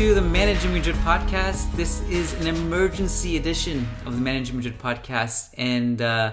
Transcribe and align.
To 0.00 0.14
the 0.14 0.22
Managing 0.22 0.72
Madrid 0.72 0.96
podcast. 1.04 1.70
This 1.76 2.00
is 2.08 2.32
an 2.40 2.46
emergency 2.46 3.36
edition 3.36 3.86
of 4.06 4.14
the 4.14 4.22
Managing 4.22 4.56
Madrid 4.56 4.78
podcast, 4.78 5.50
and 5.58 6.00
uh, 6.00 6.32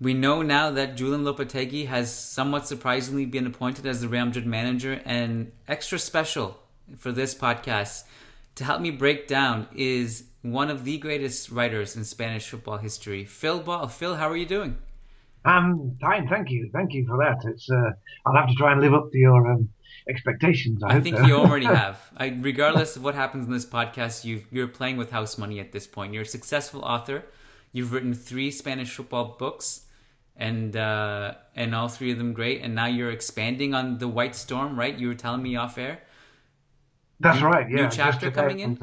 we 0.00 0.14
know 0.14 0.42
now 0.42 0.70
that 0.70 0.96
Julen 0.96 1.24
Lopetegui 1.24 1.88
has 1.88 2.14
somewhat 2.14 2.68
surprisingly 2.68 3.26
been 3.26 3.44
appointed 3.44 3.86
as 3.86 4.00
the 4.00 4.06
Real 4.06 4.26
Madrid 4.26 4.46
manager. 4.46 5.02
And 5.04 5.50
extra 5.66 5.98
special 5.98 6.60
for 6.96 7.10
this 7.10 7.34
podcast 7.34 8.04
to 8.54 8.62
help 8.62 8.80
me 8.80 8.92
break 8.92 9.26
down 9.26 9.66
is 9.74 10.28
one 10.42 10.70
of 10.70 10.84
the 10.84 10.96
greatest 10.98 11.50
writers 11.50 11.96
in 11.96 12.04
Spanish 12.04 12.48
football 12.48 12.78
history, 12.78 13.24
Phil 13.24 13.58
Ball. 13.58 13.88
Phil, 13.88 14.14
how 14.14 14.30
are 14.30 14.36
you 14.36 14.46
doing? 14.46 14.78
Um, 15.44 15.96
fine, 16.00 16.28
thank 16.28 16.50
you, 16.50 16.70
thank 16.72 16.92
you 16.94 17.04
for 17.04 17.16
that. 17.16 17.38
It's 17.50 17.68
uh, 17.68 17.90
I'll 18.24 18.36
have 18.36 18.48
to 18.48 18.54
try 18.54 18.70
and 18.70 18.80
live 18.80 18.94
up 18.94 19.10
to 19.10 19.18
your 19.18 19.50
um, 19.50 19.70
expectations. 20.08 20.82
I, 20.82 20.96
I 20.96 21.00
think 21.00 21.16
so. 21.16 21.26
you 21.26 21.36
already 21.36 21.66
have. 21.82 22.00
I, 22.16 22.28
regardless 22.40 22.96
of 22.96 23.04
what 23.04 23.14
happens 23.14 23.46
in 23.46 23.52
this 23.52 23.66
podcast, 23.66 24.24
you 24.24 24.42
you're 24.50 24.68
playing 24.68 24.96
with 24.96 25.10
house 25.10 25.38
money 25.38 25.60
at 25.60 25.72
this 25.72 25.86
point. 25.86 26.12
You're 26.12 26.22
a 26.22 26.26
successful 26.26 26.82
author. 26.82 27.24
You've 27.72 27.92
written 27.92 28.14
three 28.14 28.50
Spanish 28.50 28.94
football 28.94 29.36
books, 29.38 29.86
and 30.36 30.76
uh, 30.76 31.34
and 31.54 31.74
all 31.74 31.88
three 31.88 32.12
of 32.12 32.18
them 32.18 32.32
great. 32.32 32.62
And 32.62 32.74
now 32.74 32.86
you're 32.86 33.10
expanding 33.10 33.74
on 33.74 33.98
the 33.98 34.08
White 34.08 34.34
Storm, 34.34 34.78
right? 34.78 34.96
You 34.96 35.08
were 35.08 35.14
telling 35.14 35.42
me 35.42 35.56
off 35.56 35.78
air. 35.78 36.00
That's 37.20 37.40
new, 37.40 37.46
right. 37.46 37.68
Yeah, 37.68 37.82
new 37.82 37.90
chapter 37.90 38.30
coming 38.30 38.60
in. 38.60 38.78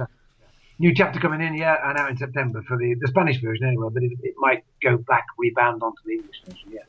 New 0.78 0.94
chapter 0.94 1.22
coming 1.22 1.40
in, 1.40 1.56
yeah, 1.56 1.90
and 1.90 1.98
out 1.98 2.10
in 2.10 2.18
September 2.18 2.62
for 2.68 2.78
the, 2.78 2.96
the 3.00 3.08
Spanish 3.08 3.40
version 3.40 3.66
anyway, 3.66 3.88
but 3.94 4.04
it, 4.04 4.12
it 4.24 4.34
might 4.38 4.66
go 4.84 4.98
back, 4.98 5.26
rebound 5.38 5.82
onto 5.82 6.02
the 6.06 6.16
English 6.16 6.42
version, 6.46 6.70
yeah. 6.70 6.82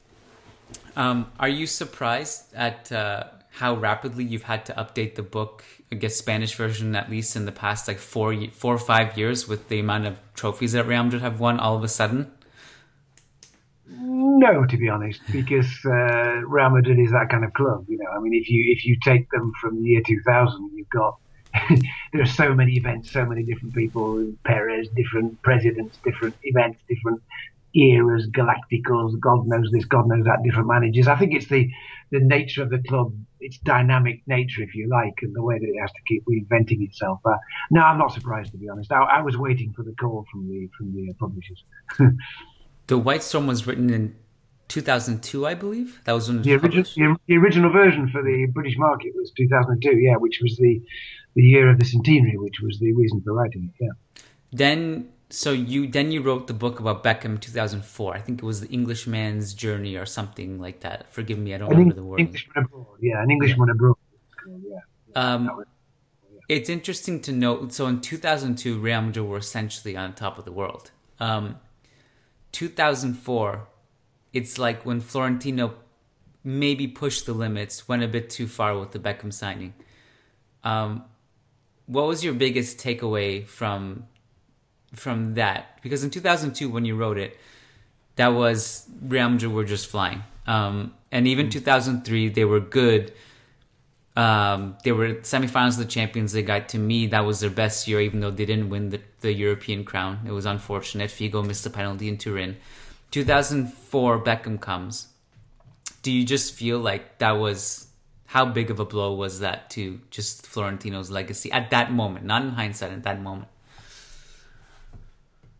Um, 0.96 1.30
are 1.38 1.48
you 1.48 1.66
surprised 1.66 2.52
at 2.54 2.90
uh, 2.90 3.24
how 3.56 3.74
rapidly 3.74 4.22
you've 4.22 4.42
had 4.42 4.66
to 4.66 4.74
update 4.74 5.14
the 5.14 5.22
book, 5.22 5.64
I 5.90 5.94
guess 5.94 6.14
Spanish 6.16 6.54
version 6.54 6.94
at 6.94 7.10
least 7.10 7.36
in 7.36 7.46
the 7.46 7.52
past 7.52 7.88
like 7.88 7.98
four 7.98 8.34
four 8.52 8.74
or 8.74 8.78
five 8.78 9.16
years 9.16 9.48
with 9.48 9.68
the 9.68 9.80
amount 9.80 10.06
of 10.06 10.18
trophies 10.34 10.72
that 10.72 10.86
Real 10.86 11.04
Madrid 11.04 11.22
have 11.22 11.40
won 11.40 11.58
all 11.58 11.74
of 11.74 11.82
a 11.82 11.88
sudden? 11.88 12.30
No, 13.88 14.66
to 14.66 14.76
be 14.76 14.90
honest, 14.90 15.22
because 15.32 15.70
uh, 15.86 16.42
Real 16.46 16.68
Madrid 16.68 16.98
is 16.98 17.12
that 17.12 17.30
kind 17.30 17.44
of 17.44 17.54
club. 17.54 17.86
You 17.88 17.96
know, 17.96 18.10
I 18.14 18.20
mean, 18.20 18.34
if 18.34 18.50
you 18.50 18.62
if 18.70 18.84
you 18.84 18.98
take 19.02 19.30
them 19.30 19.52
from 19.58 19.82
the 19.82 19.88
year 19.88 20.02
2000, 20.06 20.70
you've 20.74 20.90
got 20.90 21.16
there 22.12 22.22
are 22.22 22.26
so 22.26 22.54
many 22.54 22.76
events, 22.76 23.10
so 23.10 23.24
many 23.24 23.42
different 23.42 23.74
people, 23.74 24.32
Perez, 24.44 24.88
different 24.94 25.40
presidents, 25.40 25.96
different 26.04 26.34
events, 26.42 26.78
different 26.88 27.22
eras, 27.74 28.26
Galacticos, 28.28 29.18
God 29.20 29.46
knows 29.46 29.70
this, 29.70 29.84
God 29.84 30.08
knows 30.08 30.24
that, 30.24 30.42
different 30.42 30.68
managers. 30.68 31.08
I 31.08 31.16
think 31.16 31.34
it's 31.34 31.46
the 31.46 31.70
the 32.10 32.20
nature 32.20 32.62
of 32.62 32.70
the 32.70 32.82
club, 32.88 33.12
its 33.40 33.58
dynamic 33.58 34.22
nature, 34.26 34.62
if 34.62 34.74
you 34.74 34.88
like, 34.88 35.14
and 35.22 35.34
the 35.34 35.42
way 35.42 35.58
that 35.58 35.66
it 35.66 35.78
has 35.80 35.90
to 35.90 36.02
keep 36.06 36.24
reinventing 36.26 36.82
itself. 36.82 37.20
Uh, 37.24 37.36
no, 37.70 37.82
I'm 37.82 37.98
not 37.98 38.12
surprised 38.12 38.52
to 38.52 38.58
be 38.58 38.68
honest. 38.68 38.92
I, 38.92 39.02
I, 39.02 39.22
was 39.22 39.36
waiting 39.36 39.72
for 39.72 39.82
the 39.82 39.92
call 39.92 40.24
from 40.30 40.48
the 40.48 40.68
from 40.76 40.94
the 40.94 41.12
publishers. 41.14 41.64
the 42.86 42.98
White 42.98 43.22
Storm 43.22 43.46
was 43.46 43.66
written 43.66 43.90
in 43.90 44.14
2002, 44.68 45.46
I 45.46 45.54
believe. 45.54 46.00
That 46.04 46.12
was 46.12 46.28
when 46.28 46.42
the 46.42 46.54
original 46.54 46.84
the, 46.84 47.16
the, 47.26 47.36
original 47.36 47.72
version 47.72 48.08
for 48.08 48.22
the 48.22 48.46
British 48.52 48.76
market 48.78 49.12
was 49.14 49.32
2002. 49.36 49.96
Yeah, 49.98 50.16
which 50.16 50.40
was 50.42 50.56
the 50.56 50.80
the 51.34 51.42
year 51.42 51.68
of 51.68 51.78
the 51.78 51.84
centenary, 51.84 52.36
which 52.38 52.60
was 52.62 52.78
the 52.78 52.92
reason 52.92 53.20
for 53.22 53.32
writing 53.32 53.72
it. 53.74 53.84
Yeah. 53.84 54.22
Then 54.52 55.08
so 55.28 55.50
you 55.52 55.88
then 55.88 56.12
you 56.12 56.22
wrote 56.22 56.46
the 56.46 56.54
book 56.54 56.78
about 56.78 57.02
Beckham 57.02 57.40
2004. 57.40 58.14
I 58.14 58.20
think 58.20 58.42
it 58.42 58.46
was 58.46 58.60
the 58.60 58.68
Englishman's 58.68 59.54
Journey 59.54 59.96
or 59.96 60.06
something 60.06 60.60
like 60.60 60.80
that. 60.80 61.12
Forgive 61.12 61.38
me, 61.38 61.54
I 61.54 61.58
don't 61.58 61.70
an 61.70 61.78
remember 61.78 61.94
the 61.94 62.04
word. 62.04 62.20
Englishman 62.20 62.64
abroad, 62.64 62.86
yeah, 63.00 63.22
an 63.22 63.30
Englishman 63.30 63.68
yeah. 63.68 63.72
abroad. 63.72 63.96
Yeah. 64.46 64.80
Um, 65.14 65.64
it's 66.48 66.68
interesting 66.68 67.20
to 67.22 67.32
note. 67.32 67.72
So 67.72 67.86
in 67.88 68.00
2002, 68.00 68.78
Real 68.78 69.02
Madrid 69.02 69.26
were 69.26 69.38
essentially 69.38 69.96
on 69.96 70.12
top 70.12 70.38
of 70.38 70.44
the 70.44 70.52
world. 70.52 70.92
Um, 71.18 71.56
2004, 72.52 73.66
it's 74.32 74.58
like 74.58 74.86
when 74.86 75.00
Florentino 75.00 75.74
maybe 76.44 76.86
pushed 76.86 77.26
the 77.26 77.32
limits, 77.32 77.88
went 77.88 78.04
a 78.04 78.08
bit 78.08 78.30
too 78.30 78.46
far 78.46 78.78
with 78.78 78.92
the 78.92 79.00
Beckham 79.00 79.32
signing. 79.32 79.74
Um, 80.62 81.04
what 81.86 82.06
was 82.06 82.24
your 82.24 82.34
biggest 82.34 82.78
takeaway 82.78 83.44
from 83.46 84.06
from 84.94 85.34
that 85.34 85.78
because 85.82 86.04
in 86.04 86.10
2002 86.10 86.68
when 86.68 86.84
you 86.84 86.96
wrote 86.96 87.18
it, 87.18 87.38
that 88.16 88.28
was 88.28 88.88
Real 89.02 89.28
Madrid 89.28 89.52
were 89.52 89.64
just 89.64 89.88
flying, 89.88 90.22
um, 90.46 90.94
and 91.12 91.26
even 91.26 91.48
mm. 91.48 91.52
2003 91.52 92.28
they 92.30 92.44
were 92.44 92.60
good. 92.60 93.12
Um, 94.16 94.78
they 94.82 94.92
were 94.92 95.16
semifinals 95.16 95.72
of 95.72 95.78
the 95.78 95.84
Champions 95.84 96.34
League. 96.34 96.46
Guy 96.46 96.60
to 96.60 96.78
me, 96.78 97.06
that 97.08 97.26
was 97.26 97.40
their 97.40 97.50
best 97.50 97.86
year, 97.86 98.00
even 98.00 98.20
though 98.20 98.30
they 98.30 98.46
didn't 98.46 98.70
win 98.70 98.88
the, 98.88 99.00
the 99.20 99.30
European 99.30 99.84
crown. 99.84 100.20
It 100.26 100.30
was 100.30 100.46
unfortunate. 100.46 101.10
Figo 101.10 101.46
missed 101.46 101.64
the 101.64 101.70
penalty 101.70 102.08
in 102.08 102.16
Turin. 102.16 102.56
2004, 103.10 104.24
Beckham 104.24 104.58
comes. 104.58 105.08
Do 106.02 106.10
you 106.10 106.24
just 106.24 106.54
feel 106.54 106.78
like 106.78 107.18
that 107.18 107.32
was 107.32 107.88
how 108.26 108.44
big 108.44 108.70
of 108.70 108.80
a 108.80 108.84
blow 108.84 109.14
was 109.14 109.40
that 109.40 109.70
to 109.70 110.00
just 110.10 110.46
Florentino's 110.46 111.10
legacy 111.10 111.50
at 111.52 111.70
that 111.70 111.92
moment, 111.92 112.24
not 112.24 112.42
in 112.42 112.50
hindsight, 112.50 112.92
at 112.92 113.02
that 113.04 113.20
moment? 113.20 113.48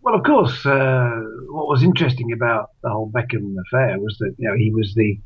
Well, 0.07 0.15
of 0.15 0.23
course, 0.23 0.65
uh, 0.65 1.21
what 1.49 1.67
was 1.67 1.83
interesting 1.83 2.31
about 2.31 2.71
the 2.81 2.91
whole 2.91 3.11
Beckham 3.11 3.57
affair 3.67 3.99
was 3.99 4.17
that 4.21 4.37
you 4.39 4.49
know 4.49 4.55
he 4.57 4.71
was 4.71 4.95
the, 4.95 5.19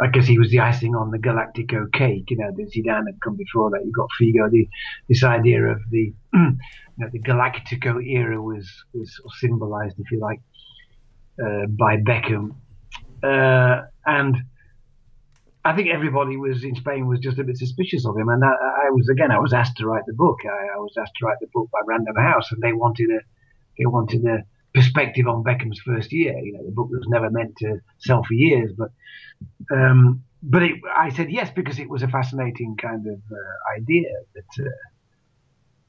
I 0.00 0.08
guess 0.08 0.26
he 0.26 0.36
was 0.36 0.50
the 0.50 0.58
icing 0.58 0.96
on 0.96 1.12
the 1.12 1.18
Galactico 1.18 1.92
cake. 1.92 2.28
You 2.30 2.38
know, 2.38 2.50
the 2.50 2.64
Zidane 2.64 3.06
had 3.06 3.20
come 3.22 3.36
before 3.36 3.70
that. 3.70 3.84
You 3.84 3.92
got 3.92 4.08
Figo. 4.20 4.50
The 4.50 4.68
this 5.08 5.22
idea 5.22 5.66
of 5.66 5.78
the, 5.92 6.12
you 6.34 6.58
know, 6.98 7.08
the 7.12 7.20
Galactico 7.20 8.04
era 8.04 8.42
was 8.42 8.68
was 8.92 9.16
symbolised, 9.38 9.94
if 10.00 10.10
you 10.10 10.18
like, 10.18 10.40
uh, 11.40 11.66
by 11.68 11.96
Beckham, 11.98 12.56
uh, 13.22 13.82
and. 14.04 14.36
I 15.64 15.74
think 15.74 15.88
everybody 15.88 16.36
was 16.36 16.62
in 16.62 16.76
Spain 16.76 17.08
was 17.08 17.18
just 17.18 17.40
a 17.40 17.44
bit 17.44 17.56
suspicious 17.56 18.06
of 18.06 18.16
him, 18.16 18.28
and 18.28 18.44
I, 18.44 18.52
I 18.86 18.90
was 18.90 19.08
again 19.08 19.32
I 19.32 19.40
was 19.40 19.52
asked 19.52 19.76
to 19.78 19.86
write 19.86 20.06
the 20.06 20.12
book. 20.12 20.38
I, 20.44 20.76
I 20.76 20.78
was 20.78 20.94
asked 20.96 21.14
to 21.18 21.26
write 21.26 21.38
the 21.40 21.48
book 21.52 21.68
by 21.72 21.80
Random 21.84 22.14
House, 22.14 22.52
and 22.52 22.62
they 22.62 22.72
wanted 22.72 23.10
a 23.10 23.18
they 23.78 23.86
wanted 23.86 24.24
a 24.24 24.44
perspective 24.74 25.26
on 25.26 25.42
Beckham's 25.42 25.80
first 25.80 26.12
year. 26.12 26.38
You 26.38 26.52
know, 26.52 26.64
the 26.64 26.72
book 26.72 26.88
was 26.90 27.06
never 27.08 27.30
meant 27.30 27.56
to 27.58 27.78
sell 27.98 28.22
for 28.22 28.34
years, 28.34 28.72
but 28.76 28.90
um, 29.72 30.22
but 30.42 30.62
it, 30.62 30.74
I 30.94 31.08
said 31.10 31.30
yes 31.30 31.50
because 31.54 31.78
it 31.78 31.88
was 31.88 32.02
a 32.02 32.08
fascinating 32.08 32.76
kind 32.76 33.06
of 33.06 33.20
uh, 33.32 33.78
idea 33.80 34.10
that, 34.34 34.64
uh, 34.64 34.70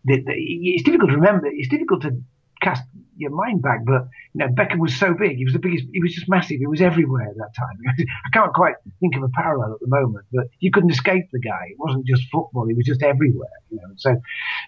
that, 0.06 0.26
that, 0.26 0.36
it's 0.36 0.84
difficult 0.84 1.12
to 1.12 1.16
remember. 1.16 1.48
It's 1.48 1.70
difficult 1.70 2.02
to 2.04 2.22
cast 2.62 2.84
your 3.18 3.32
mind 3.32 3.62
back, 3.62 3.86
but 3.86 4.08
you 4.34 4.40
know, 4.40 4.48
Beckham 4.48 4.80
was 4.80 4.96
so 4.96 5.14
big. 5.14 5.38
He 5.38 5.44
was 5.44 5.54
the 5.54 5.60
biggest. 5.60 5.86
He 5.92 6.02
was 6.02 6.14
just 6.14 6.30
massive. 6.30 6.58
He 6.60 6.68
was 6.68 6.82
everywhere 6.82 7.28
at 7.30 7.38
that 7.38 7.54
time. 7.56 7.78
I 8.26 8.30
can't 8.32 8.54
quite 8.54 8.76
think 9.00 9.16
of 9.16 9.24
a 9.24 9.30
parallel 9.30 9.74
at 9.74 9.80
the 9.80 9.88
moment, 9.88 10.26
but 10.32 10.48
you 10.60 10.72
couldn't 10.72 10.92
escape 10.92 11.26
the 11.32 11.40
guy. 11.40 11.68
It 11.70 11.78
wasn't 11.78 12.06
just 12.06 12.24
football. 12.32 12.68
He 12.68 12.74
was 12.74 12.86
just 12.86 13.04
everywhere. 13.04 13.50
You 13.70 13.78
know, 13.78 13.94
so 13.96 14.16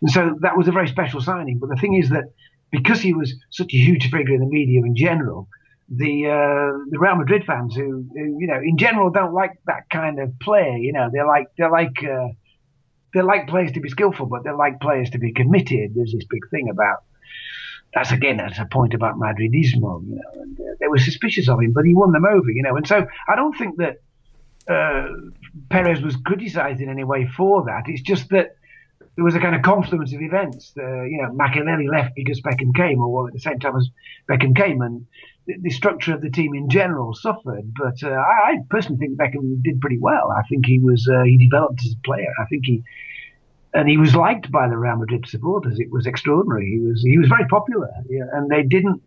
and 0.01 0.12
so 0.12 0.38
that 0.42 0.57
was 0.57 0.68
a 0.68 0.71
very 0.71 0.88
special 0.88 1.21
signing. 1.21 1.57
But 1.60 1.69
the 1.69 1.77
thing 1.77 1.95
is 1.95 2.10
that 2.10 2.25
because 2.71 3.01
he 3.01 3.13
was 3.13 3.33
such 3.50 3.74
a 3.74 3.77
huge 3.77 4.10
figure 4.10 4.36
in 4.36 4.42
the 4.42 4.45
media 4.45 4.81
in 4.81 4.95
general, 4.95 5.48
the 5.89 6.27
uh, 6.27 6.77
the 6.89 7.00
Real 7.00 7.16
Madrid 7.16 7.44
fans 7.45 7.75
who, 7.75 8.06
who, 8.13 8.38
you 8.39 8.48
know, 8.48 8.60
in 8.63 8.77
general 8.77 9.10
don't 9.10 9.33
like 9.33 9.51
that 9.66 9.89
kind 9.89 10.19
of 10.19 10.38
play. 10.39 10.80
You 10.81 10.94
know, 10.94 11.10
they 11.12 11.21
like 11.21 11.48
they 11.57 11.68
like 11.68 12.04
uh, 12.04 12.27
they 13.13 13.21
like 13.21 13.48
players 13.48 13.71
to 13.74 13.80
be 13.80 13.89
skillful, 13.89 14.27
but 14.27 14.44
they 14.44 14.51
like 14.51 14.80
players 14.80 15.10
to 15.12 15.18
be 15.18 15.33
committed. 15.33 15.95
There's 15.95 16.13
this 16.13 16.25
big 16.30 16.48
thing 16.51 16.69
about 16.69 17.04
that's 17.94 18.12
again 18.12 18.38
that's 18.38 18.60
a 18.60 18.66
point 18.66 18.94
about 18.94 19.18
Madridismo. 19.18 20.04
You 20.07 20.16
know, 20.16 20.42
and 20.42 20.60
uh, 20.60 20.63
they 20.80 20.88
were 20.88 21.00
suspicious 21.00 21.50
of 21.50 21.60
him, 21.60 21.74
but 21.74 21.86
he 21.86 21.95
won 21.95 22.12
them 22.12 22.25
over. 22.25 22.51
You 22.51 22.62
know, 22.62 22.75
and 22.75 22.88
so 22.88 23.07
I 23.27 23.36
don't 23.36 23.57
think 23.57 23.77
that 23.77 23.98
uh, 24.68 25.07
Perez 25.69 26.01
was 26.01 26.16
criticised 26.18 26.81
in 26.81 26.89
any 26.89 27.04
way 27.04 27.27
for 27.36 27.66
that. 27.66 27.83
It's 27.88 28.04
just 28.04 28.30
that 28.30 28.56
there 29.19 29.25
was 29.25 29.36
a 29.36 29.39
kind 29.42 29.54
of 29.54 29.63
confluence 29.63 30.13
of 30.13 30.21
events. 30.21 30.71
The, 30.77 31.06
you 31.12 31.21
know, 31.21 31.30
Makelele 31.33 31.92
left 31.92 32.16
because 32.16 32.39
Beckham 32.39 32.74
came, 32.74 33.01
or 33.01 33.27
at 33.27 33.33
the 33.33 33.39
same 33.42 33.60
time 33.60 33.75
as 33.75 33.89
Beckham 34.30 34.56
came, 34.56 34.81
and 34.81 35.06
the, 35.45 35.56
the 35.62 35.69
structure 35.71 36.13
of 36.13 36.21
the 36.21 36.30
team 36.30 36.56
in 36.56 36.69
general 36.69 37.13
suffered. 37.13 37.74
But 37.77 38.01
uh, 38.01 38.12
I, 38.12 38.51
I, 38.51 38.57
personally 38.69 38.98
think 38.98 39.18
Beckham 39.19 39.62
did 39.62 39.81
pretty 39.81 39.98
well. 40.00 40.31
I 40.31 40.44
think 40.48 40.66
he 40.66 40.80
was 40.80 41.06
uh, 41.13 41.24
he 41.24 41.38
developed 41.38 41.81
as 41.83 41.95
a 41.95 42.07
player. 42.07 42.33
I 42.42 42.45
think 42.45 42.66
he 42.66 42.81
and 43.74 43.89
he 43.89 43.98
was 43.98 44.16
liked 44.16 44.50
by 44.54 44.69
the 44.69 44.77
Real 44.77 44.95
Madrid 44.95 45.27
supporters. 45.27 45.81
It 45.81 45.92
was 45.92 46.07
extraordinary. 46.07 46.71
He 46.71 46.80
was 46.80 47.04
he 47.04 47.18
was 47.18 47.27
very 47.27 47.45
popular, 47.50 47.89
yeah, 48.10 48.24
and 48.31 48.50
they 48.50 48.63
didn't 48.63 49.01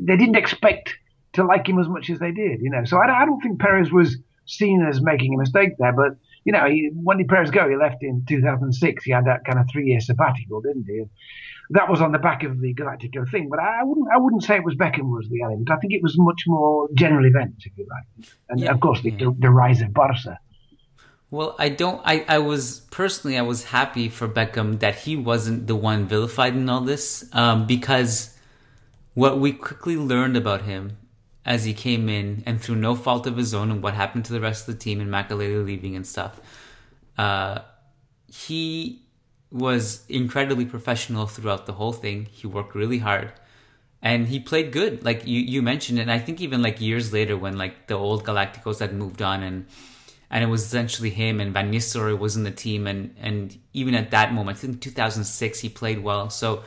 they 0.00 0.16
didn't 0.16 0.36
expect 0.36 0.96
to 1.34 1.44
like 1.44 1.68
him 1.68 1.78
as 1.78 1.88
much 1.88 2.08
as 2.08 2.20
they 2.20 2.32
did. 2.32 2.62
You 2.62 2.70
know, 2.70 2.86
so 2.86 2.96
I, 2.96 3.22
I 3.22 3.26
don't 3.26 3.42
think 3.42 3.60
Perez 3.60 3.92
was 3.92 4.16
seen 4.46 4.82
as 4.82 5.02
making 5.02 5.34
a 5.34 5.36
mistake 5.36 5.72
there, 5.78 5.92
but 5.92 6.16
you 6.44 6.52
know, 6.52 6.66
he, 6.66 6.90
when 6.92 7.18
did 7.18 7.28
Perez 7.28 7.50
go? 7.50 7.68
He 7.68 7.76
left 7.76 8.02
in 8.02 8.24
2006. 8.28 9.04
He 9.04 9.12
had 9.12 9.26
that 9.26 9.44
kind 9.44 9.58
of 9.58 9.66
three-year 9.70 10.00
sabbatical, 10.00 10.60
didn't 10.60 10.84
he? 10.86 11.04
that 11.70 11.88
was 11.88 12.00
on 12.00 12.12
the 12.12 12.18
back 12.18 12.42
of 12.44 12.60
the 12.60 12.74
Galactico 12.74 13.30
thing. 13.30 13.48
But 13.48 13.60
I 13.60 13.82
wouldn't, 13.84 14.08
I 14.12 14.18
wouldn't 14.18 14.42
say 14.42 14.56
it 14.56 14.64
was 14.64 14.74
Beckham 14.74 15.10
was 15.10 15.28
the 15.28 15.42
element. 15.42 15.70
I 15.70 15.76
think 15.76 15.92
it 15.92 16.02
was 16.02 16.16
much 16.18 16.44
more 16.46 16.88
general 16.94 17.26
events, 17.26 17.66
if 17.66 17.72
you 17.76 17.86
like, 17.88 18.28
and 18.48 18.60
yeah, 18.60 18.70
of 18.70 18.80
course 18.80 19.02
the, 19.02 19.10
yeah. 19.10 19.30
the 19.38 19.50
rise 19.50 19.80
of 19.82 19.92
Barca. 19.92 20.38
Well, 21.30 21.56
I 21.58 21.68
don't. 21.68 22.00
I, 22.04 22.24
I 22.26 22.38
was 22.38 22.80
personally, 22.90 23.36
I 23.36 23.42
was 23.42 23.64
happy 23.64 24.08
for 24.08 24.26
Beckham 24.26 24.78
that 24.80 24.94
he 25.00 25.14
wasn't 25.14 25.66
the 25.66 25.76
one 25.76 26.06
vilified 26.06 26.54
in 26.54 26.68
all 26.70 26.80
this, 26.80 27.28
um, 27.34 27.66
because 27.66 28.34
what 29.12 29.38
we 29.38 29.52
quickly 29.52 29.96
learned 29.96 30.36
about 30.36 30.62
him 30.62 30.96
as 31.48 31.64
he 31.64 31.72
came 31.72 32.10
in 32.10 32.42
and 32.44 32.60
through 32.60 32.76
no 32.76 32.94
fault 32.94 33.26
of 33.26 33.38
his 33.38 33.54
own 33.54 33.70
and 33.70 33.82
what 33.82 33.94
happened 33.94 34.22
to 34.22 34.34
the 34.34 34.40
rest 34.40 34.68
of 34.68 34.74
the 34.74 34.78
team 34.78 35.00
and 35.00 35.10
Makelele 35.10 35.64
leaving 35.64 35.96
and 35.96 36.06
stuff. 36.06 36.38
Uh, 37.16 37.60
he 38.26 39.00
was 39.50 40.04
incredibly 40.10 40.66
professional 40.66 41.26
throughout 41.26 41.64
the 41.64 41.72
whole 41.72 41.94
thing. 41.94 42.26
He 42.30 42.46
worked 42.46 42.74
really 42.74 42.98
hard 42.98 43.32
and 44.02 44.28
he 44.28 44.38
played 44.38 44.72
good. 44.72 45.02
Like 45.02 45.26
you, 45.26 45.40
you 45.40 45.62
mentioned, 45.62 45.98
and 45.98 46.12
I 46.12 46.18
think 46.18 46.42
even 46.42 46.60
like 46.60 46.82
years 46.82 47.14
later 47.14 47.34
when 47.34 47.56
like 47.56 47.86
the 47.86 47.94
old 47.94 48.24
Galacticos 48.24 48.80
had 48.80 48.92
moved 48.92 49.22
on 49.22 49.42
and 49.42 49.66
and 50.30 50.44
it 50.44 50.48
was 50.48 50.62
essentially 50.62 51.08
him 51.08 51.40
and 51.40 51.54
Van 51.54 51.72
Nistelrooy 51.72 52.18
was 52.18 52.36
in 52.36 52.44
the 52.44 52.50
team 52.50 52.86
and 52.86 53.16
and 53.18 53.58
even 53.72 53.94
at 53.94 54.10
that 54.10 54.34
moment, 54.34 54.58
I 54.58 54.60
think 54.60 54.82
2006 54.82 55.60
he 55.60 55.70
played 55.70 56.00
well. 56.00 56.28
So 56.28 56.62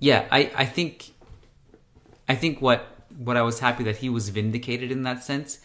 yeah, 0.00 0.26
I 0.32 0.50
I 0.56 0.64
think 0.64 1.12
I 2.28 2.34
think 2.34 2.60
what 2.60 2.91
what 3.18 3.36
I 3.36 3.42
was 3.42 3.60
happy 3.60 3.84
that 3.84 3.96
he 3.98 4.08
was 4.08 4.28
vindicated 4.28 4.90
in 4.90 5.02
that 5.02 5.22
sense. 5.22 5.58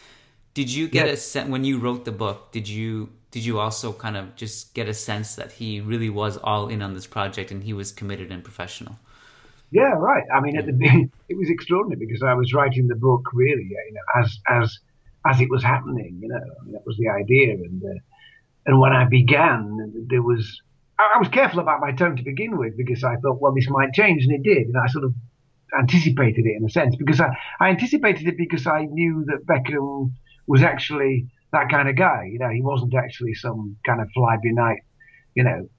Did 0.54 0.72
you 0.72 0.88
get 0.88 1.08
yeah. 1.08 1.14
a 1.14 1.18
sense 1.18 1.50
when 1.50 1.64
you 1.64 1.78
wrote 1.78 2.06
the 2.06 2.12
book? 2.12 2.52
Did 2.52 2.68
you 2.68 3.10
did 3.32 3.46
you 3.46 3.60
also 3.60 3.94
kind 3.94 4.18
of 4.18 4.36
just 4.36 4.74
get 4.74 4.88
a 4.88 4.94
sense 4.94 5.36
that 5.36 5.52
he 5.52 5.82
really 5.82 6.10
was 6.10 6.38
all 6.38 6.70
in 6.70 6.82
on 6.82 6.94
this 6.94 7.06
project 7.06 7.52
and 7.52 7.64
he 7.64 7.74
was 7.74 7.92
committed 7.92 8.32
and 8.32 8.44
professional? 8.44 8.98
Yeah, 9.70 9.94
right. 9.98 10.24
I 10.34 10.40
mean, 10.40 10.58
at 10.58 10.66
the 10.66 11.10
it 11.30 11.38
was 11.38 11.50
extraordinary 11.50 12.06
because 12.06 12.24
I 12.24 12.34
was 12.34 12.54
writing 12.54 12.88
the 12.88 12.96
book 12.96 13.30
really, 13.34 13.64
you 13.64 13.94
know, 13.94 14.22
as 14.22 14.40
as 14.48 14.80
as 15.26 15.42
it 15.42 15.50
was 15.50 15.64
happening. 15.64 16.20
You 16.22 16.30
know, 16.30 16.38
I 16.38 16.64
mean, 16.64 16.74
that 16.74 16.86
was 16.86 16.98
the 16.98 17.10
idea, 17.10 17.54
and 17.54 17.84
uh, 17.84 18.00
and 18.66 18.80
when 18.80 18.94
I 18.94 19.06
began, 19.06 20.06
there 20.08 20.22
was 20.22 20.62
I 20.98 21.20
was 21.20 21.28
careful 21.28 21.60
about 21.60 21.80
my 21.80 21.92
tone 21.92 22.16
to 22.16 22.24
begin 22.24 22.58
with 22.58 22.76
because 22.76 23.04
I 23.04 23.18
thought, 23.18 23.40
well, 23.40 23.54
this 23.54 23.70
might 23.70 23.94
change, 23.94 24.24
and 24.24 24.34
it 24.34 24.44
did. 24.44 24.68
And 24.68 24.78
I 24.78 24.88
sort 24.88 25.04
of 25.04 25.14
anticipated 25.78 26.46
it 26.46 26.56
in 26.58 26.66
a 26.66 26.70
sense 26.70 26.96
because 26.96 27.20
I, 27.20 27.30
I 27.60 27.70
anticipated 27.70 28.28
it 28.28 28.38
because 28.38 28.68
I 28.68 28.86
knew 28.86 29.26
that 29.28 29.46
Beckham 29.46 30.12
was 30.48 30.64
actually 30.64 31.28
that 31.52 31.70
kind 31.70 31.90
of 31.90 31.96
guy. 31.96 32.30
You 32.32 32.40
know, 32.40 32.50
he 32.50 32.62
wasn't 32.62 32.96
actually 32.96 33.34
some 33.34 33.78
kind 33.86 34.02
of 34.02 34.10
fly 34.14 34.38
by 34.38 34.50
night, 34.52 34.80
you 35.36 35.44
know, 35.44 35.70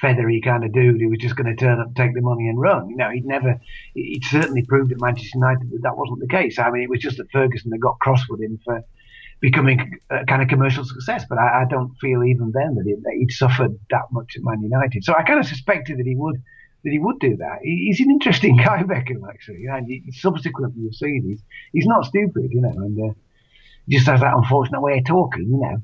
feathery 0.00 0.40
kind 0.44 0.64
of 0.64 0.72
dude 0.72 1.00
who 1.00 1.08
was 1.08 1.18
just 1.18 1.36
going 1.36 1.46
to 1.46 1.56
turn 1.56 1.80
up, 1.80 1.94
take 1.94 2.14
the 2.14 2.20
money 2.20 2.48
and 2.48 2.60
run. 2.60 2.88
You 2.88 2.96
know, 2.96 3.10
he'd 3.10 3.24
never, 3.24 3.58
he'd 3.94 4.24
certainly 4.24 4.62
proved 4.62 4.92
at 4.92 5.00
Manchester 5.00 5.38
United 5.38 5.70
that 5.70 5.82
that 5.82 5.96
wasn't 5.96 6.20
the 6.20 6.28
case. 6.28 6.58
I 6.58 6.70
mean, 6.70 6.82
it 6.82 6.90
was 6.90 7.00
just 7.00 7.16
that 7.16 7.30
Ferguson 7.32 7.72
had 7.72 7.80
got 7.80 7.98
cross 7.98 8.22
with 8.28 8.40
him 8.40 8.58
for 8.64 8.82
becoming 9.40 9.98
a 10.10 10.24
kind 10.24 10.42
of 10.42 10.48
commercial 10.48 10.84
success, 10.84 11.24
but 11.28 11.38
I, 11.38 11.62
I 11.62 11.64
don't 11.68 11.94
feel 12.00 12.24
even 12.24 12.52
then 12.52 12.74
that, 12.74 12.84
that 12.84 13.16
he'd 13.18 13.32
suffered 13.32 13.78
that 13.90 14.04
much 14.10 14.34
at 14.36 14.42
Man 14.42 14.62
United. 14.62 15.04
So 15.04 15.14
I 15.14 15.22
kind 15.22 15.40
of 15.40 15.46
suspected 15.46 15.98
that 15.98 16.06
he 16.06 16.16
would 16.16 16.42
that 16.86 16.92
he 16.92 17.00
would 17.00 17.18
do 17.18 17.36
that. 17.38 17.58
He, 17.62 17.86
he's 17.88 18.00
an 18.00 18.10
interesting 18.10 18.56
guy, 18.64 18.84
Beckham, 18.84 19.28
actually. 19.28 19.66
And 19.66 20.14
subsequently 20.14 20.82
you've 20.82 20.94
seen 20.94 21.24
he's 21.26 21.42
he's 21.72 21.86
not 21.86 22.06
stupid, 22.06 22.52
you 22.52 22.60
know, 22.60 22.70
and 22.70 23.10
uh, 23.10 23.14
just 23.88 24.06
has 24.06 24.20
that 24.20 24.34
unfortunate 24.34 24.80
way 24.80 24.98
of 24.98 25.04
talking, 25.04 25.46
you 25.46 25.58
know. 25.58 25.82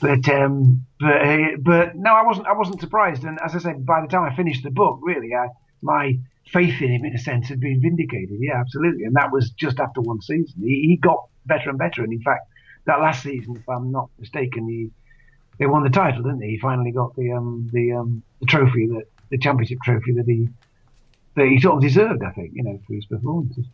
But 0.00 0.28
um, 0.28 0.84
but 1.00 1.16
uh, 1.16 1.56
but 1.60 1.96
no, 1.96 2.12
I 2.14 2.22
wasn't 2.24 2.46
I 2.46 2.52
wasn't 2.52 2.80
surprised. 2.80 3.24
And 3.24 3.38
as 3.42 3.54
I 3.54 3.58
said, 3.58 3.86
by 3.86 4.02
the 4.02 4.06
time 4.06 4.30
I 4.30 4.36
finished 4.36 4.62
the 4.62 4.70
book, 4.70 5.00
really, 5.02 5.34
I, 5.34 5.48
my 5.80 6.18
faith 6.52 6.82
in 6.82 6.92
him, 6.92 7.06
in 7.06 7.14
a 7.14 7.18
sense, 7.18 7.48
had 7.48 7.58
been 7.58 7.80
vindicated. 7.80 8.36
Yeah, 8.38 8.60
absolutely. 8.60 9.04
And 9.04 9.16
that 9.16 9.32
was 9.32 9.50
just 9.50 9.80
after 9.80 10.02
one 10.02 10.20
season. 10.20 10.60
He, 10.60 10.88
he 10.88 10.96
got 10.96 11.24
better 11.46 11.70
and 11.70 11.78
better. 11.78 12.04
And 12.04 12.12
in 12.12 12.20
fact, 12.20 12.48
that 12.84 13.00
last 13.00 13.22
season, 13.22 13.56
if 13.56 13.66
I'm 13.66 13.90
not 13.90 14.10
mistaken, 14.18 14.68
he 14.68 14.90
they 15.58 15.66
won 15.66 15.84
the 15.84 15.88
title, 15.88 16.22
didn't 16.22 16.42
he? 16.42 16.50
He 16.50 16.58
finally 16.58 16.90
got 16.90 17.16
the 17.16 17.32
um, 17.32 17.70
the 17.72 17.92
um, 17.92 18.22
the 18.40 18.46
trophy 18.46 18.88
that 18.88 19.06
the 19.34 19.38
championship 19.46 19.78
trophy 19.84 20.12
that 20.12 20.26
he 20.26 20.48
that 21.34 21.46
he 21.48 21.60
sort 21.60 21.76
of 21.76 21.82
deserved. 21.82 22.22
I 22.22 22.30
think 22.30 22.52
you 22.54 22.62
know 22.62 22.78
for 22.86 22.94
his 22.94 23.06
performances. 23.06 23.66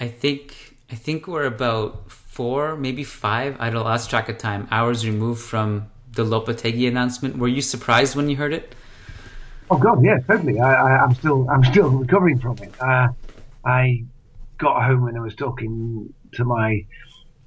I 0.00 0.08
think 0.08 0.76
I 0.90 0.94
think 0.94 1.26
we're 1.26 1.44
about 1.56 2.10
four, 2.10 2.76
maybe 2.76 3.04
five. 3.04 3.56
I 3.60 3.68
lost 3.68 4.10
track 4.10 4.28
of 4.28 4.38
time. 4.38 4.66
Hours 4.70 5.06
removed 5.06 5.42
from 5.42 5.90
the 6.12 6.24
Lopetegui 6.24 6.88
announcement. 6.88 7.36
Were 7.36 7.48
you 7.48 7.60
surprised 7.60 8.16
when 8.16 8.28
you 8.30 8.36
heard 8.36 8.54
it? 8.54 8.74
Oh 9.70 9.78
God, 9.78 10.02
yeah, 10.02 10.18
totally. 10.26 10.58
I, 10.58 11.04
am 11.04 11.14
still 11.14 11.48
I'm 11.50 11.64
still 11.64 11.90
recovering 11.90 12.38
from 12.38 12.56
it. 12.58 12.72
Uh, 12.80 13.08
I 13.64 14.04
got 14.58 14.84
home 14.84 15.08
and 15.08 15.18
I 15.18 15.20
was 15.20 15.34
talking 15.34 16.12
to 16.36 16.44
my 16.44 16.84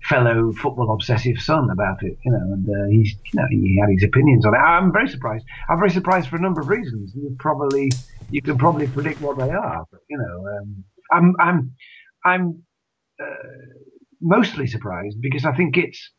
fellow 0.08 0.54
football 0.54 0.94
obsessive 0.94 1.38
son 1.38 1.70
about 1.72 2.02
it, 2.02 2.18
you 2.24 2.32
know, 2.32 2.54
and 2.54 2.70
uh, 2.70 2.90
he's, 2.90 3.12
you 3.12 3.40
know, 3.40 3.48
he 3.50 3.78
had 3.80 3.90
his 3.90 4.04
opinions 4.04 4.46
on 4.46 4.54
it. 4.54 4.58
I'm 4.58 4.92
very 4.92 5.10
surprised. 5.10 5.46
I'm 5.70 5.78
very 5.78 5.90
surprised 5.90 6.30
for 6.30 6.38
a 6.38 6.42
number 6.42 6.62
of 6.62 6.70
reasons. 6.70 7.14
You 7.16 7.36
probably, 7.40 7.92
you 8.30 8.42
can 8.42 8.58
probably 8.58 8.88
predict 8.88 9.22
what 9.22 9.38
they 9.38 9.50
are, 9.50 9.86
but 9.92 10.02
you 10.10 10.18
know, 10.18 10.48
um, 10.58 10.84
I'm, 11.12 11.36
I'm, 11.40 11.72
I'm 12.26 12.64
uh, 13.22 13.26
mostly 14.22 14.68
surprised 14.68 15.18
because 15.22 15.46
I 15.46 15.56
think 15.56 15.78
it's, 15.78 16.12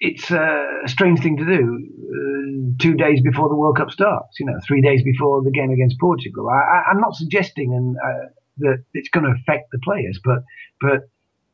it's 0.00 0.30
a 0.30 0.82
strange 0.86 1.20
thing 1.20 1.36
to 1.38 1.44
do 1.44 1.56
uh, 1.58 2.82
two 2.82 2.94
days 2.94 3.20
before 3.22 3.48
the 3.48 3.56
World 3.56 3.76
Cup 3.76 3.90
starts. 3.90 4.38
You 4.38 4.46
know, 4.46 4.58
three 4.66 4.80
days 4.80 5.02
before 5.02 5.42
the 5.42 5.50
game 5.50 5.70
against 5.70 5.98
Portugal. 5.98 6.48
I, 6.48 6.92
am 6.92 7.00
not 7.00 7.16
suggesting 7.16 7.74
and 7.74 7.96
uh, 7.96 8.28
that 8.58 8.84
it's 8.94 9.08
going 9.08 9.24
to 9.24 9.32
affect 9.32 9.70
the 9.72 9.80
players, 9.80 10.20
but 10.22 10.44
but 10.80 11.08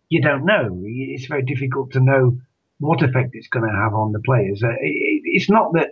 you 0.08 0.20
don't 0.20 0.44
know. 0.44 0.82
It's 0.84 1.26
very 1.26 1.42
difficult 1.42 1.92
to 1.92 2.00
know 2.00 2.38
what 2.78 3.02
effect 3.02 3.30
it's 3.32 3.48
going 3.48 3.66
to 3.66 3.76
have 3.76 3.94
on 3.94 4.12
the 4.12 4.20
players. 4.20 4.62
Uh, 4.62 4.68
it, 4.80 5.22
it's 5.24 5.50
not 5.50 5.72
that 5.74 5.90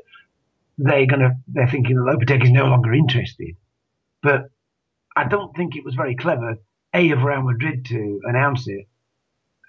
they're 0.79 1.07
going 1.07 1.21
to 1.21 1.37
they're 1.49 1.69
thinking 1.69 1.97
that 1.97 2.03
Lopetegui 2.03 2.45
is 2.45 2.51
no 2.51 2.67
longer 2.67 2.93
interested, 2.93 3.57
but 4.23 4.51
I 5.17 5.29
don't 5.29 5.55
think 5.57 5.77
it 5.77 5.85
was 5.85 5.95
very 5.95 6.17
clever 6.17 6.57
a 6.95 7.11
of 7.11 7.23
Real 7.23 7.43
Madrid 7.43 7.87
to 7.87 8.21
announce 8.25 8.69
it, 8.69 8.87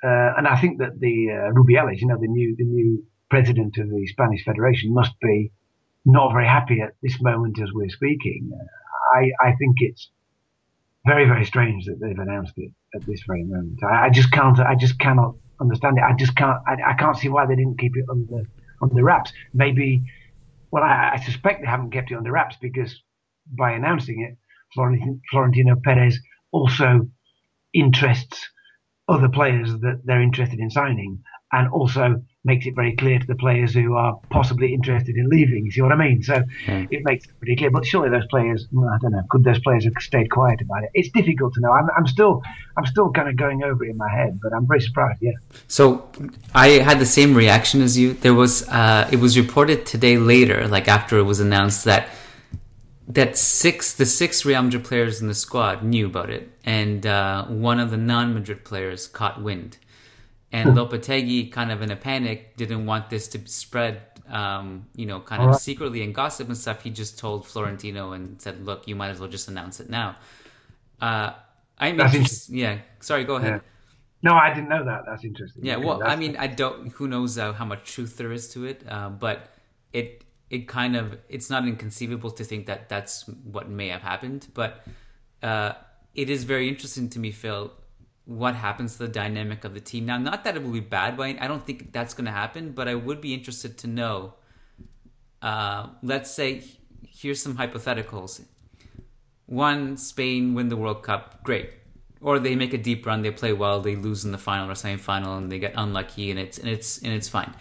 uh, 0.04 0.34
and 0.38 0.48
I 0.48 0.60
think 0.60 0.80
that 0.80 1.00
the 1.00 1.30
uh, 1.32 1.54
Rubiales, 1.54 2.00
you 2.00 2.08
know, 2.08 2.18
the 2.20 2.28
new 2.28 2.56
the 2.56 2.66
new 2.66 3.06
president 3.30 3.78
of 3.78 3.90
the 3.90 4.08
Spanish 4.08 4.44
Federation, 4.44 4.94
must 4.94 5.14
be 5.22 5.52
not 6.06 6.34
very 6.34 6.48
happy 6.48 6.82
at 6.82 6.96
this 7.02 7.22
moment 7.22 7.62
as 7.62 7.70
we're 7.74 7.90
speaking. 7.90 8.52
Uh, 8.54 9.18
I 9.20 9.32
I 9.50 9.56
think 9.56 9.78
it's 9.80 10.10
very 11.06 11.26
very 11.26 11.46
strange 11.46 11.86
that 11.86 12.00
they've 12.00 12.18
announced 12.18 12.54
it 12.58 12.72
at 12.96 13.06
this 13.06 13.24
very 13.28 13.44
moment. 13.44 13.80
I, 13.84 14.06
I 14.06 14.10
just 14.10 14.32
can't. 14.32 14.60
I 14.60 14.76
just 14.76 15.00
cannot 15.00 15.36
understand 15.60 15.98
it. 15.98 16.04
I 16.04 16.14
just 16.14 16.36
can't. 16.36 16.60
I, 16.68 16.92
I, 16.92 16.94
can't 16.94 17.18
see 17.18 17.30
why 17.30 17.46
they 17.46 17.56
didn't 17.56 17.80
keep 17.80 17.96
it 17.96 18.06
under 18.10 18.44
under 18.82 19.04
wraps. 19.04 19.32
Maybe. 19.54 20.04
Well, 20.72 20.84
I, 20.84 21.14
I 21.14 21.24
suspect 21.24 21.62
they 21.62 21.68
haven't 21.68 21.92
kept 21.92 22.12
it 22.12 22.16
under 22.16 22.32
wraps 22.32 22.56
because 22.60 23.00
by 23.58 23.72
announcing 23.72 24.22
it, 24.22 24.38
Florentino, 24.74 25.20
Florentino 25.32 25.76
Perez 25.84 26.20
also 26.52 27.08
interests 27.74 28.50
other 29.08 29.30
players 29.30 29.72
that 29.80 30.02
they're 30.06 30.22
interested 30.22 30.60
in 30.60 30.70
signing, 30.70 31.24
and 31.52 31.68
also 31.70 32.24
makes 32.46 32.66
it 32.66 32.76
very 32.76 32.96
clear 32.96 33.20
to 33.20 33.26
the 33.26 33.36
players 33.36 33.74
who 33.74 33.96
are 33.96 34.20
possibly 34.30 34.74
interested 34.74 35.16
in 35.16 35.30
leaving. 35.30 35.66
You 35.66 35.72
see 35.72 35.82
what 35.82 35.92
I 35.92 35.96
mean? 35.96 36.22
So 36.22 36.44
yeah. 36.68 36.86
it 36.92 37.04
makes 37.04 37.26
it 37.26 37.32
pretty 37.40 37.56
clear. 37.56 37.72
But 37.72 37.86
surely 37.86 38.10
those 38.10 38.28
players, 38.28 38.68
I 38.72 38.98
don't 39.02 39.12
know, 39.12 39.24
could 39.30 39.44
those 39.44 39.60
players 39.60 39.86
have 39.86 39.94
stayed 40.00 40.30
quiet 40.30 40.60
about 40.62 40.84
it? 40.84 40.90
It's 40.94 41.10
difficult 41.10 41.54
to 41.54 41.62
know. 41.62 41.72
I'm, 41.72 41.88
I'm 41.96 42.06
still, 42.06 42.44
I'm 42.76 42.86
still 42.86 43.12
kind 43.12 43.30
of 43.30 43.38
going 43.38 43.64
over 43.64 43.86
it 43.86 43.92
in 43.92 43.98
my 43.98 44.10
head, 44.10 44.40
but 44.42 44.54
I'm 44.54 44.68
very 44.68 44.82
surprised. 44.82 45.20
Yeah. 45.22 45.32
So 45.68 46.10
I 46.54 46.68
had 46.68 47.00
the 47.00 47.06
same 47.06 47.34
reaction 47.34 47.82
as 47.82 47.98
you. 47.98 48.14
There 48.14 48.34
was, 48.34 48.68
uh, 48.68 49.08
it 49.12 49.18
was 49.18 49.38
reported 49.38 49.86
today 49.86 50.18
later, 50.18 50.68
like 50.68 50.88
after 50.88 51.18
it 51.18 51.24
was 51.24 51.40
announced 51.40 51.86
that 51.86 52.10
that 53.06 53.38
six 53.38 53.94
the 53.94 54.06
six 54.06 54.46
Real 54.46 54.64
Madrid 54.64 54.86
players 54.86 55.22
in 55.22 55.28
the 55.28 55.34
squad 55.34 55.84
knew 55.84 56.06
about 56.06 56.30
it, 56.30 56.50
and 56.64 57.06
uh, 57.06 57.46
one 57.46 57.80
of 57.80 57.92
the 57.92 57.98
non-Madrid 57.98 58.64
players 58.64 59.08
caught 59.08 59.42
wind. 59.42 59.78
And 60.54 60.70
hmm. 60.70 60.78
Lopetegui, 60.78 61.52
kind 61.52 61.72
of 61.72 61.82
in 61.82 61.92
a 61.92 61.96
panic, 61.96 62.56
didn't 62.56 62.86
want 62.86 63.10
this 63.10 63.28
to 63.30 63.46
spread, 63.48 64.02
um, 64.30 64.86
you 64.96 65.06
know, 65.08 65.20
kind 65.20 65.42
of 65.42 65.50
right. 65.50 65.60
secretly 65.60 66.04
and 66.04 66.14
gossip 66.14 66.48
and 66.48 66.58
stuff. 66.58 66.84
He 66.84 66.92
just 66.92 67.20
told 67.20 67.46
Florentino 67.46 68.14
and 68.14 68.42
said, 68.42 68.64
"Look, 68.64 68.88
you 68.88 68.96
might 68.96 69.10
as 69.10 69.20
well 69.20 69.30
just 69.30 69.50
announce 69.50 69.80
it 69.80 69.90
now." 69.90 70.16
Uh, 71.02 71.34
I'm 71.80 72.00
interested. 72.00 72.54
Yeah, 72.56 72.78
sorry, 73.00 73.26
go 73.26 73.36
ahead. 73.36 73.54
Yeah. 73.54 73.70
No, 74.22 74.36
I 74.36 74.54
didn't 74.54 74.70
know 74.70 74.86
that. 74.86 75.02
That's 75.06 75.26
interesting. 75.26 75.66
Yeah, 75.66 75.76
well, 75.76 76.02
I 76.02 76.16
mean, 76.16 76.38
I 76.38 76.48
don't. 76.48 76.94
Who 76.94 77.08
knows 77.10 77.38
uh, 77.38 77.52
how 77.52 77.66
much 77.66 77.92
truth 77.92 78.16
there 78.16 78.32
is 78.32 78.48
to 78.54 78.66
it? 78.66 78.84
Uh, 78.88 79.10
but 79.10 79.50
it 79.92 80.24
it 80.50 80.68
kind 80.68 80.96
of 80.96 81.18
it's 81.30 81.50
not 81.50 81.68
inconceivable 81.68 82.30
to 82.30 82.44
think 82.44 82.68
that 82.68 82.88
that's 82.88 83.28
what 83.44 83.68
may 83.68 83.90
have 83.90 84.04
happened. 84.04 84.48
But 84.54 84.86
uh, 85.42 85.74
it 86.16 86.30
is 86.30 86.44
very 86.44 86.70
interesting 86.70 87.10
to 87.10 87.20
me, 87.20 87.32
Phil, 87.32 87.74
what 88.26 88.56
happens 88.56 88.94
to 88.94 89.00
the 89.00 89.08
dynamic 89.10 89.66
of 89.66 89.74
the 89.74 89.80
team. 89.80 90.06
Now, 90.06 90.18
not 90.18 90.44
that 90.46 90.56
it 90.56 90.64
will 90.64 90.72
be 90.72 90.80
bad, 90.80 91.18
but 91.18 91.24
I 91.42 91.48
don't 91.48 91.66
think 91.66 91.92
that's 91.92 92.14
going 92.14 92.26
to 92.26 92.32
happen. 92.32 92.72
But 92.72 92.88
I 92.88 92.96
would 92.96 93.22
be 93.22 93.34
interested 93.34 93.78
to 93.80 93.88
know. 93.88 94.36
Uh, 95.42 95.88
let's 96.02 96.32
say, 96.32 96.64
here's 97.06 97.42
some 97.42 97.58
hypotheticals. 97.58 98.42
One, 99.46 99.98
Spain 99.98 100.54
win 100.54 100.70
the 100.70 100.78
World 100.78 101.04
Cup, 101.04 101.44
great. 101.44 101.72
Or 102.22 102.40
they 102.40 102.56
make 102.56 102.74
a 102.74 102.78
deep 102.78 103.06
run, 103.06 103.22
they 103.22 103.32
play 103.32 103.52
well, 103.52 103.82
they 103.82 103.98
lose 103.98 104.24
in 104.24 104.32
the 104.32 104.38
final 104.38 104.72
or 104.72 104.76
semi-final, 104.76 105.38
and 105.38 105.52
they 105.52 105.60
get 105.60 105.74
unlucky, 105.76 106.32
and 106.32 106.40
it's 106.40 106.58
and 106.58 106.70
it's 106.70 107.00
and 107.00 107.12
it's 107.12 107.28
fine. 107.28 107.54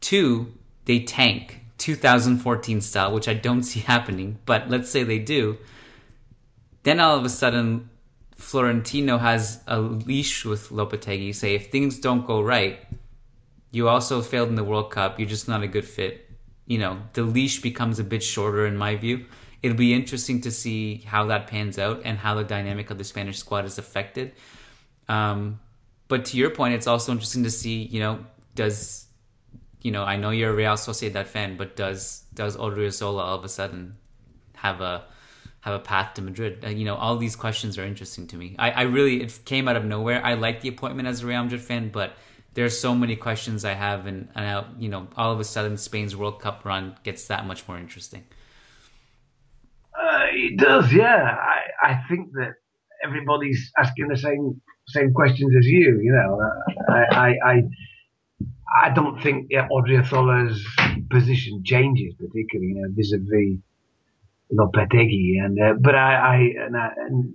Two, 0.00 0.52
they 0.86 0.98
tank 0.98 1.60
2014 1.78 2.80
style, 2.80 3.14
which 3.14 3.28
I 3.28 3.34
don't 3.34 3.62
see 3.70 3.80
happening. 3.80 4.38
But 4.44 4.68
let's 4.68 4.90
say 4.90 5.04
they 5.04 5.20
do. 5.20 5.58
Then 6.82 6.98
all 6.98 7.16
of 7.16 7.24
a 7.24 7.28
sudden, 7.28 7.88
Florentino 8.36 9.18
has 9.18 9.62
a 9.66 9.80
leash 9.80 10.44
with 10.44 10.70
Lopetegui. 10.70 11.34
Say 11.34 11.54
if 11.54 11.70
things 11.70 11.98
don't 11.98 12.26
go 12.26 12.40
right, 12.42 12.78
you 13.70 13.88
also 13.88 14.22
failed 14.22 14.48
in 14.48 14.54
the 14.54 14.64
World 14.64 14.90
Cup. 14.90 15.18
You're 15.18 15.28
just 15.28 15.48
not 15.48 15.62
a 15.62 15.66
good 15.66 15.84
fit. 15.84 16.30
You 16.66 16.78
know, 16.78 16.98
the 17.12 17.22
leash 17.22 17.60
becomes 17.60 17.98
a 17.98 18.04
bit 18.04 18.22
shorter 18.22 18.66
in 18.66 18.76
my 18.76 18.96
view. 18.96 19.26
It'll 19.62 19.76
be 19.76 19.94
interesting 19.94 20.40
to 20.42 20.50
see 20.50 20.98
how 21.06 21.26
that 21.26 21.46
pans 21.46 21.78
out 21.78 22.02
and 22.04 22.18
how 22.18 22.34
the 22.34 22.44
dynamic 22.44 22.90
of 22.90 22.98
the 22.98 23.04
Spanish 23.04 23.38
squad 23.38 23.64
is 23.64 23.78
affected. 23.78 24.32
Um, 25.08 25.60
but 26.08 26.26
to 26.26 26.36
your 26.36 26.50
point, 26.50 26.74
it's 26.74 26.86
also 26.86 27.12
interesting 27.12 27.44
to 27.44 27.50
see. 27.50 27.82
You 27.82 28.00
know, 28.00 28.26
does 28.54 29.06
you 29.80 29.90
know? 29.90 30.04
I 30.04 30.16
know 30.16 30.30
you're 30.30 30.50
a 30.50 30.54
Real 30.54 30.74
Sociedad 30.74 31.26
fan, 31.26 31.56
but 31.56 31.76
does 31.76 32.24
does 32.34 32.56
Odriozola 32.56 33.22
all 33.22 33.38
of 33.38 33.44
a 33.44 33.48
sudden 33.48 33.96
have 34.56 34.80
a 34.80 35.04
have 35.64 35.74
a 35.74 35.78
path 35.78 36.12
to 36.14 36.22
Madrid? 36.22 36.62
Uh, 36.62 36.68
you 36.68 36.84
know, 36.84 36.94
all 36.94 37.16
these 37.16 37.36
questions 37.36 37.78
are 37.78 37.84
interesting 37.84 38.26
to 38.26 38.36
me. 38.36 38.54
I, 38.58 38.70
I 38.70 38.82
really, 38.82 39.22
it 39.22 39.40
came 39.46 39.66
out 39.66 39.76
of 39.76 39.84
nowhere. 39.86 40.20
I 40.22 40.34
like 40.34 40.60
the 40.60 40.68
appointment 40.68 41.08
as 41.08 41.22
a 41.22 41.26
Real 41.26 41.42
Madrid 41.42 41.62
fan, 41.62 41.88
but 41.88 42.12
there's 42.52 42.78
so 42.78 42.94
many 42.94 43.16
questions 43.16 43.64
I 43.64 43.72
have, 43.72 44.06
and, 44.06 44.28
and 44.34 44.46
I, 44.46 44.64
you 44.78 44.90
know, 44.90 45.08
all 45.16 45.32
of 45.32 45.40
a 45.40 45.44
sudden 45.44 45.78
Spain's 45.78 46.14
World 46.14 46.38
Cup 46.42 46.66
run 46.66 46.96
gets 47.02 47.28
that 47.28 47.46
much 47.46 47.66
more 47.66 47.78
interesting. 47.78 48.24
Uh, 49.98 50.26
it 50.32 50.58
does, 50.58 50.92
yeah. 50.92 51.34
I, 51.82 51.88
I 51.90 52.02
think 52.08 52.32
that 52.32 52.52
everybody's 53.02 53.72
asking 53.78 54.08
the 54.08 54.18
same 54.18 54.60
same 54.88 55.14
questions 55.14 55.50
as 55.58 55.66
you. 55.66 55.98
You 55.98 56.12
know, 56.12 56.40
uh, 56.42 56.92
I, 56.92 57.02
I, 57.26 57.52
I, 57.52 57.62
I 58.84 58.90
don't 58.90 59.18
think 59.22 59.46
yeah, 59.48 59.66
Odriozola's 59.68 60.62
position 61.08 61.62
changes 61.64 62.12
particularly. 62.18 62.74
You 62.74 62.82
know, 62.82 62.88
vis-a-vis 62.90 63.60
Lopetegui, 64.54 65.44
and 65.44 65.58
uh, 65.60 65.74
but 65.80 65.94
I, 65.94 66.14
I, 66.14 66.36
and 66.66 66.76
I 66.76 66.88
and 66.96 67.34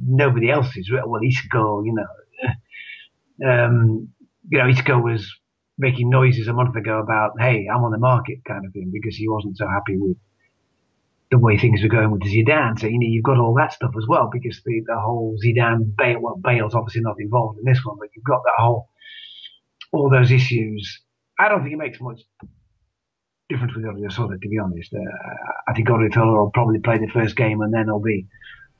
nobody 0.00 0.50
else 0.50 0.76
is 0.76 0.90
well. 0.90 1.20
Isco, 1.26 1.82
you 1.82 1.94
know, 1.94 3.48
um, 3.50 4.08
you 4.48 4.58
know, 4.58 4.68
Isco 4.68 4.98
was 4.98 5.30
making 5.78 6.10
noises 6.10 6.48
a 6.48 6.52
month 6.52 6.76
ago 6.76 7.00
about, 7.00 7.32
hey, 7.38 7.66
I'm 7.72 7.82
on 7.82 7.92
the 7.92 7.98
market 7.98 8.38
kind 8.46 8.64
of 8.66 8.72
thing 8.72 8.90
because 8.92 9.16
he 9.16 9.28
wasn't 9.28 9.56
so 9.56 9.66
happy 9.66 9.96
with 9.96 10.16
the 11.30 11.38
way 11.38 11.58
things 11.58 11.82
were 11.82 11.88
going 11.88 12.10
with 12.10 12.22
Zidane. 12.22 12.78
So 12.78 12.86
you 12.86 12.98
know, 12.98 13.06
you've 13.08 13.24
got 13.24 13.38
all 13.38 13.54
that 13.58 13.72
stuff 13.72 13.92
as 13.96 14.06
well 14.06 14.28
because 14.30 14.60
the 14.64 14.82
the 14.86 15.00
whole 15.00 15.38
Zidane 15.44 15.96
Bale, 15.96 16.20
well, 16.20 16.36
Bale's 16.36 16.74
obviously 16.74 17.00
not 17.00 17.16
involved 17.18 17.58
in 17.58 17.64
this 17.64 17.84
one, 17.84 17.96
but 17.98 18.08
you've 18.14 18.24
got 18.24 18.42
that 18.44 18.62
whole 18.62 18.88
all 19.92 20.10
those 20.10 20.30
issues. 20.30 21.02
I 21.38 21.48
don't 21.48 21.62
think 21.62 21.74
it 21.74 21.78
makes 21.78 22.00
much 22.00 22.20
different 23.52 23.76
with 23.76 23.84
Odriozola, 23.84 24.40
to 24.40 24.48
be 24.48 24.58
honest. 24.58 24.92
Uh, 24.94 24.98
I 25.68 25.72
think 25.74 25.88
Odriozola 25.88 26.38
will 26.38 26.50
probably 26.50 26.80
play 26.80 26.98
the 26.98 27.08
first 27.08 27.36
game 27.36 27.60
and 27.60 27.72
then 27.72 27.84
he'll 27.86 28.00
be 28.00 28.26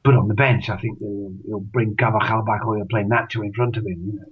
put 0.05 0.15
on 0.15 0.29
the 0.29 0.35
bench. 0.35 0.69
I 0.69 0.77
think 0.79 0.99
he'll, 0.99 1.33
he'll 1.47 1.61
bring 1.61 1.97
Carvajal 1.97 2.43
back 2.43 2.65
or 2.67 2.77
he'll 2.77 2.87
play 2.87 3.03
Nacho 3.03 3.45
in 3.45 3.53
front 3.53 3.77
of 3.77 3.85
him. 3.85 4.03
You 4.07 4.13
know, 4.15 4.25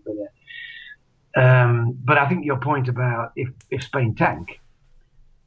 but, 1.34 1.40
uh, 1.42 1.44
um, 1.44 1.98
but 2.04 2.18
I 2.18 2.28
think 2.28 2.44
your 2.44 2.58
point 2.58 2.88
about 2.88 3.32
if, 3.36 3.48
if 3.70 3.82
Spain 3.82 4.14
tank, 4.14 4.60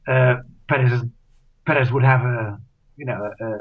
uh, 0.06 0.36
Perez, 0.68 1.02
Perez 1.66 1.92
would 1.92 2.04
have 2.04 2.22
a 2.22 2.58
you 2.96 3.06
know 3.06 3.30
a, 3.40 3.44
a, 3.44 3.58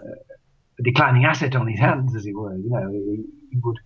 declining 0.83 1.25
asset 1.25 1.55
on 1.55 1.67
his 1.67 1.79
hands, 1.79 2.15
as 2.15 2.25
it 2.25 2.35
were. 2.35 2.55
You 2.55 2.69
know, 2.69 2.89
he, 2.91 3.23
he 3.51 3.57
would 3.61 3.77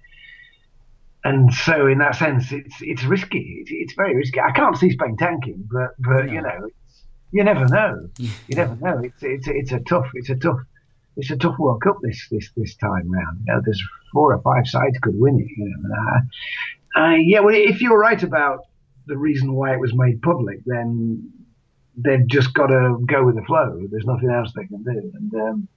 and 1.24 1.54
so 1.54 1.88
in 1.88 1.98
that 1.98 2.16
sense, 2.16 2.51
it's 2.51 2.75
it's 2.80 3.04
risky. 3.04 3.58
It's, 3.62 3.72
it's, 3.74 3.94
very 3.96 4.16
risky. 4.16 4.39
I 4.39 4.51
can't 4.51 4.77
see 4.77 4.92
Spain 4.92 5.18
tanking, 5.18 5.68
but 5.70 5.89
but 6.00 6.27
no. 6.27 6.32
you 6.32 6.42
know, 6.42 6.70
you 7.31 7.43
never 7.43 7.65
know. 7.67 8.10
You 8.17 8.55
never 8.55 8.75
know. 8.75 9.01
It's 9.03 9.22
it's 9.22 9.48
it's 9.48 9.72
a 9.72 9.79
tough 9.81 10.07
it's 10.13 10.29
a 10.29 10.36
tough 10.36 10.60
it's 11.15 11.31
a 11.31 11.38
tough 11.38 11.57
World 11.60 11.81
Cup 11.81 11.98
this 12.01 12.27
this 12.31 12.50
this 12.55 12.75
time 12.75 13.12
round. 13.12 13.39
You 13.48 13.53
know, 13.53 13.62
there's 13.63 13.81
four 14.13 14.34
or 14.34 14.41
five 14.41 14.67
sides 14.67 14.98
could 15.01 15.19
win 15.19 15.39
it. 15.39 15.48
You 15.57 15.75
know, 15.77 15.96
uh, 15.96 17.01
uh, 17.01 17.15
yeah. 17.15 17.39
Well, 17.39 17.55
if 17.55 17.81
you're 17.81 18.00
right 18.00 18.22
about 18.22 18.65
the 19.07 19.17
reason 19.17 19.53
why 19.53 19.74
it 19.74 19.79
was 19.79 19.93
made 19.96 20.22
public, 20.22 20.60
then 20.65 21.31
they've 21.98 22.27
just 22.27 22.53
got 22.53 22.67
to 22.67 23.00
go 23.05 23.25
with 23.25 23.36
the 23.36 23.41
flow. 23.43 23.86
There's 23.89 24.05
nothing 24.05 24.29
else 24.29 24.51
they 24.55 24.67
can 24.67 24.84
do. 24.84 25.12
And 25.15 25.34
um, 25.36 25.67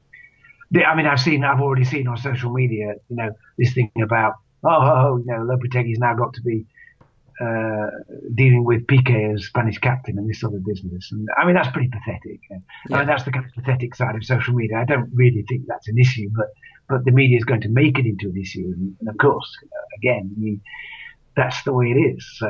they, 0.70 0.84
I 0.84 0.94
mean, 0.94 1.06
I've 1.06 1.20
seen, 1.20 1.44
I've 1.44 1.60
already 1.60 1.84
seen 1.84 2.06
on 2.06 2.18
social 2.18 2.52
media, 2.52 2.94
you 3.08 3.16
know, 3.16 3.30
this 3.56 3.72
thing 3.72 3.90
about, 4.02 4.34
oh, 4.64 4.68
oh, 4.68 4.92
oh 4.96 5.16
you 5.18 5.26
know, 5.26 5.38
Lopetegui's 5.38 5.98
now 5.98 6.14
got 6.14 6.34
to 6.34 6.42
be 6.42 6.66
uh, 7.40 7.90
dealing 8.34 8.64
with 8.64 8.86
Piqué 8.86 9.34
as 9.34 9.46
Spanish 9.46 9.78
captain 9.78 10.18
and 10.18 10.28
this 10.28 10.40
sort 10.40 10.54
of 10.54 10.64
business. 10.64 11.08
And 11.10 11.26
I 11.40 11.46
mean, 11.46 11.54
that's 11.54 11.70
pretty 11.70 11.88
pathetic. 11.88 12.40
Yeah. 12.50 12.58
I 12.92 12.98
mean, 12.98 13.06
that's 13.06 13.24
the 13.24 13.32
kind 13.32 13.46
of 13.46 13.52
pathetic 13.52 13.94
side 13.94 14.14
of 14.14 14.24
social 14.24 14.54
media. 14.54 14.78
I 14.78 14.84
don't 14.84 15.10
really 15.14 15.44
think 15.48 15.62
that's 15.66 15.88
an 15.88 15.98
issue, 15.98 16.28
but 16.36 16.48
but 16.88 17.04
the 17.04 17.12
media 17.12 17.38
is 17.38 17.44
going 17.44 17.60
to 17.62 17.68
make 17.68 17.98
it 17.98 18.04
into 18.04 18.28
an 18.28 18.36
issue. 18.36 18.64
And, 18.64 18.96
and 19.00 19.08
of 19.08 19.16
course, 19.18 19.48
again, 19.98 20.34
you, 20.38 20.60
that's 21.36 21.62
the 21.62 21.72
way 21.72 21.86
it 21.86 21.98
is. 21.98 22.28
So 22.36 22.48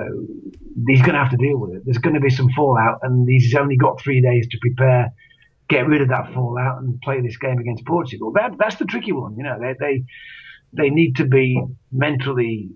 he's 0.88 1.02
going 1.02 1.12
to 1.12 1.18
have 1.18 1.30
to 1.30 1.36
deal 1.36 1.58
with 1.58 1.76
it. 1.76 1.82
There's 1.84 1.98
going 1.98 2.14
to 2.14 2.20
be 2.20 2.30
some 2.30 2.48
fallout, 2.50 3.00
and 3.02 3.28
he's 3.28 3.54
only 3.54 3.76
got 3.76 4.00
three 4.00 4.20
days 4.20 4.48
to 4.48 4.58
prepare, 4.60 5.12
get 5.68 5.86
rid 5.86 6.00
of 6.00 6.08
that 6.08 6.32
fallout, 6.32 6.80
and 6.80 7.00
play 7.02 7.20
this 7.20 7.36
game 7.36 7.58
against 7.58 7.84
Portugal. 7.86 8.32
That 8.32 8.52
that's 8.58 8.76
the 8.76 8.86
tricky 8.86 9.12
one. 9.12 9.36
You 9.36 9.44
know, 9.44 9.58
they 9.60 9.74
they 9.78 10.04
they 10.72 10.90
need 10.90 11.16
to 11.16 11.26
be 11.26 11.62
mentally 11.92 12.70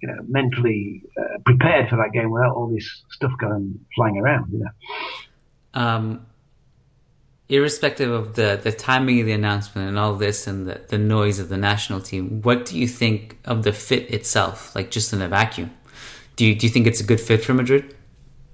you 0.00 0.08
know, 0.08 0.18
mentally 0.28 1.02
uh, 1.18 1.38
prepared 1.44 1.88
for 1.88 1.96
that 1.96 2.12
game 2.12 2.30
without 2.30 2.54
all 2.54 2.68
this 2.68 3.02
stuff 3.10 3.32
going 3.38 3.78
flying 3.94 4.18
around. 4.18 4.52
You 4.52 4.58
know. 4.60 5.80
Um, 5.80 6.26
irrespective 7.48 8.10
of 8.10 8.34
the 8.34 8.58
the 8.62 8.72
timing 8.72 9.20
of 9.20 9.26
the 9.26 9.32
announcement 9.32 9.88
and 9.88 9.98
all 9.98 10.14
this 10.14 10.46
and 10.46 10.66
the, 10.66 10.80
the 10.88 10.98
noise 10.98 11.38
of 11.38 11.48
the 11.48 11.56
national 11.56 12.00
team, 12.00 12.42
what 12.42 12.64
do 12.64 12.78
you 12.78 12.88
think 12.88 13.38
of 13.44 13.62
the 13.62 13.72
fit 13.72 14.10
itself? 14.12 14.74
Like 14.74 14.90
just 14.90 15.12
in 15.12 15.22
a 15.22 15.28
vacuum, 15.28 15.70
do 16.36 16.44
you 16.44 16.54
do 16.54 16.66
you 16.66 16.72
think 16.72 16.86
it's 16.86 17.00
a 17.00 17.04
good 17.04 17.20
fit 17.20 17.44
for 17.44 17.54
Madrid? 17.54 17.94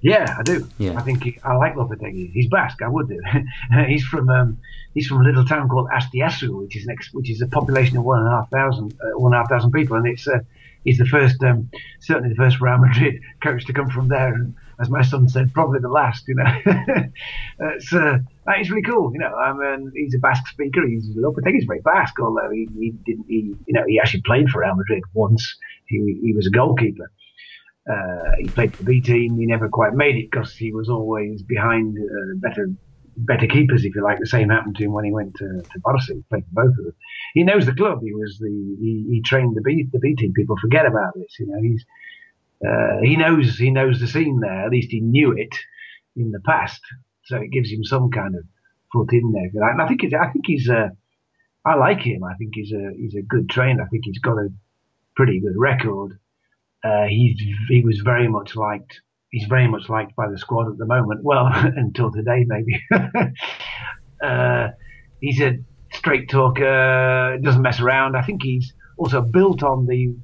Yeah, 0.03 0.37
I 0.39 0.43
do. 0.43 0.69
Yeah. 0.79 0.99
I 0.99 1.03
think 1.03 1.23
he, 1.23 1.39
I 1.45 1.55
like 1.55 1.75
Lopetegui. 1.75 2.33
He's 2.33 2.49
Basque. 2.49 2.83
I 2.83 2.89
would 2.89 3.09
do. 3.09 3.21
he's 3.87 4.05
from 4.05 4.29
um, 4.29 4.59
he's 4.95 5.07
from 5.07 5.21
a 5.21 5.25
little 5.25 5.45
town 5.45 5.69
called 5.69 5.89
Asteasu, 5.91 6.59
which 6.59 6.77
is 6.77 6.87
next, 6.87 7.15
which 7.15 7.31
is 7.31 7.41
a 7.41 7.47
population 7.47 7.97
of 7.97 8.05
one 8.05 8.19
and 8.19 8.29
a 8.29 8.33
half 8.33 8.51
thousand, 8.51 8.93
uh, 9.01 9.19
one 9.19 9.33
and 9.33 9.39
a 9.39 9.43
half 9.43 9.49
thousand 9.49 9.71
people, 9.71 9.97
and 9.97 10.07
it's 10.07 10.27
uh, 10.27 10.41
he's 10.85 10.99
the 10.99 11.07
first, 11.07 11.43
um, 11.43 11.71
certainly 12.01 12.31
the 12.31 12.35
first 12.35 12.61
Real 12.61 12.79
Madrid 12.79 13.21
coach 13.43 13.65
to 13.67 13.73
come 13.73 13.91
from 13.91 14.09
there. 14.09 14.35
And 14.35 14.55
as 14.81 14.91
my 14.91 15.03
son 15.03 15.29
said, 15.29 15.53
probably 15.53 15.81
the 15.81 15.89
last, 15.89 16.27
you 16.27 16.35
know. 16.35 16.45
it's, 17.61 17.93
uh, 17.93 18.19
it's 18.49 18.71
really 18.71 18.83
cool, 18.83 19.13
you 19.13 19.19
know. 19.19 19.35
I 19.35 19.53
mean, 19.53 19.93
he's 19.95 20.15
a 20.15 20.19
Basque 20.19 20.47
speaker. 20.49 20.87
He's 20.87 21.09
Lopetegui's 21.11 21.65
very 21.65 21.81
Basque, 21.81 22.19
although 22.21 22.51
he, 22.51 22.69
he 22.79 22.91
didn't, 23.07 23.27
he, 23.29 23.55
you 23.67 23.75
know, 23.75 23.85
he 23.87 24.01
actually 24.01 24.23
played 24.23 24.49
for 24.49 24.61
Real 24.61 24.75
Madrid 24.75 25.03
once. 25.15 25.57
He, 25.87 26.19
he 26.23 26.33
was 26.33 26.47
a 26.47 26.51
goalkeeper. 26.51 27.11
Uh, 27.91 28.37
he 28.39 28.47
played 28.49 28.77
for 28.77 28.85
the 28.85 28.93
B 28.93 29.01
team. 29.01 29.37
He 29.39 29.47
never 29.47 29.69
quite 29.69 29.95
made 29.95 30.17
it 30.17 30.31
because 30.31 30.55
he 30.55 30.73
was 30.73 30.89
always 30.89 31.43
behind 31.43 31.99
uh, 31.99 32.35
better 32.37 32.71
better 33.17 33.47
keepers, 33.47 33.85
if 33.85 33.95
you 33.95 34.03
like. 34.03 34.19
The 34.19 34.27
same 34.27 34.49
happened 34.49 34.77
to 34.77 34.85
him 34.85 34.93
when 34.93 35.05
he 35.05 35.13
went 35.13 35.35
to, 35.37 35.63
to 35.63 35.81
Barca. 35.81 36.01
He 36.09 36.23
played 36.31 36.45
for 36.45 36.65
both 36.65 36.79
of 36.79 36.85
them. 36.85 36.95
He 37.35 37.43
knows 37.43 37.67
the 37.67 37.75
club. 37.75 38.01
He 38.03 38.15
was 38.15 38.39
the 38.39 38.49
he, 38.49 39.07
he 39.11 39.23
trained 39.23 39.57
the 39.57 39.63
B 39.63 39.89
the 39.93 39.99
B 39.99 40.15
team. 40.15 40.33
People 40.33 40.57
forget 40.61 40.87
about 40.87 41.15
this. 41.15 41.39
You 41.39 41.47
know, 41.47 41.61
he's 41.61 41.85
uh, 42.67 43.01
he 43.03 43.17
knows 43.17 43.59
he 43.59 43.71
knows 43.71 44.01
the 44.01 44.07
scene 44.07 44.41
there. 44.41 44.65
At 44.65 44.71
least 44.71 44.91
he 44.91 45.01
knew 45.01 45.33
it 45.33 45.55
in 46.17 46.31
the 46.31 46.41
past, 46.41 46.81
so 47.25 47.37
it 47.37 47.51
gives 47.51 47.71
him 47.71 47.83
some 47.85 48.11
kind 48.11 48.37
of 48.37 48.45
foot 48.93 49.13
in 49.13 49.33
there. 49.33 49.51
And 49.55 49.83
I 49.83 49.89
think 49.89 50.03
I 50.15 50.31
think 50.31 50.47
he's 50.47 50.69
a, 50.69 50.93
I 51.65 51.75
like 51.75 52.01
him. 52.01 52.23
I 52.23 52.35
think 52.35 52.53
he's 52.55 52.73
a 52.73 52.91
he's 52.97 53.17
a 53.17 53.23
good 53.23 53.51
trainer. 53.51 53.83
I 53.83 53.87
think 53.87 54.05
he's 54.05 54.21
got 54.21 54.39
a 54.39 54.49
pretty 55.17 55.41
good 55.41 55.57
record. 55.57 56.19
Uh, 56.85 57.05
he's 57.05 57.41
he 57.69 57.83
was 57.85 58.01
very 58.01 58.29
much 58.29 58.57
liked. 58.57 59.01
He's 59.31 59.47
very 59.47 59.69
much 59.69 59.89
liked 59.89 60.15
by 60.17 60.29
the 60.31 60.39
squad 60.39 60.71
at 60.71 60.79
the 60.79 60.87
moment. 60.87 61.21
Well, 61.25 61.47
until 61.47 62.13
today, 62.13 62.45
maybe. 62.47 62.81
uh, 64.23 64.69
he's 65.21 65.41
a 65.41 65.59
straight 65.93 66.29
talker. 66.29 67.39
Doesn't 67.43 67.63
mess 67.63 67.81
around. 67.81 68.17
I 68.17 68.23
think 68.23 68.43
he's 68.43 68.73
also 68.99 69.21
built 69.23 69.63
on 69.63 69.87
the 69.87 70.15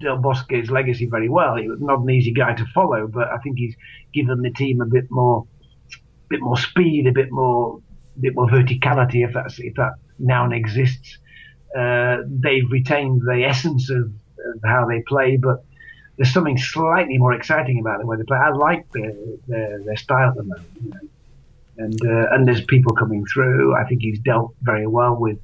Del 0.00 0.18
Bosque's 0.18 0.70
legacy 0.70 1.06
very 1.06 1.28
well. 1.28 1.56
He 1.56 1.68
was 1.68 1.80
not 1.80 2.00
an 2.00 2.10
easy 2.10 2.32
guy 2.32 2.54
to 2.54 2.66
follow, 2.66 3.06
but 3.06 3.28
I 3.28 3.38
think 3.38 3.58
he's 3.58 3.76
given 4.12 4.42
the 4.42 4.50
team 4.50 4.80
a 4.80 4.86
bit 4.86 5.10
more, 5.10 5.46
bit 6.28 6.40
more 6.40 6.58
speed, 6.58 7.06
a 7.06 7.12
bit 7.12 7.30
more, 7.30 7.80
bit 8.20 8.34
more 8.34 8.46
verticality, 8.48 9.26
if 9.26 9.34
that's 9.34 9.58
if 9.58 9.74
that 9.74 9.94
noun 10.18 10.52
exists. 10.52 11.18
Uh, 11.76 12.18
they've 12.26 12.70
retained 12.70 13.22
the 13.22 13.44
essence 13.44 13.90
of, 13.90 14.12
of, 14.54 14.60
how 14.64 14.86
they 14.86 15.02
play, 15.02 15.36
but 15.36 15.64
there's 16.16 16.32
something 16.32 16.58
slightly 16.58 17.18
more 17.18 17.32
exciting 17.32 17.80
about 17.80 18.00
the 18.00 18.06
way 18.06 18.16
they 18.16 18.22
play. 18.24 18.38
I 18.38 18.50
like 18.50 18.90
their 18.92 19.12
their, 19.48 19.82
their 19.84 19.96
style 19.96 20.30
at 20.30 20.36
the 20.36 20.44
moment, 20.44 20.68
you 20.82 20.90
know. 20.90 21.84
and 21.84 22.06
uh, 22.06 22.34
and 22.34 22.46
there's 22.46 22.64
people 22.64 22.94
coming 22.94 23.24
through. 23.26 23.74
I 23.74 23.84
think 23.84 24.02
he's 24.02 24.18
dealt 24.20 24.54
very 24.62 24.86
well 24.86 25.16
with 25.16 25.38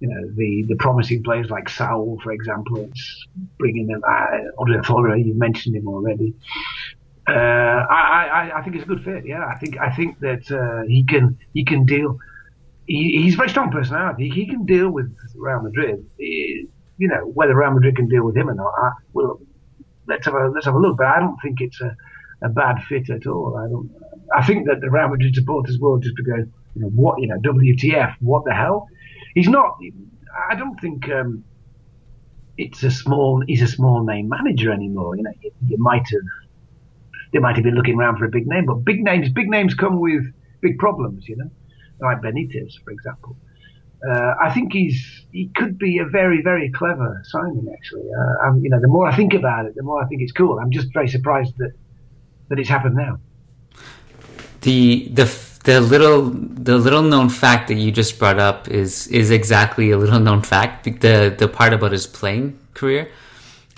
you 0.00 0.08
know, 0.08 0.28
the, 0.34 0.64
the 0.68 0.76
promising 0.76 1.22
players 1.22 1.48
like 1.48 1.68
Saul, 1.68 2.20
for 2.22 2.32
example, 2.32 2.78
it's 2.78 3.26
bringing 3.58 3.86
them, 3.86 4.02
uh, 4.06 4.38
Odriozola, 4.58 5.24
you 5.24 5.34
mentioned 5.34 5.76
him 5.76 5.88
already. 5.88 6.34
Uh, 7.28 7.32
I, 7.32 8.28
I, 8.32 8.58
I 8.58 8.62
think 8.62 8.76
it's 8.76 8.84
a 8.84 8.88
good 8.88 9.02
fit. 9.04 9.26
Yeah, 9.26 9.44
I 9.44 9.58
think 9.58 9.78
I 9.78 9.90
think 9.90 10.20
that 10.20 10.48
uh, 10.48 10.86
he 10.86 11.02
can 11.02 11.36
he 11.54 11.64
can 11.64 11.84
deal. 11.84 12.20
He, 12.86 13.20
he's 13.22 13.34
a 13.34 13.36
very 13.36 13.48
strong 13.48 13.72
personality. 13.72 14.30
He 14.30 14.46
can 14.46 14.64
deal 14.64 14.90
with 14.90 15.12
Real 15.34 15.60
Madrid. 15.60 16.08
He, 16.18 16.68
you 16.98 17.08
know 17.08 17.30
whether 17.34 17.56
Real 17.56 17.72
Madrid 17.72 17.96
can 17.96 18.08
deal 18.08 18.24
with 18.24 18.36
him 18.36 18.48
or 18.48 18.54
not. 18.54 18.72
I, 18.76 18.90
well, 19.12 19.40
let's 20.06 20.26
have 20.26 20.34
a 20.34 20.48
let's 20.48 20.66
have 20.66 20.74
a 20.74 20.78
look. 20.78 20.98
But 20.98 21.06
I 21.06 21.20
don't 21.20 21.38
think 21.42 21.60
it's 21.60 21.80
a, 21.80 21.96
a 22.42 22.48
bad 22.48 22.82
fit 22.88 23.10
at 23.10 23.26
all. 23.26 23.56
I 23.56 23.68
don't. 23.68 23.90
I 24.34 24.44
think 24.46 24.66
that 24.66 24.80
the 24.80 24.90
Real 24.90 25.08
Madrid 25.08 25.34
supporters 25.34 25.78
will 25.78 25.98
just 25.98 26.16
going, 26.24 26.52
you 26.74 26.82
know, 26.82 26.88
what 26.88 27.20
you 27.20 27.28
know, 27.28 27.38
WTF? 27.38 28.16
What 28.20 28.44
the 28.44 28.54
hell? 28.54 28.88
he's 29.36 29.48
not. 29.48 29.78
I 30.50 30.56
don't 30.56 30.80
think 30.80 31.08
um, 31.10 31.44
it's 32.58 32.82
a 32.82 32.90
small. 32.90 33.44
He's 33.46 33.62
a 33.62 33.68
small 33.68 34.04
name 34.04 34.28
manager 34.28 34.72
anymore. 34.72 35.16
You 35.16 35.22
know, 35.22 35.32
you, 35.40 35.52
you, 35.68 35.78
might 35.78 36.08
have. 36.10 36.22
They 37.32 37.38
might 37.38 37.54
have 37.54 37.64
been 37.64 37.74
looking 37.74 37.98
around 37.98 38.18
for 38.18 38.24
a 38.24 38.28
big 38.28 38.48
name, 38.48 38.66
but 38.66 38.76
big 38.76 39.04
names, 39.04 39.28
big 39.30 39.48
names 39.48 39.74
come 39.74 40.00
with 40.00 40.24
big 40.60 40.78
problems. 40.78 41.28
You 41.28 41.36
know, 41.36 41.50
like 42.00 42.20
Benitez, 42.22 42.72
for 42.82 42.90
example. 42.90 43.36
Uh, 44.06 44.34
I 44.40 44.52
think 44.52 44.72
he's 44.72 45.24
he 45.32 45.48
could 45.56 45.78
be 45.78 45.98
a 45.98 46.04
very 46.04 46.42
very 46.42 46.70
clever 46.70 47.22
signing. 47.24 47.66
Actually, 47.72 48.08
uh, 48.12 48.54
you 48.56 48.70
know, 48.70 48.80
the 48.80 48.88
more 48.88 49.06
I 49.06 49.16
think 49.16 49.34
about 49.34 49.66
it, 49.66 49.74
the 49.74 49.82
more 49.82 50.02
I 50.02 50.06
think 50.06 50.22
it's 50.22 50.32
cool. 50.32 50.58
I'm 50.58 50.70
just 50.70 50.92
very 50.92 51.08
surprised 51.08 51.54
that 51.58 51.72
that 52.48 52.58
it's 52.58 52.68
happened 52.68 52.96
now. 52.96 53.18
The 54.60 55.08
the 55.12 55.24
the 55.64 55.80
little 55.80 56.30
the 56.30 56.78
little 56.78 57.02
known 57.02 57.28
fact 57.28 57.68
that 57.68 57.74
you 57.74 57.90
just 57.90 58.18
brought 58.18 58.38
up 58.38 58.68
is 58.68 59.06
is 59.08 59.30
exactly 59.30 59.90
a 59.90 59.98
little 59.98 60.20
known 60.20 60.42
fact. 60.42 60.84
The 60.84 61.34
the 61.36 61.48
part 61.48 61.72
about 61.72 61.92
his 61.92 62.06
playing 62.06 62.58
career. 62.74 63.10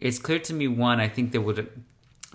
it's 0.00 0.18
clear 0.18 0.38
to 0.38 0.54
me. 0.54 0.66
One, 0.66 0.98
I 0.98 1.08
think 1.08 1.32
there 1.32 1.42
would 1.42 1.68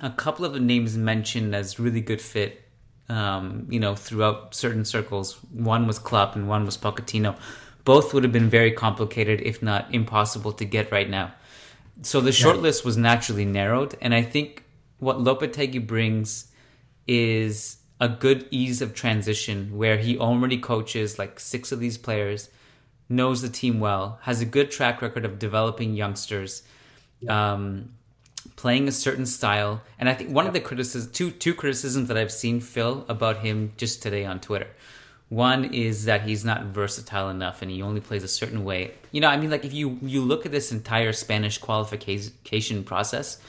a 0.03 0.11
couple 0.11 0.45
of 0.45 0.53
the 0.53 0.59
names 0.59 0.95
mentioned 0.95 1.55
as 1.55 1.79
really 1.79 2.01
good 2.01 2.21
fit. 2.21 2.61
Um, 3.09 3.65
you 3.71 3.79
know, 3.79 3.95
throughout 3.95 4.53
certain 4.53 4.85
circles. 4.85 5.39
One 5.51 5.87
was 5.87 5.97
Klopp 5.97 6.35
and 6.35 6.47
one 6.47 6.63
was 6.63 6.77
Pochettino. 6.77 7.35
Both 7.83 8.13
would 8.13 8.23
have 8.23 8.31
been 8.31 8.49
very 8.49 8.71
complicated, 8.71 9.41
if 9.41 9.61
not 9.61 9.93
impossible, 9.93 10.51
to 10.53 10.65
get 10.65 10.91
right 10.91 11.09
now. 11.09 11.33
So 12.03 12.21
the 12.21 12.31
short 12.31 12.57
yeah. 12.57 12.63
list 12.63 12.85
was 12.85 12.97
naturally 12.97 13.45
narrowed, 13.45 13.95
and 14.01 14.13
I 14.13 14.23
think 14.23 14.63
what 14.99 15.17
Lopetegui 15.17 15.85
brings 15.85 16.51
is 17.07 17.77
a 17.99 18.09
good 18.09 18.47
ease 18.49 18.81
of 18.81 18.93
transition 18.93 19.77
where 19.77 19.97
he 19.97 20.17
already 20.17 20.57
coaches 20.57 21.19
like 21.19 21.39
six 21.39 21.71
of 21.71 21.79
these 21.79 21.97
players 21.97 22.49
knows 23.09 23.41
the 23.41 23.49
team 23.49 23.79
well, 23.79 24.19
has 24.23 24.41
a 24.41 24.45
good 24.45 24.71
track 24.71 25.01
record 25.01 25.25
of 25.25 25.37
developing 25.37 25.93
youngsters, 25.93 26.63
um, 27.27 27.91
playing 28.55 28.87
a 28.87 28.91
certain 28.91 29.25
style. 29.25 29.81
And 29.99 30.09
I 30.09 30.13
think 30.13 30.31
one 30.31 30.47
of 30.47 30.53
the 30.53 30.59
criticisms, 30.59 31.11
two 31.11 31.29
two 31.29 31.53
criticisms 31.53 32.07
that 32.07 32.17
I've 32.17 32.31
seen 32.31 32.61
Phil 32.61 33.05
about 33.07 33.39
him 33.39 33.73
just 33.77 34.01
today 34.01 34.25
on 34.25 34.39
Twitter. 34.39 34.67
One 35.31 35.73
is 35.73 36.05
that 36.05 36.23
he's 36.23 36.43
not 36.43 36.65
versatile 36.65 37.29
enough, 37.29 37.61
and 37.61 37.71
he 37.71 37.81
only 37.81 38.01
plays 38.01 38.23
a 38.23 38.27
certain 38.27 38.65
way. 38.65 38.91
You 39.11 39.21
know, 39.21 39.29
I 39.29 39.37
mean, 39.37 39.49
like 39.49 39.63
if 39.63 39.73
you 39.73 39.97
you 40.01 40.21
look 40.21 40.45
at 40.45 40.51
this 40.51 40.71
entire 40.71 41.13
Spanish 41.13 41.57
qualification 41.57 42.83
process, 42.83 43.39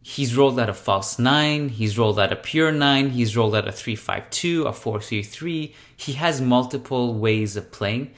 he's 0.00 0.36
rolled 0.36 0.60
out 0.60 0.68
a 0.68 0.74
false 0.74 1.18
nine, 1.18 1.68
he's 1.70 1.98
rolled 1.98 2.20
out 2.20 2.32
a 2.32 2.36
pure 2.36 2.70
nine, 2.70 3.10
he's 3.10 3.36
rolled 3.36 3.56
out 3.56 3.66
a 3.66 3.72
three 3.72 3.96
five 3.96 4.30
two, 4.30 4.64
a 4.64 4.72
four 4.72 5.00
three 5.00 5.24
three. 5.24 5.74
He 5.96 6.12
has 6.12 6.40
multiple 6.40 7.14
ways 7.14 7.56
of 7.56 7.72
playing 7.72 8.12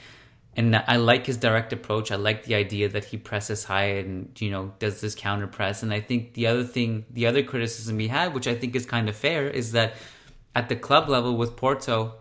and 0.59 0.75
I 0.75 0.97
like 0.97 1.25
his 1.25 1.37
direct 1.37 1.71
approach. 1.71 2.11
I 2.11 2.17
like 2.17 2.43
the 2.43 2.55
idea 2.55 2.89
that 2.89 3.05
he 3.05 3.15
presses 3.15 3.63
high 3.63 3.91
and 4.01 4.29
you 4.41 4.51
know 4.51 4.73
does 4.77 4.99
this 4.99 5.15
counter 5.15 5.47
press. 5.47 5.83
And 5.83 5.93
I 5.93 6.01
think 6.01 6.33
the 6.33 6.47
other 6.47 6.65
thing, 6.65 7.05
the 7.09 7.27
other 7.27 7.43
criticism 7.43 7.97
he 7.97 8.09
had, 8.09 8.33
which 8.33 8.45
I 8.45 8.55
think 8.55 8.75
is 8.75 8.85
kind 8.85 9.07
of 9.07 9.15
fair, 9.15 9.47
is 9.47 9.71
that 9.71 9.93
at 10.55 10.67
the 10.67 10.75
club 10.75 11.07
level 11.07 11.37
with 11.37 11.55
Porto, 11.55 12.15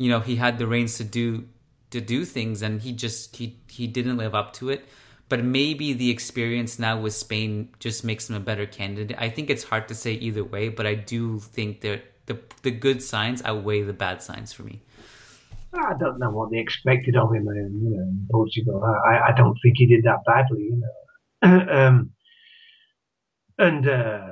you 0.00 0.08
know, 0.08 0.20
he 0.20 0.36
had 0.36 0.58
the 0.58 0.66
reins 0.66 0.96
to 0.96 1.04
do 1.04 1.44
to 1.90 2.00
do 2.00 2.24
things, 2.24 2.62
and 2.62 2.80
he 2.80 2.90
just 2.90 3.36
he 3.36 3.58
he 3.68 3.86
didn't 3.86 4.16
live 4.16 4.34
up 4.34 4.54
to 4.54 4.70
it. 4.70 4.88
But 5.28 5.44
maybe 5.44 5.92
the 5.92 6.08
experience 6.08 6.78
now 6.78 6.98
with 6.98 7.12
Spain 7.12 7.68
just 7.80 8.02
makes 8.02 8.30
him 8.30 8.34
a 8.34 8.40
better 8.40 8.64
candidate. 8.64 9.16
I 9.20 9.28
think 9.28 9.50
it's 9.50 9.62
hard 9.62 9.88
to 9.88 9.94
say 9.94 10.14
either 10.14 10.42
way, 10.42 10.70
but 10.70 10.86
I 10.86 10.94
do 10.94 11.38
think 11.38 11.82
that 11.82 12.00
the 12.24 12.38
the 12.62 12.70
good 12.70 13.02
signs 13.02 13.42
outweigh 13.44 13.82
the 13.82 13.92
bad 13.92 14.22
signs 14.22 14.54
for 14.54 14.62
me. 14.62 14.80
I 15.74 15.92
don't 16.00 16.18
know 16.18 16.30
what 16.30 16.50
they 16.50 16.58
expected 16.58 17.14
of 17.14 17.34
him 17.34 17.46
in, 17.48 17.80
you 17.84 17.90
know, 17.90 18.02
in 18.02 18.26
Portugal. 18.30 18.82
I, 18.82 19.28
I 19.28 19.32
don't 19.36 19.56
think 19.62 19.76
he 19.76 19.86
did 19.86 20.04
that 20.04 20.24
badly, 20.26 20.62
you 20.62 20.82
know. 20.82 21.66
um, 21.78 22.10
and 23.58 23.86
uh, 23.86 24.28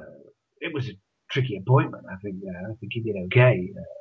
it 0.60 0.72
was 0.72 0.88
a 0.88 0.92
tricky 1.30 1.58
appointment, 1.58 2.06
I 2.10 2.16
think. 2.22 2.36
Uh, 2.42 2.70
I 2.70 2.74
think 2.80 2.92
he 2.94 3.02
did 3.02 3.16
okay. 3.26 3.70
Uh, 3.78 3.98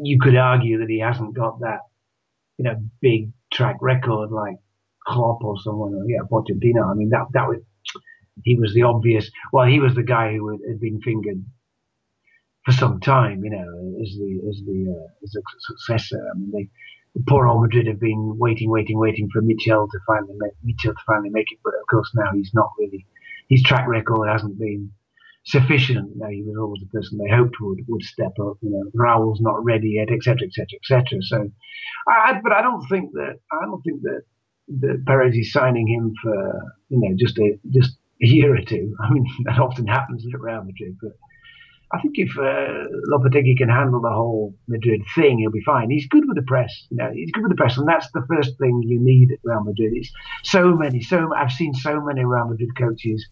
You 0.00 0.18
could 0.20 0.36
argue 0.36 0.78
that 0.78 0.88
he 0.88 1.00
hasn't 1.00 1.34
got 1.34 1.60
that, 1.60 1.80
you 2.58 2.64
know, 2.64 2.76
big 3.00 3.32
track 3.52 3.76
record 3.80 4.30
like 4.30 4.56
Klopp 5.06 5.42
or 5.44 5.60
someone. 5.62 5.94
Or, 5.94 6.04
yeah, 6.06 6.20
Pochettino. 6.30 6.90
I 6.90 6.94
mean, 6.94 7.10
that 7.10 7.26
that 7.32 7.48
was 7.48 7.60
he 8.44 8.58
was 8.58 8.74
the 8.74 8.82
obvious. 8.82 9.30
Well, 9.52 9.66
he 9.66 9.80
was 9.80 9.94
the 9.94 10.02
guy 10.02 10.34
who 10.34 10.50
had 10.50 10.80
been 10.80 11.00
fingered 11.00 11.44
for 12.64 12.72
some 12.72 13.00
time, 13.00 13.44
you 13.44 13.50
know, 13.50 14.00
as 14.02 14.10
the 14.16 14.48
as 14.48 14.62
the 14.64 14.94
uh, 14.96 15.24
as 15.24 15.34
a 15.36 15.42
successor. 15.60 16.20
I 16.34 16.38
mean, 16.38 16.50
they 16.52 16.70
poor 17.26 17.46
old 17.46 17.62
Madrid 17.62 17.86
have 17.86 18.00
been 18.00 18.38
waiting, 18.38 18.70
waiting, 18.70 18.98
waiting 18.98 19.28
for 19.32 19.42
Michel 19.42 19.86
to 19.86 19.98
finally 20.06 20.34
make 20.38 20.52
Michel 20.62 20.92
to 20.92 21.00
finally 21.06 21.30
make 21.30 21.50
it. 21.52 21.58
But 21.64 21.74
of 21.74 21.86
course, 21.90 22.10
now 22.14 22.30
he's 22.34 22.52
not 22.54 22.70
really. 22.78 23.06
His 23.48 23.62
track 23.62 23.86
record 23.86 24.28
hasn't 24.28 24.58
been 24.58 24.92
sufficient. 25.44 26.10
You 26.14 26.20
know, 26.20 26.28
he 26.28 26.42
was 26.42 26.56
always 26.58 26.80
the 26.80 26.98
person 26.98 27.18
they 27.18 27.34
hoped 27.34 27.56
would 27.60 27.80
would 27.88 28.02
step 28.02 28.32
up. 28.40 28.58
You 28.60 28.70
know, 28.70 28.90
Raul's 28.94 29.40
not 29.40 29.64
ready 29.64 29.90
yet, 29.98 30.10
etc., 30.10 30.46
etc., 30.46 30.66
etc. 30.82 31.22
So, 31.22 31.50
I, 32.08 32.40
but 32.42 32.52
I 32.52 32.62
don't 32.62 32.86
think 32.88 33.12
that 33.12 33.38
I 33.52 33.64
don't 33.64 33.82
think 33.82 34.02
that 34.02 34.22
that 34.80 35.04
Perez 35.06 35.36
is 35.36 35.52
signing 35.52 35.88
him 35.88 36.12
for 36.22 36.74
you 36.88 37.00
know 37.00 37.16
just 37.18 37.38
a 37.38 37.58
just 37.70 37.96
a 38.22 38.26
year 38.26 38.54
or 38.54 38.62
two. 38.62 38.94
I 39.00 39.12
mean, 39.12 39.26
that 39.44 39.58
often 39.58 39.86
happens 39.86 40.24
at 40.32 40.40
Real 40.40 40.64
Madrid, 40.64 40.96
but 41.00 41.12
I 41.94 42.00
think 42.00 42.14
if 42.16 42.30
uh, 42.38 42.88
Lopetegui 43.10 43.58
can 43.58 43.68
handle 43.68 44.00
the 44.00 44.10
whole 44.10 44.54
Madrid 44.66 45.02
thing, 45.14 45.38
he'll 45.38 45.50
be 45.50 45.60
fine. 45.60 45.90
He's 45.90 46.06
good 46.08 46.26
with 46.26 46.36
the 46.36 46.42
press, 46.42 46.86
you 46.90 46.96
know. 46.96 47.10
He's 47.12 47.30
good 47.32 47.42
with 47.42 47.52
the 47.52 47.56
press, 47.56 47.76
and 47.76 47.86
that's 47.86 48.10
the 48.12 48.24
first 48.28 48.56
thing 48.58 48.82
you 48.86 48.98
need 48.98 49.30
at 49.30 49.40
Real 49.44 49.62
Madrid. 49.62 49.92
It's 49.94 50.10
so 50.42 50.74
many, 50.74 51.02
so 51.02 51.34
I've 51.34 51.52
seen 51.52 51.74
so 51.74 52.00
many 52.00 52.24
Real 52.24 52.48
Madrid 52.48 52.70
coaches 52.78 53.28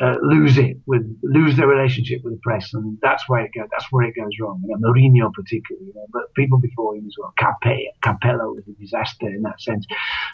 uh, 0.00 0.16
lose 0.22 0.56
it 0.56 0.78
with 0.86 1.02
lose 1.22 1.56
their 1.56 1.66
relationship 1.66 2.22
with 2.24 2.32
the 2.32 2.40
press, 2.42 2.72
and 2.72 2.98
that's 3.02 3.28
where 3.28 3.44
it 3.44 3.50
goes. 3.54 3.68
That's 3.70 3.86
where 3.90 4.06
it 4.06 4.14
goes 4.16 4.30
wrong. 4.40 4.62
You 4.66 4.76
know, 4.78 4.88
Mourinho 4.88 5.32
particularly, 5.32 5.88
you 5.88 5.94
know, 5.94 6.06
but 6.10 6.32
people 6.34 6.58
before 6.58 6.96
him 6.96 7.06
as 7.06 7.14
well. 7.18 7.34
Capello, 7.38 7.90
Capello 8.02 8.54
was 8.54 8.64
a 8.66 8.72
disaster 8.80 9.28
in 9.28 9.42
that 9.42 9.60
sense. 9.60 9.86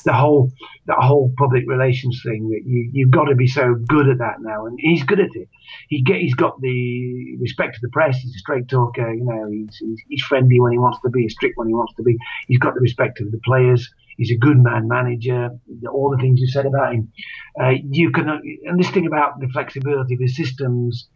The 0.05 0.13
whole 0.13 0.53
that 0.87 0.99
whole 0.99 1.33
public 1.37 1.65
relations 1.67 2.23
thing 2.25 2.49
that 2.51 2.63
you 2.65 2.91
you've 2.93 3.11
got 3.11 3.25
to 3.25 3.35
be 3.35 3.49
so 3.49 3.75
good 3.75 4.09
at 4.09 4.19
that 4.19 4.37
now, 4.41 4.67
and 4.67 4.79
he's 4.81 5.03
good 5.03 5.19
at 5.19 5.35
it. 5.35 5.49
He 5.89 6.03
get 6.03 6.21
he's 6.21 6.35
got 6.35 6.61
the 6.61 7.37
respect 7.41 7.75
of 7.77 7.83
the 7.83 7.89
press. 7.89 8.19
He's 8.19 8.37
a 8.37 8.39
straight 8.39 8.69
talker. 8.69 9.13
You 9.13 9.25
know, 9.25 9.51
he's, 9.51 9.77
he's 9.79 10.03
he's 10.09 10.23
friendly 10.23 10.61
when 10.61 10.73
he 10.73 10.79
wants 10.79 11.01
to 11.03 11.11
be, 11.11 11.23
he's 11.23 11.33
strict 11.33 11.59
when 11.59 11.67
he 11.67 11.75
wants 11.75 11.95
to 11.97 12.05
be. 12.05 12.17
He's 12.47 12.59
got 12.59 12.75
the 12.75 12.81
respect 12.81 13.21
of 13.21 13.33
the 13.33 13.41
players. 13.45 13.93
He's 14.17 14.31
a 14.31 14.37
good 14.37 14.59
man 14.59 14.89
manager. 14.89 15.51
All 15.91 16.11
the 16.11 16.19
things 16.19 16.41
you 16.41 16.49
said 16.49 16.67
about 16.67 16.95
him. 16.95 17.13
Uh, 17.61 17.75
you 17.91 18.11
can, 18.11 18.29
and 18.65 18.79
this 18.79 18.91
thing 18.91 19.07
about 19.07 19.41
the 19.41 19.49
flexibility 19.49 20.15
of 20.15 20.21
his 20.21 20.37
systems, 20.37 21.09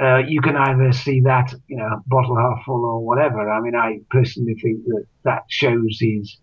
uh, 0.00 0.18
you 0.18 0.40
can 0.40 0.56
either 0.56 0.92
see 0.92 1.20
that, 1.22 1.54
you 1.68 1.76
know, 1.76 2.02
bottle 2.06 2.36
half 2.36 2.64
full 2.64 2.84
or 2.84 3.04
whatever. 3.04 3.50
I 3.50 3.60
mean, 3.60 3.74
I 3.74 4.00
personally 4.10 4.54
think 4.54 4.84
that 4.86 5.06
that 5.24 5.42
shows 5.48 5.98
he's, 5.98 6.38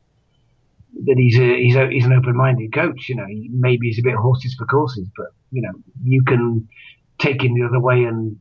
that 1.05 1.17
he's 1.17 1.37
a, 1.37 1.57
he's 1.61 1.75
a, 1.75 1.89
he's 1.89 2.05
an 2.05 2.13
open-minded 2.13 2.73
coach. 2.73 3.09
You 3.09 3.15
know, 3.15 3.27
maybe 3.51 3.87
he's 3.87 3.99
a 3.99 4.03
bit 4.03 4.15
horses 4.15 4.55
for 4.57 4.65
courses, 4.65 5.07
but 5.15 5.27
you 5.51 5.61
know, 5.61 5.73
you 6.03 6.23
can 6.23 6.67
take 7.19 7.43
him 7.43 7.53
the 7.53 7.67
other 7.67 7.79
way 7.79 8.03
and 8.03 8.37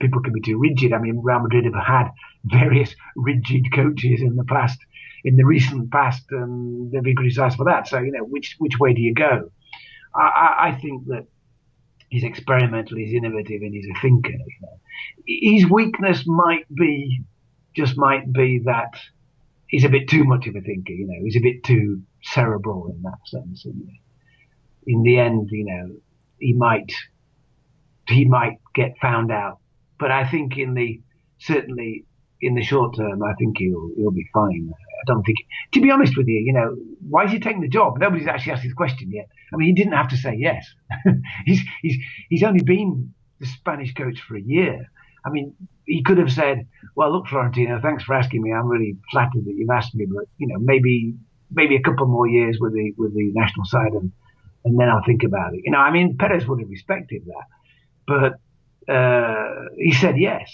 people 0.00 0.22
can 0.22 0.32
be 0.32 0.40
too 0.40 0.58
rigid. 0.58 0.92
I 0.92 0.98
mean, 0.98 1.20
Real 1.22 1.40
Madrid 1.40 1.64
have 1.64 1.74
had 1.74 2.10
various 2.44 2.94
rigid 3.16 3.72
coaches 3.74 4.20
in 4.20 4.36
the 4.36 4.44
past 4.44 4.78
in 5.26 5.34
the 5.34 5.44
recent 5.44 5.90
past, 5.90 6.24
and 6.30 6.90
they've 6.92 7.02
been 7.02 7.16
criticised 7.16 7.56
for 7.56 7.64
that. 7.64 7.88
So 7.88 7.98
you 7.98 8.12
know, 8.12 8.24
which 8.24 8.54
which 8.58 8.78
way 8.78 8.94
do 8.94 9.02
you 9.02 9.12
go? 9.12 9.50
I, 10.14 10.68
I 10.68 10.78
think 10.80 11.06
that 11.08 11.26
he's 12.08 12.24
experimental, 12.24 12.96
he's 12.96 13.12
innovative, 13.12 13.60
and 13.60 13.74
he's 13.74 13.88
a 13.94 14.00
thinker. 14.00 14.30
You 14.30 14.58
know. 14.62 14.80
His 15.26 15.68
weakness 15.68 16.22
might 16.26 16.72
be 16.72 17.22
just 17.74 17.98
might 17.98 18.32
be 18.32 18.60
that 18.64 18.94
he's 19.66 19.84
a 19.84 19.88
bit 19.88 20.08
too 20.08 20.24
much 20.24 20.46
of 20.46 20.54
a 20.54 20.60
thinker. 20.60 20.92
You 20.92 21.08
know, 21.08 21.24
he's 21.24 21.36
a 21.36 21.40
bit 21.40 21.64
too 21.64 22.02
cerebral 22.22 22.86
in 22.94 23.02
that 23.02 23.18
sense. 23.26 23.64
And 23.64 23.88
in 24.86 25.02
the 25.02 25.18
end, 25.18 25.48
you 25.50 25.64
know, 25.64 25.96
he 26.38 26.52
might 26.52 26.92
he 28.06 28.24
might 28.24 28.60
get 28.76 28.96
found 29.02 29.32
out. 29.32 29.58
But 29.98 30.12
I 30.12 30.24
think 30.24 30.56
in 30.56 30.74
the 30.74 31.00
certainly 31.38 32.04
in 32.40 32.54
the 32.54 32.62
short 32.62 32.96
term, 32.96 33.22
I 33.22 33.34
think 33.34 33.58
he'll 33.58 33.90
he'll 33.96 34.10
be 34.10 34.28
fine. 34.32 34.70
I 34.72 35.02
don't 35.06 35.22
think. 35.24 35.38
To 35.72 35.80
be 35.80 35.90
honest 35.90 36.16
with 36.16 36.26
you, 36.26 36.40
you 36.40 36.52
know, 36.52 36.76
why 37.08 37.24
is 37.24 37.32
he 37.32 37.38
taking 37.38 37.62
the 37.62 37.68
job? 37.68 37.98
Nobody's 37.98 38.26
actually 38.26 38.52
asked 38.52 38.62
his 38.62 38.74
question 38.74 39.10
yet. 39.10 39.28
I 39.52 39.56
mean, 39.56 39.68
he 39.68 39.74
didn't 39.74 39.94
have 39.94 40.08
to 40.08 40.16
say 40.16 40.34
yes. 40.36 40.66
he's 41.46 41.60
he's 41.82 41.96
he's 42.28 42.42
only 42.42 42.62
been 42.62 43.14
the 43.40 43.46
Spanish 43.46 43.94
coach 43.94 44.20
for 44.20 44.36
a 44.36 44.42
year. 44.42 44.86
I 45.24 45.30
mean, 45.30 45.54
he 45.84 46.02
could 46.02 46.18
have 46.18 46.32
said, 46.32 46.66
"Well, 46.94 47.12
look, 47.12 47.26
Florentino, 47.26 47.80
thanks 47.80 48.04
for 48.04 48.14
asking 48.14 48.42
me. 48.42 48.52
I'm 48.52 48.68
really 48.68 48.96
flattered 49.10 49.44
that 49.44 49.54
you've 49.56 49.70
asked 49.70 49.94
me, 49.94 50.06
but 50.06 50.24
you 50.38 50.46
know, 50.48 50.58
maybe 50.58 51.14
maybe 51.50 51.76
a 51.76 51.82
couple 51.82 52.06
more 52.06 52.28
years 52.28 52.58
with 52.60 52.72
the 52.72 52.92
with 52.96 53.14
the 53.14 53.32
national 53.34 53.66
side, 53.66 53.92
and 53.92 54.12
and 54.64 54.78
then 54.78 54.88
I'll 54.88 55.04
think 55.04 55.24
about 55.24 55.54
it." 55.54 55.62
You 55.64 55.72
know, 55.72 55.78
I 55.78 55.90
mean, 55.90 56.16
Perez 56.16 56.46
would 56.46 56.60
have 56.60 56.68
respected 56.68 57.22
that, 57.26 57.46
but 58.06 58.92
uh, 58.92 59.68
he 59.76 59.92
said 59.92 60.18
yes. 60.18 60.50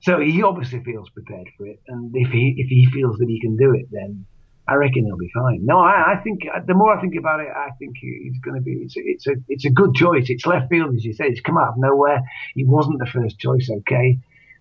So 0.00 0.20
he 0.20 0.42
obviously 0.42 0.82
feels 0.84 1.10
prepared 1.10 1.48
for 1.56 1.66
it, 1.66 1.80
and 1.88 2.12
if 2.14 2.30
he 2.30 2.54
if 2.56 2.68
he 2.68 2.86
feels 2.86 3.18
that 3.18 3.28
he 3.28 3.40
can 3.40 3.56
do 3.56 3.74
it, 3.74 3.86
then 3.90 4.24
I 4.68 4.74
reckon 4.74 5.06
he'll 5.06 5.16
be 5.16 5.30
fine. 5.34 5.64
No, 5.64 5.78
I, 5.78 6.12
I 6.12 6.16
think 6.22 6.42
the 6.66 6.74
more 6.74 6.96
I 6.96 7.00
think 7.00 7.16
about 7.16 7.40
it, 7.40 7.48
I 7.48 7.70
think 7.78 7.96
he's 7.98 8.38
going 8.40 8.54
to 8.56 8.60
be. 8.60 8.72
It's 8.74 8.96
a, 8.96 9.00
it's 9.04 9.26
a 9.26 9.32
it's 9.48 9.64
a 9.64 9.70
good 9.70 9.94
choice. 9.94 10.28
It's 10.28 10.46
left 10.46 10.68
field, 10.68 10.94
as 10.94 11.04
you 11.04 11.14
say. 11.14 11.26
It's 11.26 11.40
come 11.40 11.58
out 11.58 11.70
of 11.70 11.74
nowhere. 11.78 12.22
He 12.54 12.64
wasn't 12.64 12.98
the 12.98 13.06
first 13.06 13.38
choice, 13.38 13.68
okay, 13.70 14.18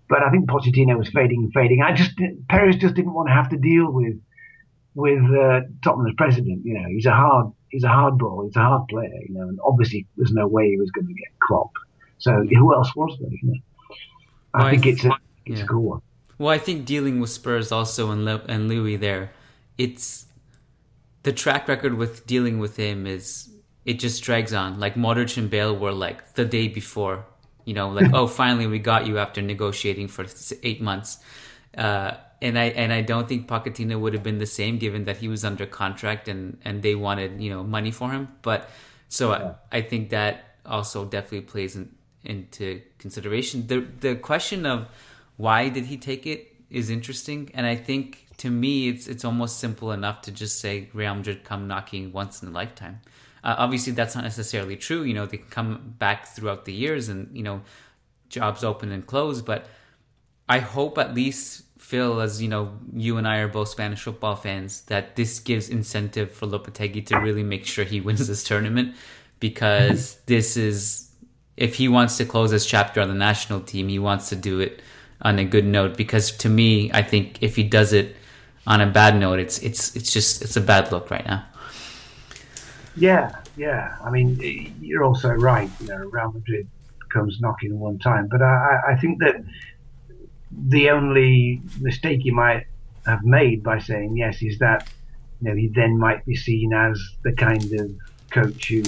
but 0.09 0.23
I 0.23 0.31
think 0.31 0.49
Pochettino 0.49 0.97
was 0.97 1.09
fading 1.09 1.43
and 1.43 1.53
fading. 1.53 1.81
I 1.81 1.93
just 1.93 2.11
Perez 2.49 2.77
just 2.77 2.95
didn't 2.95 3.13
want 3.13 3.27
to 3.27 3.33
have 3.33 3.49
to 3.49 3.57
deal 3.57 3.91
with 3.91 4.19
with 4.95 5.23
uh, 5.23 5.61
Tottenham's 5.83 6.15
president. 6.17 6.65
You 6.65 6.79
know, 6.79 6.87
he's 6.89 7.05
a 7.05 7.13
hard 7.13 7.51
he's 7.69 7.83
a 7.83 7.89
hard 7.89 8.17
ball. 8.17 8.45
He's 8.45 8.55
a 8.55 8.61
hard 8.61 8.87
player. 8.87 9.19
You 9.27 9.35
know, 9.35 9.41
and 9.41 9.59
obviously 9.63 10.07
there's 10.15 10.31
no 10.31 10.47
way 10.47 10.69
he 10.69 10.77
was 10.77 10.89
going 10.91 11.07
to 11.07 11.13
get 11.13 11.27
Klopp. 11.41 11.71
So 12.17 12.31
who 12.31 12.73
else 12.73 12.95
was 12.95 13.17
there? 13.19 13.29
You 13.29 13.51
know, 13.51 13.59
I 14.53 14.61
well, 14.61 14.69
think 14.71 14.85
it's 14.85 15.03
a 15.03 15.11
it's 15.49 15.59
yeah. 15.59 15.65
a 15.65 15.67
cool 15.67 15.83
one. 15.83 16.01
Well, 16.37 16.49
I 16.49 16.57
think 16.59 16.85
dealing 16.85 17.19
with 17.19 17.29
Spurs 17.29 17.71
also 17.71 18.11
and 18.11 18.25
Le- 18.25 18.45
and 18.47 18.67
Louis 18.67 18.95
there, 18.95 19.31
it's 19.77 20.25
the 21.23 21.33
track 21.33 21.67
record 21.67 21.95
with 21.95 22.27
dealing 22.27 22.59
with 22.59 22.77
him 22.77 23.07
is 23.07 23.49
it 23.85 23.99
just 23.99 24.23
drags 24.23 24.53
on. 24.53 24.79
Like 24.79 24.95
Modric 24.95 25.37
and 25.37 25.49
Bale 25.49 25.75
were 25.75 25.91
like 25.91 26.33
the 26.33 26.45
day 26.45 26.67
before, 26.67 27.25
you 27.65 27.73
know, 27.73 27.89
like 27.89 28.13
oh 28.13 28.27
finally 28.27 28.67
we 28.67 28.79
got 28.79 29.07
you 29.07 29.17
after 29.17 29.41
negotiating 29.41 30.07
for 30.09 30.25
eight 30.63 30.81
months. 30.81 31.19
Uh, 31.75 32.17
and 32.41 32.57
I 32.57 32.65
and 32.65 32.93
I 32.93 33.01
don't 33.01 33.27
think 33.27 33.47
Pochettino 33.47 33.99
would 33.99 34.13
have 34.13 34.23
been 34.23 34.37
the 34.37 34.45
same 34.45 34.77
given 34.77 35.05
that 35.05 35.17
he 35.17 35.27
was 35.27 35.43
under 35.43 35.65
contract 35.65 36.27
and 36.27 36.59
and 36.63 36.83
they 36.83 36.95
wanted 36.95 37.41
you 37.41 37.49
know 37.49 37.63
money 37.63 37.91
for 37.91 38.11
him. 38.11 38.27
But 38.41 38.69
so 39.09 39.31
yeah. 39.31 39.53
I, 39.71 39.77
I 39.77 39.81
think 39.81 40.09
that 40.11 40.57
also 40.65 41.05
definitely 41.05 41.41
plays 41.41 41.75
in, 41.75 41.95
into 42.23 42.81
consideration. 42.99 43.67
The 43.67 43.87
the 43.99 44.15
question 44.15 44.65
of 44.65 44.87
why 45.37 45.69
did 45.69 45.85
he 45.85 45.97
take 45.97 46.25
it 46.25 46.53
is 46.69 46.89
interesting, 46.89 47.49
and 47.53 47.65
I 47.65 47.75
think 47.75 48.25
to 48.37 48.49
me 48.49 48.89
it's 48.89 49.07
it's 49.07 49.23
almost 49.23 49.59
simple 49.59 49.91
enough 49.91 50.21
to 50.23 50.31
just 50.31 50.59
say 50.59 50.89
Real 50.93 51.15
Madrid 51.15 51.43
come 51.43 51.67
knocking 51.67 52.11
once 52.11 52.41
in 52.41 52.49
a 52.49 52.51
lifetime. 52.51 53.01
Uh, 53.43 53.55
obviously, 53.57 53.93
that's 53.93 54.15
not 54.15 54.23
necessarily 54.23 54.75
true. 54.75 55.03
You 55.03 55.13
know, 55.13 55.25
they 55.25 55.37
come 55.37 55.95
back 55.97 56.27
throughout 56.27 56.65
the 56.65 56.73
years, 56.73 57.07
and 57.07 57.35
you 57.35 57.43
know, 57.43 57.61
jobs 58.29 58.63
open 58.63 58.91
and 58.91 59.05
close. 59.05 59.41
But 59.41 59.67
I 60.49 60.59
hope 60.59 60.97
at 60.97 61.13
least 61.13 61.63
Phil, 61.77 62.19
as 62.19 62.41
you 62.41 62.49
know, 62.49 62.77
you 62.93 63.17
and 63.17 63.27
I 63.27 63.37
are 63.37 63.47
both 63.47 63.69
Spanish 63.69 64.01
football 64.01 64.35
fans, 64.35 64.81
that 64.83 65.15
this 65.15 65.39
gives 65.39 65.69
incentive 65.69 66.31
for 66.31 66.47
Lopetegui 66.47 67.05
to 67.05 67.19
really 67.19 67.43
make 67.43 67.65
sure 67.65 67.85
he 67.85 68.01
wins 68.07 68.27
this 68.27 68.43
tournament 68.43 68.95
because 69.39 70.15
this 70.25 70.57
is 70.57 71.11
if 71.55 71.75
he 71.75 71.87
wants 71.87 72.17
to 72.17 72.25
close 72.25 72.51
his 72.51 72.65
chapter 72.65 73.01
on 73.01 73.07
the 73.07 73.15
national 73.15 73.61
team, 73.61 73.87
he 73.87 73.99
wants 73.99 74.29
to 74.29 74.35
do 74.35 74.59
it 74.59 74.81
on 75.21 75.39
a 75.39 75.45
good 75.45 75.65
note 75.65 75.97
because 75.97 76.31
to 76.31 76.49
me, 76.49 76.91
I 76.93 77.01
think 77.01 77.37
if 77.41 77.55
he 77.55 77.63
does 77.63 77.93
it 77.93 78.15
on 78.65 78.81
a 78.81 78.87
bad 78.87 79.17
note, 79.17 79.39
it's 79.39 79.59
it's 79.59 79.95
it's 79.95 80.11
just 80.11 80.41
it's 80.41 80.55
a 80.55 80.61
bad 80.61 80.91
look 80.91 81.09
right 81.09 81.25
now. 81.25 81.45
Yeah, 82.95 83.35
yeah. 83.55 83.95
I 84.03 84.09
mean, 84.09 84.75
you're 84.81 85.03
also 85.03 85.29
right. 85.29 85.69
You 85.79 85.87
know, 85.87 85.97
Real 85.97 86.31
Madrid 86.31 86.67
comes 87.13 87.39
knocking 87.39 87.79
one 87.79 87.99
time, 87.99 88.27
but 88.27 88.41
I, 88.41 88.79
I 88.89 88.95
think 88.97 89.19
that 89.19 89.43
the 90.51 90.89
only 90.89 91.61
mistake 91.79 92.21
he 92.21 92.31
might 92.31 92.65
have 93.05 93.23
made 93.23 93.63
by 93.63 93.79
saying 93.79 94.17
yes 94.17 94.41
is 94.41 94.57
that 94.59 94.87
you 95.41 95.49
know 95.49 95.55
he 95.55 95.67
then 95.67 95.97
might 95.97 96.25
be 96.25 96.35
seen 96.35 96.73
as 96.73 96.99
the 97.23 97.31
kind 97.33 97.71
of 97.79 97.91
coach 98.31 98.67
who 98.67 98.83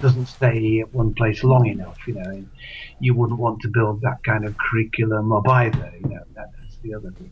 doesn't 0.00 0.26
stay 0.26 0.80
at 0.80 0.92
one 0.94 1.14
place 1.14 1.44
long 1.44 1.66
enough. 1.66 1.98
You 2.06 2.14
know, 2.14 2.44
you 3.00 3.14
wouldn't 3.14 3.38
want 3.38 3.60
to 3.62 3.68
build 3.68 4.00
that 4.02 4.22
kind 4.24 4.44
of 4.44 4.56
curriculum 4.56 5.32
up 5.32 5.48
either. 5.48 5.92
You 6.02 6.10
know, 6.10 6.24
that's 6.34 6.76
the 6.82 6.94
other 6.94 7.10
thing. 7.12 7.30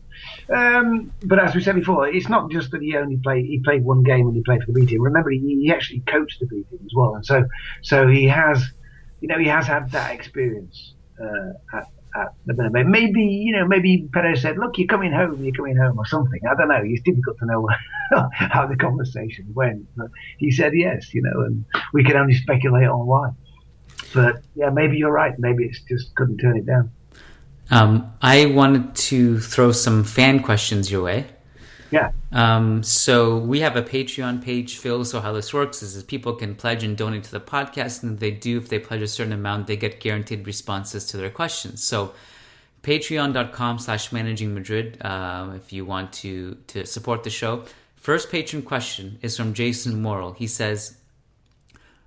Um, 0.53 1.13
but 1.23 1.39
as 1.39 1.55
we 1.55 1.61
said 1.61 1.75
before, 1.75 2.07
it's 2.07 2.29
not 2.29 2.51
just 2.51 2.71
that 2.71 2.81
he 2.81 2.95
only 2.95 3.17
played. 3.17 3.45
He 3.45 3.59
played 3.59 3.83
one 3.83 4.03
game 4.03 4.25
when 4.25 4.35
he 4.35 4.41
played 4.43 4.61
for 4.63 4.71
the 4.71 4.79
B 4.79 4.85
team. 4.85 5.01
Remember, 5.01 5.29
he, 5.29 5.39
he 5.39 5.71
actually 5.71 6.01
coached 6.01 6.39
the 6.39 6.47
B 6.47 6.63
team 6.69 6.79
as 6.83 6.91
well, 6.95 7.15
and 7.15 7.25
so 7.25 7.45
so 7.81 8.07
he 8.07 8.27
has, 8.27 8.63
you 9.21 9.27
know, 9.27 9.37
he 9.37 9.47
has 9.47 9.67
had 9.67 9.91
that 9.91 10.13
experience 10.13 10.93
uh, 11.21 11.77
at, 11.77 11.87
at 12.15 12.33
the. 12.45 12.69
Maybe 12.69 13.21
you 13.21 13.53
know, 13.53 13.67
maybe 13.67 14.09
Perez 14.13 14.41
said, 14.41 14.57
"Look, 14.57 14.77
you're 14.77 14.87
coming 14.87 15.11
home. 15.11 15.43
You're 15.43 15.53
coming 15.53 15.77
home," 15.77 15.97
or 15.97 16.05
something. 16.05 16.39
I 16.49 16.55
don't 16.55 16.67
know. 16.67 16.81
It's 16.83 17.03
difficult 17.03 17.37
to 17.39 17.45
know 17.45 17.67
how 18.31 18.67
the 18.67 18.75
conversation 18.75 19.51
went, 19.53 19.87
but 19.95 20.07
he 20.37 20.51
said 20.51 20.73
yes. 20.75 21.13
You 21.13 21.21
know, 21.23 21.41
and 21.41 21.65
we 21.93 22.03
can 22.03 22.17
only 22.17 22.35
speculate 22.35 22.87
on 22.87 23.05
why. 23.05 23.31
But 24.13 24.41
yeah, 24.55 24.69
maybe 24.69 24.97
you're 24.97 25.11
right. 25.11 25.33
Maybe 25.37 25.65
it's 25.65 25.81
just 25.81 26.15
couldn't 26.15 26.37
turn 26.37 26.57
it 26.57 26.65
down. 26.65 26.91
Um, 27.71 28.11
I 28.21 28.47
wanted 28.47 28.95
to 28.95 29.39
throw 29.39 29.71
some 29.71 30.03
fan 30.03 30.41
questions 30.41 30.91
your 30.91 31.03
way. 31.03 31.27
Yeah. 31.91 32.11
Um, 32.31 32.83
so 32.83 33.37
we 33.37 33.61
have 33.61 33.75
a 33.75 33.81
Patreon 33.81 34.43
page, 34.43 34.77
Phil. 34.77 35.03
So 35.05 35.19
how 35.19 35.33
this 35.33 35.53
works 35.53 35.81
is, 35.81 36.01
people 36.03 36.33
can 36.33 36.55
pledge 36.55 36.83
and 36.83 36.95
donate 36.95 37.23
to 37.25 37.31
the 37.31 37.39
podcast, 37.39 38.03
and 38.03 38.19
they 38.19 38.31
do. 38.31 38.57
If 38.57 38.69
they 38.69 38.79
pledge 38.79 39.01
a 39.01 39.07
certain 39.07 39.33
amount, 39.33 39.67
they 39.67 39.75
get 39.75 39.99
guaranteed 39.99 40.45
responses 40.45 41.05
to 41.07 41.17
their 41.17 41.29
questions. 41.29 41.83
So 41.83 42.13
patreon.com 42.83 43.79
slash 43.79 44.11
managing 44.11 44.53
Madrid 44.53 44.97
uh, 45.01 45.51
if 45.55 45.73
you 45.73 45.85
want 45.85 46.13
to 46.13 46.57
to 46.67 46.85
support 46.85 47.23
the 47.23 47.29
show. 47.29 47.63
First 47.95 48.31
patron 48.31 48.61
question 48.61 49.19
is 49.21 49.35
from 49.35 49.53
Jason 49.53 50.01
Morrill. 50.01 50.33
He 50.33 50.47
says, 50.47 50.97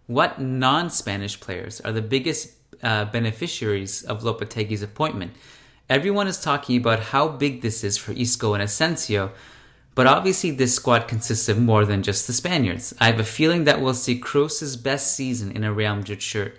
"What 0.06 0.40
non-Spanish 0.40 1.40
players 1.40 1.80
are 1.80 1.92
the 1.92 2.02
biggest 2.02 2.54
uh, 2.82 3.04
beneficiaries 3.06 4.02
of 4.04 4.22
Lopetegui's 4.22 4.82
appointment?" 4.82 5.32
Everyone 5.90 6.26
is 6.26 6.40
talking 6.40 6.78
about 6.78 7.00
how 7.00 7.28
big 7.28 7.60
this 7.60 7.84
is 7.84 7.98
for 7.98 8.12
Isco 8.12 8.54
and 8.54 8.62
Asensio 8.62 9.32
but 9.94 10.06
obviously, 10.06 10.50
this 10.50 10.74
squad 10.74 11.06
consists 11.06 11.48
of 11.48 11.58
more 11.58 11.84
than 11.84 12.02
just 12.02 12.26
the 12.26 12.32
Spaniards. 12.32 12.94
I 12.98 13.06
have 13.06 13.20
a 13.20 13.24
feeling 13.24 13.64
that 13.64 13.80
we'll 13.80 13.94
see 13.94 14.18
Kroos's 14.18 14.76
best 14.76 15.14
season 15.14 15.52
in 15.52 15.64
a 15.64 15.72
Real 15.72 15.96
Madrid 15.96 16.22
shirt. 16.22 16.58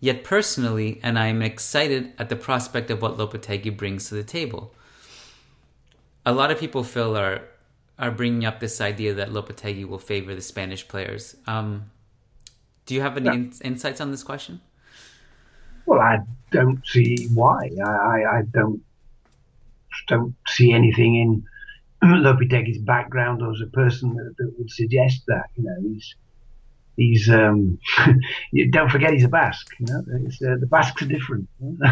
Yet 0.00 0.22
personally, 0.22 1.00
and 1.02 1.18
I 1.18 1.28
am 1.28 1.40
excited 1.40 2.12
at 2.18 2.28
the 2.28 2.36
prospect 2.36 2.90
of 2.90 3.00
what 3.00 3.16
Lopetegui 3.16 3.74
brings 3.74 4.08
to 4.08 4.14
the 4.14 4.22
table. 4.22 4.74
A 6.26 6.32
lot 6.34 6.50
of 6.50 6.58
people, 6.58 6.84
Phil, 6.84 7.16
are 7.16 7.42
are 7.98 8.10
bringing 8.10 8.44
up 8.44 8.60
this 8.60 8.80
idea 8.80 9.14
that 9.14 9.30
Lopetegui 9.30 9.86
will 9.86 9.98
favor 9.98 10.34
the 10.34 10.42
Spanish 10.42 10.86
players. 10.86 11.36
Um, 11.46 11.90
do 12.86 12.94
you 12.94 13.00
have 13.00 13.16
any 13.16 13.26
yeah. 13.26 13.32
in- 13.32 13.52
insights 13.62 14.00
on 14.00 14.10
this 14.10 14.22
question? 14.22 14.60
Well, 15.86 16.00
I 16.00 16.18
don't 16.50 16.84
see 16.86 17.28
why. 17.32 17.70
I, 17.82 17.90
I, 17.90 18.38
I 18.38 18.42
don't 18.42 18.82
don't 20.08 20.34
see 20.48 20.72
anything 20.72 21.14
in 21.14 21.46
Lopetegui's 22.22 22.78
background 22.78 23.42
or 23.42 23.52
as 23.52 23.60
a 23.62 23.70
person 23.70 24.14
that, 24.14 24.34
that, 24.38 24.54
would 24.58 24.70
suggest 24.70 25.22
that. 25.26 25.46
You 25.56 25.64
know, 25.64 25.76
he's 25.82 26.14
he's 26.96 27.30
um, 27.30 27.78
don't 28.70 28.90
forget 28.90 29.12
he's 29.12 29.24
a 29.24 29.28
Basque. 29.28 29.74
You 29.80 29.86
know, 29.86 29.98
uh, 29.98 30.56
the 30.60 30.66
Basques 30.66 31.02
are 31.02 31.06
different. 31.06 31.48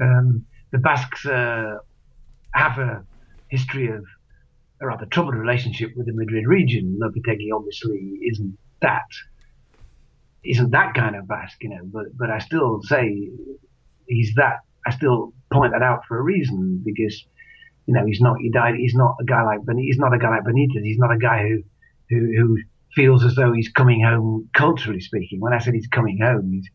um, 0.00 0.46
the 0.70 0.78
Basques 0.78 1.26
uh, 1.26 1.78
have 2.54 2.78
a 2.78 3.04
history 3.48 3.88
of 3.88 4.04
a 4.80 4.86
rather 4.86 5.06
troubled 5.06 5.34
relationship 5.34 5.94
with 5.96 6.06
the 6.06 6.14
Madrid 6.14 6.46
region. 6.46 6.98
Lopetegui 7.00 7.50
obviously 7.54 8.18
isn't 8.30 8.56
that 8.80 9.06
isn't 10.44 10.70
that 10.70 10.94
kind 10.94 11.16
of 11.16 11.28
Basque, 11.28 11.62
you 11.62 11.68
know. 11.68 11.82
But 11.84 12.16
but 12.16 12.30
I 12.30 12.38
still 12.38 12.80
say 12.82 13.30
he's 14.06 14.34
that. 14.36 14.60
I 14.86 14.90
still 14.90 15.32
point 15.52 15.72
that 15.72 15.82
out 15.82 16.06
for 16.08 16.18
a 16.18 16.22
reason 16.22 16.82
because 16.84 17.24
you 17.86 17.94
know, 17.94 18.06
he's 18.06 18.20
not 18.20 18.36
he 18.40 18.50
died. 18.50 18.74
He's 18.76 18.94
not 18.94 19.16
a 19.20 19.24
guy 19.24 19.42
like 19.42 19.60
Benitez. 19.60 19.84
He's 19.84 19.98
not 19.98 20.14
a 20.14 20.18
guy 20.18 20.30
like 20.30 20.44
Benitez. 20.44 20.82
He's 20.82 20.98
not 20.98 21.12
a 21.12 21.18
guy 21.18 21.42
who 21.42 21.62
who 22.10 22.32
who 22.36 22.58
feels 22.94 23.24
as 23.24 23.34
though 23.34 23.52
he's 23.52 23.70
coming 23.70 24.02
home 24.02 24.48
culturally 24.54 25.00
speaking. 25.00 25.40
When 25.40 25.52
I 25.52 25.58
said 25.58 25.74
he's 25.74 25.88
coming 25.88 26.18
home, 26.20 26.50
he's 26.52 26.68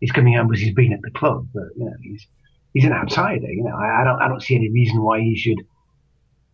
he's 0.00 0.12
coming 0.12 0.34
home 0.34 0.48
because 0.48 0.62
he's 0.62 0.74
been 0.74 0.92
at 0.92 1.02
the 1.02 1.10
club. 1.10 1.46
But 1.54 1.64
you 1.76 1.84
know, 1.84 1.94
he's 2.02 2.26
he's 2.72 2.84
an 2.84 2.92
outsider. 2.92 3.50
You 3.50 3.64
know, 3.64 3.76
I, 3.76 4.02
I 4.02 4.04
don't 4.04 4.22
I 4.22 4.28
don't 4.28 4.42
see 4.42 4.56
any 4.56 4.70
reason 4.70 5.02
why 5.02 5.20
he 5.20 5.36
should 5.36 5.64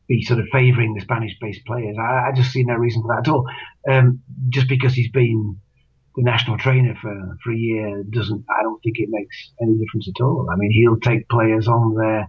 be 0.08 0.22
sort 0.22 0.40
of 0.40 0.46
favouring 0.52 0.94
the 0.94 1.00
Spanish-based 1.00 1.64
players. 1.66 1.96
I, 1.98 2.28
I, 2.28 2.32
just 2.32 2.52
see 2.52 2.62
no 2.62 2.74
reason 2.74 3.02
for 3.02 3.08
that 3.08 3.26
at 3.26 3.32
all. 3.32 3.44
Um, 3.90 4.22
just 4.50 4.68
because 4.68 4.94
he's 4.94 5.10
been 5.10 5.56
the 6.14 6.22
national 6.22 6.58
trainer 6.58 6.94
for, 7.00 7.36
for 7.42 7.52
a 7.52 7.56
year 7.56 8.04
doesn't. 8.10 8.44
I 8.48 8.62
don't 8.62 8.80
think 8.82 8.98
it 8.98 9.08
makes 9.10 9.52
any 9.60 9.76
difference 9.76 10.08
at 10.08 10.22
all. 10.22 10.48
I 10.50 10.56
mean, 10.56 10.70
he'll 10.70 11.00
take 11.00 11.28
players 11.28 11.66
on 11.66 11.94
their 11.94 12.28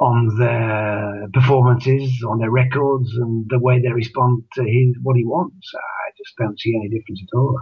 on 0.00 0.34
their 0.38 1.28
performances, 1.34 2.24
on 2.26 2.38
their 2.38 2.50
records, 2.50 3.14
and 3.16 3.46
the 3.50 3.58
way 3.58 3.80
they 3.80 3.92
respond 3.92 4.42
to 4.54 4.62
his 4.64 4.96
what 5.02 5.16
he 5.16 5.24
wants. 5.24 5.70
I 5.74 6.10
just 6.16 6.34
don't 6.38 6.58
see 6.58 6.74
any 6.74 6.88
difference 6.88 7.20
at 7.22 7.36
all. 7.36 7.60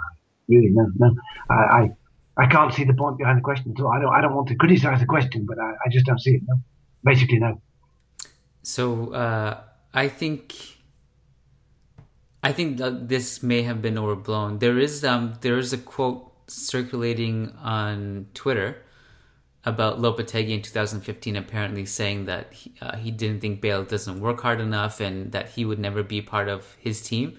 Really, 0.49 0.71
no, 0.71 0.87
no. 0.97 1.15
I, 1.51 1.55
I, 1.55 1.91
I 2.37 2.47
can't 2.47 2.73
see 2.73 2.85
the 2.85 2.95
point 2.95 3.19
behind 3.19 3.39
the 3.39 3.43
question 3.43 3.75
at 3.77 3.83
all. 3.83 3.93
I 3.93 4.01
don't, 4.01 4.15
I 4.15 4.21
don't 4.21 4.35
want 4.35 4.49
to 4.49 4.55
criticise 4.55 5.01
the 5.01 5.07
question, 5.07 5.47
but 5.47 5.59
I, 5.59 5.71
I 5.85 5.89
just 5.91 6.07
don't 6.07 6.21
see 6.21 6.37
it. 6.37 6.43
No, 6.47 6.61
basically, 7.05 7.41
no. 7.41 7.61
So 8.63 9.13
uh, 9.13 9.61
I 9.93 10.09
think. 10.09 10.55
I 12.41 12.53
think 12.53 12.79
that 12.79 13.09
this 13.09 13.43
may 13.43 13.63
have 13.63 13.83
been 13.83 13.99
overblown. 13.99 14.61
There 14.61 14.79
is 14.79 15.05
um 15.05 15.35
there 15.41 15.59
is 15.59 15.73
a 15.73 15.77
quote 15.77 16.33
circulating 16.47 17.53
on 17.61 18.27
Twitter 18.33 18.77
about 19.69 20.01
Lopetegui 20.01 20.51
in 20.51 20.63
2015, 20.63 21.37
apparently 21.37 21.85
saying 21.85 22.25
that 22.25 22.53
he, 22.53 22.73
uh, 22.81 22.97
he, 22.97 23.11
didn't 23.11 23.41
think 23.41 23.61
Bale 23.61 23.85
doesn't 23.85 24.19
work 24.21 24.41
hard 24.41 24.61
enough 24.61 25.01
and 25.01 25.31
that 25.33 25.51
he 25.51 25.65
would 25.65 25.79
never 25.79 26.03
be 26.03 26.23
part 26.23 26.49
of 26.49 26.77
his 26.81 27.03
team. 27.03 27.39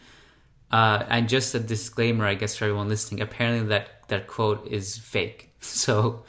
Uh, 0.72 1.04
and 1.10 1.28
just 1.28 1.56
a 1.56 1.60
disclaimer, 1.60 2.26
I 2.26 2.36
guess, 2.36 2.56
for 2.56 2.66
everyone 2.66 2.88
listening. 2.90 3.22
Apparently, 3.22 3.68
that 3.70 4.08
that 4.10 4.28
quote 4.28 4.68
is 4.68 4.98
fake. 4.98 5.48
So, 5.62 6.24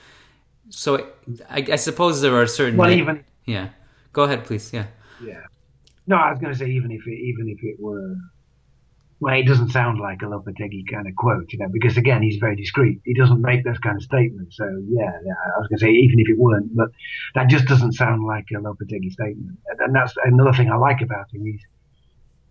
so 0.71 1.07
I, 1.49 1.65
I 1.71 1.77
suppose 1.77 2.21
there 2.21 2.35
are 2.35 2.47
certain. 2.49 2.77
Well, 2.77 2.91
even 2.91 3.25
yeah. 3.45 3.69
Go 4.13 4.25
ahead, 4.25 4.45
please. 4.45 4.73
Yeah. 4.73 4.87
Yeah. 5.23 5.43
No, 6.09 6.17
I 6.17 6.31
was 6.31 6.41
going 6.41 6.53
to 6.53 6.59
say 6.59 6.69
even 6.69 6.91
if 6.91 7.07
it 7.07 7.19
even 7.31 7.49
if 7.49 7.63
it 7.63 7.79
were 7.79 8.17
well, 9.21 9.35
it 9.35 9.47
doesn't 9.47 9.69
sound 9.69 10.01
like 10.01 10.23
a 10.23 10.25
Lopetegui 10.25 10.91
kind 10.91 11.07
of 11.07 11.15
quote, 11.15 11.53
you 11.53 11.59
know, 11.59 11.69
because 11.71 11.99
again, 11.99 12.23
he's 12.23 12.39
very 12.39 12.57
discreet. 12.57 13.03
He 13.05 13.13
doesn't 13.13 13.43
make 13.43 13.65
those 13.65 13.79
kind 13.79 13.97
of 13.97 14.03
statements. 14.03 14.57
So 14.57 14.65
yeah, 14.89 15.11
I 15.11 15.59
was 15.59 15.69
going 15.69 15.79
to 15.79 15.85
say, 15.85 15.91
even 15.91 16.19
if 16.21 16.29
it 16.31 16.39
weren't, 16.39 16.75
but 16.75 16.89
that 17.35 17.49
just 17.49 17.67
doesn't 17.67 17.93
sound 17.93 18.25
like 18.25 18.47
a 18.51 18.59
Lopetegui 18.59 19.13
statement. 19.13 19.59
And 19.79 19.95
that's 19.95 20.15
another 20.25 20.55
thing 20.55 20.71
I 20.71 20.77
like 20.77 21.03
about 21.03 21.27
him. 21.33 21.45
He's, 21.45 21.61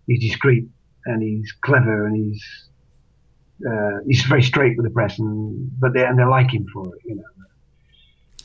he's 0.06 0.20
discreet 0.20 0.68
and 1.06 1.20
he's 1.20 1.52
clever 1.60 2.06
and 2.06 2.16
he's, 2.16 2.68
uh, 3.68 3.98
he's 4.06 4.22
very 4.22 4.42
straight 4.42 4.76
with 4.76 4.86
the 4.86 4.92
press 4.92 5.18
and, 5.18 5.72
but 5.80 5.92
they, 5.92 6.04
and 6.04 6.16
they 6.16 6.24
like 6.24 6.52
him 6.52 6.66
for 6.72 6.86
it, 6.86 7.02
you 7.04 7.16
know. 7.16 7.24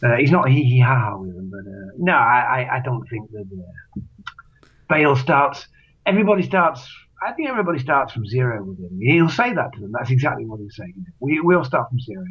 Uh, 0.03 0.17
he's 0.17 0.31
not 0.31 0.49
hee 0.49 0.63
hee 0.63 0.79
ha 0.79 0.99
ha 0.99 1.17
with 1.17 1.35
them, 1.35 1.51
but, 1.51 1.59
uh, 1.59 1.91
no, 1.97 2.13
I, 2.13 2.63
I, 2.63 2.77
I 2.77 2.79
don't 2.83 3.07
think 3.07 3.29
that, 3.31 3.45
uh, 3.45 4.01
Bale 4.89 5.15
starts, 5.15 5.67
everybody 6.05 6.43
starts 6.43 6.87
I 7.23 7.31
think 7.33 7.49
everybody 7.49 7.79
starts 7.79 8.13
from 8.13 8.25
zero 8.25 8.63
with 8.63 8.79
him. 8.79 8.99
He'll 9.01 9.29
say 9.29 9.53
that 9.53 9.73
to 9.73 9.79
them. 9.79 9.91
That's 9.91 10.11
exactly 10.11 10.45
what 10.45 10.59
he's 10.59 10.75
saying. 10.75 10.93
We 11.19 11.55
all 11.55 11.63
start 11.63 11.89
from 11.89 11.99
zero, 11.99 12.23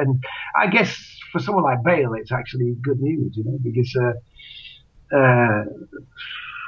and 0.00 0.22
I 0.56 0.66
guess 0.66 0.96
for 1.30 1.40
someone 1.40 1.64
like 1.64 1.82
Bale, 1.84 2.14
it's 2.14 2.32
actually 2.32 2.74
good 2.82 3.00
news, 3.00 3.36
you 3.36 3.44
know, 3.44 3.58
because 3.62 3.94
uh, 4.00 5.16
uh, 5.16 5.64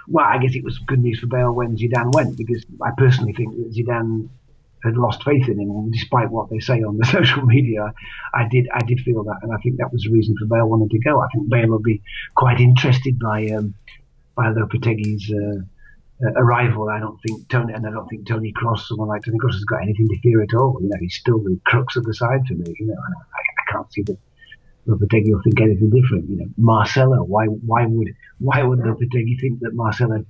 well, 0.09 0.27
I 0.27 0.38
guess 0.38 0.55
it 0.55 0.64
was 0.64 0.79
good 0.79 1.01
news 1.01 1.19
for 1.21 1.27
Bale 1.27 1.53
when 1.53 1.77
Zidane 1.77 2.14
went, 2.14 2.37
because 2.37 2.64
I 2.83 2.90
personally 2.97 3.33
think 3.33 3.57
that 3.57 3.73
Zidane 3.73 4.29
had 4.85 4.97
lost 4.97 5.25
faith 5.25 5.49
in 5.49 5.59
him, 5.59 5.90
despite 5.90 6.31
what 6.31 6.51
they 6.51 6.61
say 6.61 6.83
on 6.83 6.97
the 6.97 7.07
social 7.16 7.42
media. 7.42 7.92
I 8.35 8.47
did 8.49 8.69
I 8.73 8.85
did 8.85 9.01
feel 9.01 9.25
that, 9.25 9.38
and 9.42 9.53
I 9.53 9.57
think 9.62 9.79
that 9.79 9.92
was 9.92 10.03
the 10.03 10.11
reason 10.11 10.37
for 10.38 10.47
Bale 10.47 10.69
wanting 10.69 10.90
to 10.90 10.99
go. 11.01 11.21
I 11.21 11.29
think 11.33 11.49
Bale 11.49 11.69
will 11.69 11.81
be 11.81 12.03
quite 12.35 12.61
interested 12.61 13.19
by 13.19 13.47
um, 13.49 13.75
by 14.37 14.47
Lopetegui's. 14.47 15.31
Uh, 15.31 15.64
uh, 16.25 16.31
arrival, 16.37 16.89
I 16.89 16.99
don't 16.99 17.19
think 17.23 17.49
Tony, 17.49 17.75
and 17.75 17.87
I 17.87 17.91
don't 17.91 18.09
think 18.09 18.27
Tony 18.27 18.53
Kroos, 18.53 18.87
someone 18.87 19.09
like 19.09 19.23
Tony 19.25 19.39
Kroos, 19.39 19.53
has 19.53 19.65
got 19.65 19.83
anything 19.83 20.09
to 20.09 20.19
fear 20.21 20.43
at 20.43 20.55
all. 20.55 20.79
You 20.81 20.89
know, 20.89 20.97
he's 21.01 21.17
still 21.17 21.39
the 21.39 21.59
crux 21.65 21.97
of 21.97 22.05
the 22.05 22.15
side 22.15 22.41
for 22.47 22.55
me. 22.55 22.75
You 22.79 22.87
know, 22.87 22.95
and 22.95 23.15
I, 23.15 23.71
I 23.71 23.73
can't 23.73 23.93
see 23.93 24.03
that 24.03 24.19
Lopetegui 24.89 25.33
will 25.33 25.43
think 25.43 25.61
anything 25.61 25.91
different. 25.91 26.29
You 26.31 26.37
know, 26.37 26.47
Marcelo, 26.57 27.23
why, 27.25 27.47
why 27.47 27.87
would, 27.87 28.15
why 28.39 28.63
would 28.63 28.79
Lopetegui 28.79 29.41
think 29.41 29.61
that 29.61 29.75
Marcelo 29.75 30.25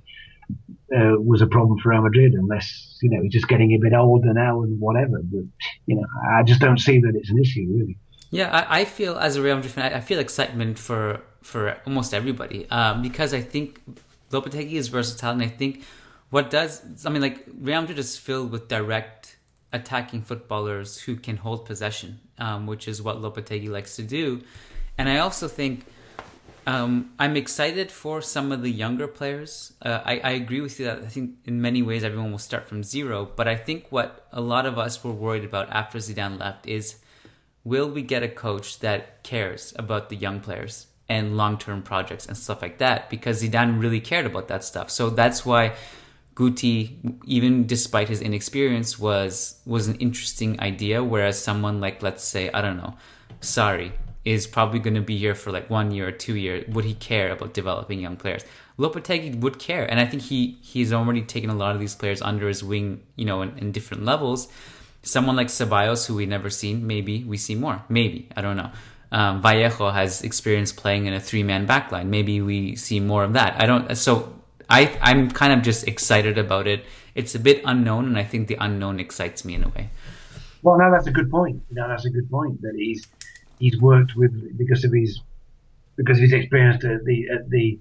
uh, 0.95 1.19
was 1.19 1.41
a 1.41 1.47
problem 1.47 1.79
for 1.79 1.89
Real 1.89 2.01
Madrid 2.01 2.33
unless 2.33 2.97
you 3.01 3.09
know 3.09 3.21
he's 3.21 3.33
just 3.33 3.47
getting 3.47 3.73
a 3.73 3.77
bit 3.77 3.93
older 3.93 4.33
now 4.33 4.63
and 4.63 4.79
whatever. 4.79 5.21
But 5.23 5.43
you 5.85 5.95
know, 5.95 6.05
I 6.31 6.43
just 6.43 6.59
don't 6.59 6.79
see 6.79 6.99
that 6.99 7.13
it's 7.15 7.29
an 7.29 7.39
issue 7.39 7.65
really. 7.69 7.97
Yeah, 8.29 8.49
I, 8.51 8.81
I 8.81 8.85
feel 8.85 9.17
as 9.17 9.35
a 9.35 9.41
Real 9.41 9.55
Madrid 9.55 9.73
fan, 9.73 9.93
I, 9.93 9.97
I 9.97 10.01
feel 10.01 10.19
excitement 10.19 10.79
for 10.79 11.21
for 11.41 11.77
almost 11.85 12.13
everybody 12.13 12.69
um, 12.69 13.01
because 13.01 13.33
I 13.33 13.41
think 13.41 13.81
Lopetegui 14.31 14.73
is 14.73 14.87
versatile, 14.87 15.31
and 15.31 15.41
I 15.41 15.47
think 15.47 15.83
what 16.29 16.49
does 16.49 16.81
I 17.05 17.09
mean, 17.09 17.21
like 17.21 17.45
Real 17.59 17.81
Madrid 17.81 17.99
is 17.99 18.17
filled 18.17 18.51
with 18.51 18.67
direct 18.67 19.37
attacking 19.73 20.21
footballers 20.21 20.99
who 21.01 21.15
can 21.15 21.37
hold 21.37 21.65
possession, 21.65 22.19
um, 22.37 22.67
which 22.67 22.87
is 22.87 23.01
what 23.01 23.17
Lopetegui 23.21 23.69
likes 23.69 23.95
to 23.97 24.03
do. 24.03 24.41
And 24.97 25.09
I 25.09 25.19
also 25.19 25.47
think 25.47 25.85
um, 26.65 27.11
I'm 27.17 27.37
excited 27.37 27.91
for 27.91 28.21
some 28.21 28.51
of 28.51 28.61
the 28.61 28.69
younger 28.69 29.07
players. 29.07 29.73
Uh, 29.81 30.01
I, 30.03 30.19
I, 30.19 30.31
agree 30.31 30.59
with 30.59 30.79
you 30.79 30.85
that 30.87 30.99
I 30.99 31.07
think 31.07 31.35
in 31.45 31.61
many 31.61 31.81
ways 31.81 32.03
everyone 32.03 32.31
will 32.31 32.39
start 32.39 32.67
from 32.67 32.83
zero. 32.83 33.29
But 33.33 33.47
I 33.47 33.55
think 33.55 33.87
what 33.89 34.27
a 34.33 34.41
lot 34.41 34.65
of 34.65 34.77
us 34.77 35.01
were 35.01 35.13
worried 35.13 35.45
about 35.45 35.69
after 35.69 35.97
Zidane 35.97 36.37
left 36.37 36.67
is 36.67 36.97
will 37.63 37.89
we 37.89 38.01
get 38.01 38.21
a 38.21 38.27
coach 38.27 38.79
that 38.79 39.23
cares 39.23 39.73
about 39.77 40.09
the 40.09 40.17
young 40.17 40.41
players? 40.41 40.87
And 41.09 41.37
long 41.37 41.57
term 41.57 41.81
projects 41.81 42.25
and 42.25 42.37
stuff 42.37 42.61
like 42.61 42.79
that 42.79 43.09
because 43.09 43.41
Zidane 43.41 43.79
really 43.79 44.01
cared 44.01 44.25
about 44.25 44.47
that 44.49 44.63
stuff. 44.63 44.89
So 44.89 45.09
that's 45.09 45.45
why 45.45 45.73
Guti, 46.35 47.19
even 47.25 47.65
despite 47.65 48.09
his 48.09 48.21
inexperience, 48.21 48.99
was 48.99 49.59
was 49.65 49.87
an 49.87 49.95
interesting 49.95 50.59
idea. 50.59 51.03
Whereas 51.03 51.41
someone 51.41 51.79
like, 51.79 52.03
let's 52.03 52.23
say, 52.23 52.51
I 52.51 52.61
don't 52.61 52.77
know, 52.77 52.95
Sarri 53.41 53.91
is 54.23 54.45
probably 54.45 54.79
going 54.79 54.93
to 54.95 55.01
be 55.01 55.17
here 55.17 55.33
for 55.33 55.51
like 55.51 55.69
one 55.69 55.89
year 55.91 56.09
or 56.09 56.11
two 56.11 56.35
years. 56.35 56.67
Would 56.67 56.83
he 56.85 56.93
care 56.93 57.31
about 57.31 57.53
developing 57.53 57.99
young 57.99 58.17
players? 58.17 58.43
Lopetegui 58.77 59.39
would 59.39 59.57
care, 59.57 59.89
and 59.89 59.99
I 59.99 60.05
think 60.05 60.21
he 60.21 60.57
he's 60.61 60.93
already 60.93 61.23
taken 61.23 61.49
a 61.49 61.55
lot 61.55 61.73
of 61.73 61.79
these 61.79 61.95
players 61.95 62.21
under 62.21 62.47
his 62.47 62.63
wing, 62.63 63.01
you 63.15 63.25
know, 63.25 63.41
in, 63.41 63.57
in 63.57 63.71
different 63.71 64.05
levels. 64.05 64.47
Someone 65.01 65.35
like 65.35 65.47
Ceballos, 65.47 66.05
who 66.05 66.15
we've 66.15 66.27
never 66.27 66.49
seen, 66.49 66.85
maybe 66.85 67.23
we 67.23 67.37
see 67.37 67.55
more. 67.55 67.81
Maybe 67.89 68.29
I 68.35 68.41
don't 68.41 68.57
know. 68.57 68.69
Um, 69.11 69.41
Vallejo 69.41 69.89
has 69.91 70.21
experience 70.21 70.73
playing 70.73 71.05
in 71.05 71.13
a 71.13 71.19
three 71.19 71.43
man 71.43 71.65
backline. 71.67 72.07
Maybe 72.07 72.41
we 72.41 72.75
see 72.75 72.99
more 72.99 73.23
of 73.23 73.33
that. 73.33 73.59
I 73.61 73.65
don't. 73.65 73.95
So 73.95 74.33
I 74.69 74.97
I'm 75.01 75.31
kind 75.31 75.53
of 75.53 75.61
just 75.61 75.87
excited 75.87 76.37
about 76.37 76.67
it. 76.67 76.85
It's 77.15 77.33
a 77.33 77.39
bit 77.39 77.61
unknown, 77.65 78.05
and 78.05 78.17
I 78.17 78.23
think 78.23 78.47
the 78.47 78.57
unknown 78.59 78.99
excites 78.99 79.45
me 79.45 79.55
in 79.55 79.63
a 79.63 79.69
way. 79.69 79.89
Well, 80.61 80.77
no, 80.77 80.91
that's 80.91 81.07
a 81.07 81.11
good 81.11 81.31
point. 81.31 81.61
No, 81.71 81.87
that's 81.87 82.05
a 82.05 82.09
good 82.09 82.29
point 82.29 82.61
that 82.61 82.75
he's 82.75 83.07
he's 83.59 83.79
worked 83.79 84.15
with 84.15 84.57
because 84.57 84.83
of 84.83 84.91
his 84.91 85.21
because 85.95 86.17
of 86.17 86.23
his 86.23 86.33
experience 86.33 86.83
at 86.83 87.05
the 87.05 87.29
at 87.29 87.49
the 87.49 87.79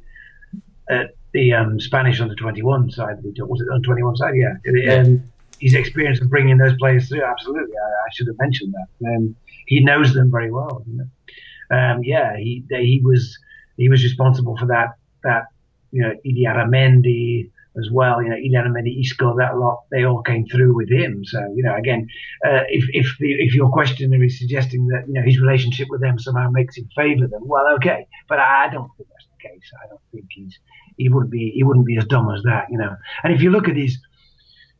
at 0.88 1.14
the 1.32 1.52
um, 1.52 1.80
Spanish 1.80 2.20
under 2.20 2.34
twenty 2.34 2.62
one 2.62 2.90
side. 2.90 3.16
Was 3.22 3.60
it 3.60 3.68
under 3.72 3.84
twenty 3.84 4.02
one 4.02 4.16
side? 4.16 4.34
Yeah. 4.36 4.54
yeah. 4.64 4.94
Um, 4.94 5.24
his 5.60 5.74
experience 5.74 6.20
of 6.20 6.30
bringing 6.30 6.58
those 6.58 6.76
players 6.78 7.08
through. 7.08 7.24
Absolutely, 7.24 7.74
I, 7.76 7.88
I 7.88 8.08
should 8.12 8.26
have 8.26 8.36
mentioned 8.38 8.74
that. 8.74 9.08
Um, 9.08 9.36
he 9.66 9.80
knows 9.80 10.14
them 10.14 10.30
very 10.30 10.50
well. 10.50 10.82
You 10.86 10.98
know? 10.98 11.76
um, 11.76 12.02
yeah, 12.02 12.36
he 12.36 12.64
he 12.70 13.00
was 13.04 13.38
he 13.76 13.88
was 13.88 14.02
responsible 14.02 14.56
for 14.56 14.66
that 14.66 14.94
that 15.22 15.44
you 15.90 16.02
know 16.02 16.12
Illarramendi, 16.24 17.50
as 17.78 17.90
well. 17.90 18.22
You 18.22 18.30
know, 18.30 18.36
Illarramendi, 18.36 19.00
Isco, 19.00 19.36
that 19.36 19.58
lot, 19.58 19.84
they 19.90 20.04
all 20.04 20.22
came 20.22 20.46
through 20.46 20.74
with 20.74 20.90
him. 20.90 21.24
So, 21.24 21.40
you 21.54 21.62
know, 21.62 21.74
again, 21.76 22.08
uh, 22.44 22.62
if 22.68 22.84
if 22.92 23.16
the, 23.18 23.32
if 23.32 23.54
your 23.54 23.70
questioner 23.70 24.22
is 24.22 24.38
suggesting 24.38 24.86
that 24.88 25.04
you 25.06 25.14
know 25.14 25.22
his 25.22 25.40
relationship 25.40 25.88
with 25.90 26.00
them 26.00 26.18
somehow 26.18 26.50
makes 26.50 26.76
him 26.76 26.88
favour 26.96 27.26
them, 27.26 27.42
well, 27.46 27.66
okay, 27.74 28.06
but 28.28 28.38
I 28.38 28.68
don't 28.72 28.90
think 28.96 29.08
that's 29.10 29.26
the 29.30 29.48
case. 29.48 29.70
I 29.84 29.88
don't 29.88 30.00
think 30.12 30.26
he's 30.30 30.58
he 30.96 31.08
wouldn't 31.08 31.30
be 31.30 31.50
he 31.50 31.62
wouldn't 31.62 31.86
be 31.86 31.98
as 31.98 32.06
dumb 32.06 32.32
as 32.34 32.42
that, 32.44 32.66
you 32.70 32.78
know. 32.78 32.96
And 33.22 33.32
if 33.32 33.42
you 33.42 33.50
look 33.50 33.68
at 33.68 33.76
his, 33.76 33.98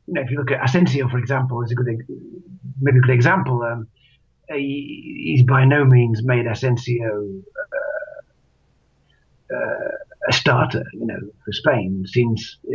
you 0.06 0.14
know, 0.14 0.22
if 0.22 0.30
you 0.30 0.38
look 0.38 0.50
at 0.50 0.64
Asensio, 0.64 1.08
for 1.08 1.18
example, 1.18 1.62
is 1.62 1.72
a 1.72 1.74
good 1.74 1.86
maybe 2.80 2.98
a 2.98 3.00
good 3.00 3.14
example. 3.14 3.62
Um, 3.62 3.88
he, 4.48 5.34
he's 5.36 5.42
by 5.44 5.64
no 5.64 5.84
means 5.84 6.22
made 6.22 6.46
Asensio. 6.46 7.42
Uh, 7.56 9.54
uh, 9.54 9.90
a 10.28 10.32
starter, 10.32 10.84
you 10.92 11.06
know, 11.06 11.18
for 11.44 11.52
Spain 11.52 12.04
since 12.06 12.56
uh, 12.68 12.72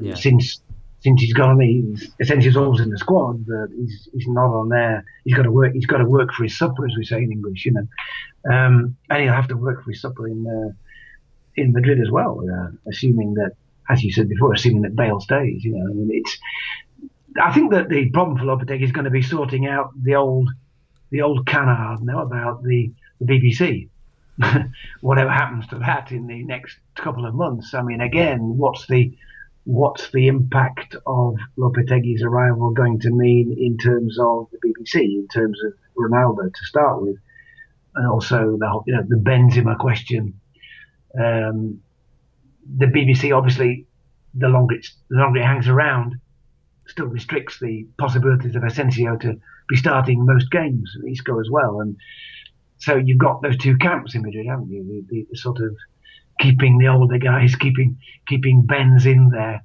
yeah. 0.00 0.14
since 0.14 0.60
since 1.00 1.20
he's 1.20 1.32
gone. 1.32 1.60
He's 1.60 2.10
essentially 2.20 2.54
always 2.54 2.80
in 2.80 2.90
the 2.90 2.98
squad, 2.98 3.46
but 3.46 3.68
he's 3.74 4.08
he's 4.12 4.28
not 4.28 4.52
on 4.52 4.68
there. 4.68 5.04
He's 5.24 5.34
got 5.34 5.42
to 5.44 5.50
work. 5.50 5.72
He's 5.72 5.86
got 5.86 5.98
to 5.98 6.04
work 6.04 6.32
for 6.32 6.44
his 6.44 6.58
supper, 6.58 6.86
as 6.86 6.96
we 6.96 7.04
say 7.04 7.22
in 7.22 7.32
English, 7.32 7.64
you 7.64 7.72
know, 7.72 7.86
um, 8.52 8.96
and 9.10 9.22
he'll 9.22 9.32
have 9.32 9.48
to 9.48 9.56
work 9.56 9.82
for 9.82 9.90
his 9.90 10.00
supper 10.00 10.28
in 10.28 10.46
uh, 10.46 10.72
in 11.56 11.72
Madrid 11.72 12.00
as 12.00 12.10
well, 12.10 12.40
uh, 12.40 12.70
assuming 12.88 13.34
that, 13.34 13.52
as 13.88 14.02
you 14.02 14.12
said 14.12 14.28
before, 14.28 14.52
assuming 14.52 14.82
that 14.82 14.96
Bale 14.96 15.20
stays. 15.20 15.64
You 15.64 15.72
know, 15.72 15.90
I 15.90 15.94
mean, 15.94 16.10
it's. 16.12 16.38
I 17.40 17.52
think 17.52 17.72
that 17.72 17.88
the 17.88 18.10
problem 18.10 18.36
for 18.36 18.44
Lopetegui 18.44 18.82
is 18.82 18.92
going 18.92 19.06
to 19.06 19.10
be 19.10 19.22
sorting 19.22 19.66
out 19.66 19.90
the 20.00 20.16
old 20.16 20.50
the 21.10 21.22
old 21.22 21.46
canard 21.46 22.02
now 22.02 22.22
about 22.22 22.62
the, 22.62 22.90
the 23.20 23.26
BBC 23.26 23.88
whatever 25.00 25.30
happens 25.30 25.66
to 25.68 25.78
that 25.78 26.10
in 26.12 26.26
the 26.26 26.42
next 26.44 26.78
couple 26.96 27.26
of 27.26 27.34
months. 27.34 27.74
I 27.74 27.82
mean, 27.82 28.00
again, 28.00 28.56
what's 28.56 28.86
the 28.86 29.12
what's 29.64 30.10
the 30.10 30.26
impact 30.26 30.96
of 31.06 31.36
Lopetegui's 31.56 32.22
arrival 32.22 32.70
going 32.70 32.98
to 33.00 33.10
mean 33.10 33.56
in 33.58 33.78
terms 33.78 34.18
of 34.18 34.48
the 34.50 34.58
BBC, 34.58 35.02
in 35.02 35.28
terms 35.28 35.58
of 35.64 35.72
Ronaldo 35.96 36.52
to 36.52 36.64
start 36.64 37.02
with, 37.02 37.16
and 37.94 38.08
also 38.08 38.56
the 38.58 38.82
you 38.86 38.94
know, 38.94 39.04
the 39.06 39.16
Benzema 39.16 39.78
question. 39.78 40.40
Um, 41.18 41.80
the 42.76 42.86
BBC 42.86 43.36
obviously, 43.36 43.86
the 44.34 44.48
longer 44.48 44.76
it's, 44.76 44.94
the 45.10 45.16
longer 45.16 45.40
it 45.40 45.44
hangs 45.44 45.68
around, 45.68 46.16
still 46.86 47.06
restricts 47.06 47.58
the 47.60 47.86
possibilities 47.98 48.54
of 48.56 48.64
Asensio 48.64 49.16
to 49.16 49.40
be 49.68 49.76
starting 49.76 50.24
most 50.26 50.50
games, 50.50 50.96
Isco 51.08 51.40
as 51.40 51.48
well, 51.50 51.80
and 51.80 51.96
so 52.78 52.96
you've 52.96 53.18
got 53.18 53.42
those 53.42 53.56
two 53.56 53.76
camps 53.76 54.14
in 54.16 54.22
Madrid, 54.22 54.46
haven't 54.46 54.70
you? 54.70 54.82
The, 54.82 55.04
the, 55.08 55.26
the, 55.30 55.36
sort 55.36 55.60
of 55.60 55.76
keeping 56.40 56.78
the 56.78 56.88
older 56.88 57.18
guys, 57.18 57.54
keeping 57.54 57.98
keeping 58.26 58.62
Benz 58.62 59.06
in 59.06 59.30
there, 59.30 59.62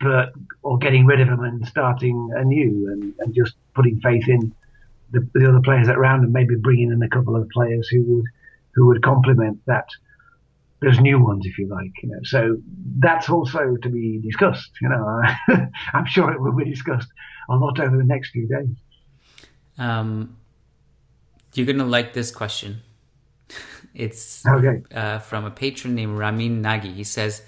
but 0.00 0.32
or 0.62 0.78
getting 0.78 1.06
rid 1.06 1.20
of 1.20 1.28
them 1.28 1.42
and 1.42 1.66
starting 1.66 2.30
anew, 2.36 2.88
and, 2.92 3.14
and 3.18 3.34
just 3.34 3.54
putting 3.74 4.00
faith 4.00 4.28
in 4.28 4.54
the, 5.10 5.28
the 5.34 5.48
other 5.48 5.60
players 5.60 5.88
around, 5.88 6.22
and 6.22 6.32
maybe 6.32 6.54
bringing 6.54 6.92
in 6.92 7.02
a 7.02 7.08
couple 7.08 7.34
of 7.34 7.48
players 7.48 7.88
who 7.88 8.02
would 8.02 8.26
who 8.74 8.86
would 8.86 9.02
complement 9.02 9.60
that 9.66 9.88
those 10.80 10.98
new 11.00 11.22
ones, 11.22 11.44
if 11.46 11.58
you 11.58 11.68
like. 11.68 11.92
You 12.02 12.10
know, 12.10 12.20
so 12.24 12.56
that's 12.98 13.28
also 13.28 13.76
to 13.82 13.88
be 13.88 14.18
discussed. 14.18 14.70
You 14.80 14.88
know, 14.88 15.22
I'm 15.94 16.06
sure 16.06 16.32
it 16.32 16.40
will 16.40 16.52
be 16.52 16.64
discussed 16.64 17.08
a 17.48 17.56
lot 17.56 17.80
over 17.80 17.96
the 17.96 18.04
next 18.04 18.30
few 18.30 18.46
days. 18.48 18.68
Um, 19.78 20.36
you're 21.54 21.66
gonna 21.66 21.84
like 21.84 22.12
this 22.12 22.30
question. 22.30 22.82
It's 23.92 24.46
okay. 24.46 24.84
uh, 24.94 25.18
from 25.18 25.44
a 25.44 25.50
patron 25.50 25.96
named 25.96 26.16
Ramin 26.16 26.62
Nagi. 26.62 26.94
He 26.94 27.02
says, 27.02 27.42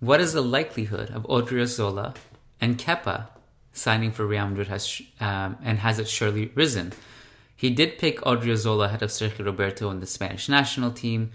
"What 0.00 0.20
is 0.20 0.32
the 0.32 0.42
likelihood 0.42 1.10
of 1.10 1.22
Odriozola 1.24 2.16
and 2.60 2.76
Kepa 2.76 3.28
signing 3.72 4.10
for 4.10 4.26
Real 4.26 4.48
Madrid 4.48 4.66
has 4.66 5.00
um, 5.20 5.58
and 5.62 5.78
has 5.78 6.00
it 6.00 6.08
surely 6.08 6.50
risen?" 6.56 6.92
He 7.54 7.70
did 7.70 7.98
pick 7.98 8.20
Odriozola 8.22 8.86
ahead 8.86 9.04
of 9.04 9.10
Sergio 9.10 9.44
Roberto 9.44 9.88
in 9.92 10.00
the 10.00 10.06
Spanish 10.06 10.48
national 10.48 10.90
team, 10.90 11.30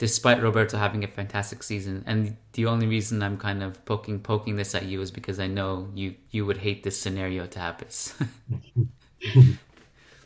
despite 0.00 0.42
Roberto 0.42 0.78
having 0.78 1.04
a 1.04 1.06
fantastic 1.06 1.62
season. 1.62 2.02
And 2.06 2.34
the 2.54 2.64
only 2.64 2.86
reason 2.86 3.22
I'm 3.22 3.36
kind 3.36 3.62
of 3.62 3.84
poking 3.84 4.18
poking 4.18 4.56
this 4.56 4.74
at 4.74 4.86
you 4.86 5.02
is 5.02 5.10
because 5.10 5.38
I 5.38 5.46
know 5.46 5.90
you 5.94 6.14
you 6.30 6.46
would 6.46 6.56
hate 6.56 6.82
this 6.82 6.98
scenario 6.98 7.46
to 7.46 7.58
happen. 7.58 7.88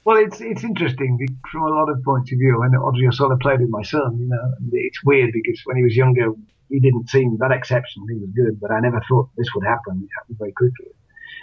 Well, 0.06 0.18
it's 0.18 0.38
it's 0.38 0.62
interesting 0.62 1.18
from 1.50 1.62
a 1.62 1.70
lot 1.70 1.88
of 1.88 2.02
points 2.04 2.30
of 2.30 2.38
view. 2.38 2.60
And 2.60 2.74
Odriozola 2.74 3.40
played 3.40 3.60
with 3.60 3.70
my 3.70 3.82
son, 3.82 4.18
you 4.18 4.26
know, 4.26 4.54
it's 4.72 5.02
weird 5.02 5.30
because 5.32 5.58
when 5.64 5.78
he 5.78 5.82
was 5.82 5.96
younger, 5.96 6.26
he 6.68 6.78
didn't 6.78 7.08
seem 7.08 7.38
that 7.38 7.52
exceptional. 7.52 8.06
He 8.08 8.16
was 8.16 8.28
good, 8.36 8.60
but 8.60 8.70
I 8.70 8.80
never 8.80 9.00
thought 9.08 9.30
this 9.38 9.48
would 9.54 9.64
happen. 9.64 10.02
It 10.04 10.10
happened 10.18 10.36
very 10.38 10.52
quickly. 10.52 10.92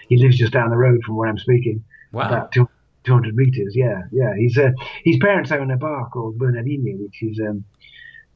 He 0.09 0.17
lives 0.17 0.37
just 0.37 0.53
down 0.53 0.69
the 0.69 0.77
road 0.77 1.01
from 1.03 1.15
where 1.15 1.27
I'm 1.27 1.39
speaking, 1.39 1.83
wow. 2.11 2.27
about 2.27 2.51
200 2.51 3.35
meters. 3.35 3.75
Yeah, 3.75 4.03
yeah. 4.11 4.35
He's 4.37 4.55
uh, 4.59 4.73
his 5.03 5.17
parents 5.17 5.51
own 5.51 5.71
a 5.71 5.77
bar 5.77 6.07
called 6.09 6.37
Bernardinho, 6.37 6.99
which 6.99 7.23
is 7.23 7.39
um, 7.39 7.65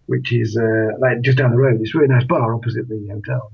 which 0.07 0.33
is 0.33 0.57
uh, 0.57 0.97
like 0.99 1.21
just 1.21 1.37
down 1.37 1.51
the 1.51 1.57
road. 1.57 1.79
It's 1.81 1.93
a 1.93 1.97
really 1.97 2.13
nice 2.13 2.25
bar 2.25 2.53
opposite 2.53 2.87
the 2.87 3.07
hotel 3.11 3.51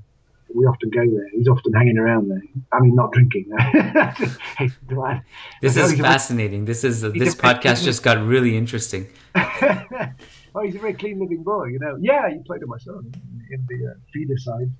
we 0.54 0.64
often 0.66 0.90
go 0.90 1.00
there. 1.00 1.28
He's 1.32 1.48
often 1.48 1.72
hanging 1.72 1.98
around 1.98 2.28
there. 2.28 2.42
I 2.72 2.80
mean, 2.80 2.94
not 2.94 3.12
drinking. 3.12 3.50
this 5.60 5.76
is 5.76 5.98
fascinating. 5.98 6.64
This 6.64 6.84
is 6.84 7.02
this 7.02 7.34
podcast 7.34 7.84
just 7.84 8.02
got 8.02 8.24
really 8.24 8.56
interesting. 8.56 9.08
oh, 9.34 10.62
he's 10.62 10.74
a 10.74 10.78
very 10.78 10.94
clean 10.94 11.20
living 11.20 11.42
boy. 11.42 11.66
You 11.66 11.78
know. 11.78 11.96
Yeah, 12.00 12.28
he 12.30 12.38
played 12.44 12.60
with 12.60 12.68
my 12.68 12.78
son 12.78 13.12
in 13.50 13.66
the 13.68 13.90
uh, 13.90 13.94
feeder 14.12 14.38
side. 14.38 14.70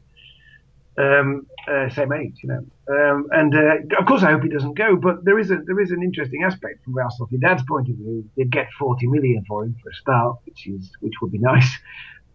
Um, 0.98 1.46
uh, 1.66 1.88
same 1.90 2.12
age, 2.12 2.40
you 2.42 2.50
know. 2.50 2.64
Um, 2.88 3.26
and 3.30 3.54
uh, 3.54 3.98
of 3.98 4.06
course, 4.06 4.22
I 4.22 4.30
hope 4.32 4.42
he 4.42 4.48
doesn't 4.48 4.74
go. 4.74 4.96
But 4.96 5.24
there 5.24 5.38
is 5.38 5.50
a 5.50 5.58
there 5.64 5.80
is 5.80 5.90
an 5.90 6.02
interesting 6.02 6.42
aspect 6.44 6.84
from 6.84 6.94
Real 6.94 7.08
Sociedad's 7.18 7.62
point 7.66 7.88
of 7.88 7.96
view. 7.96 8.28
They'd 8.36 8.50
get 8.50 8.68
40 8.78 9.06
million 9.06 9.44
for 9.48 9.64
him 9.64 9.74
for 9.82 9.88
a 9.88 9.94
start, 9.94 10.36
which 10.44 10.66
is 10.66 10.90
which 11.00 11.14
would 11.22 11.32
be 11.32 11.38
nice. 11.38 11.68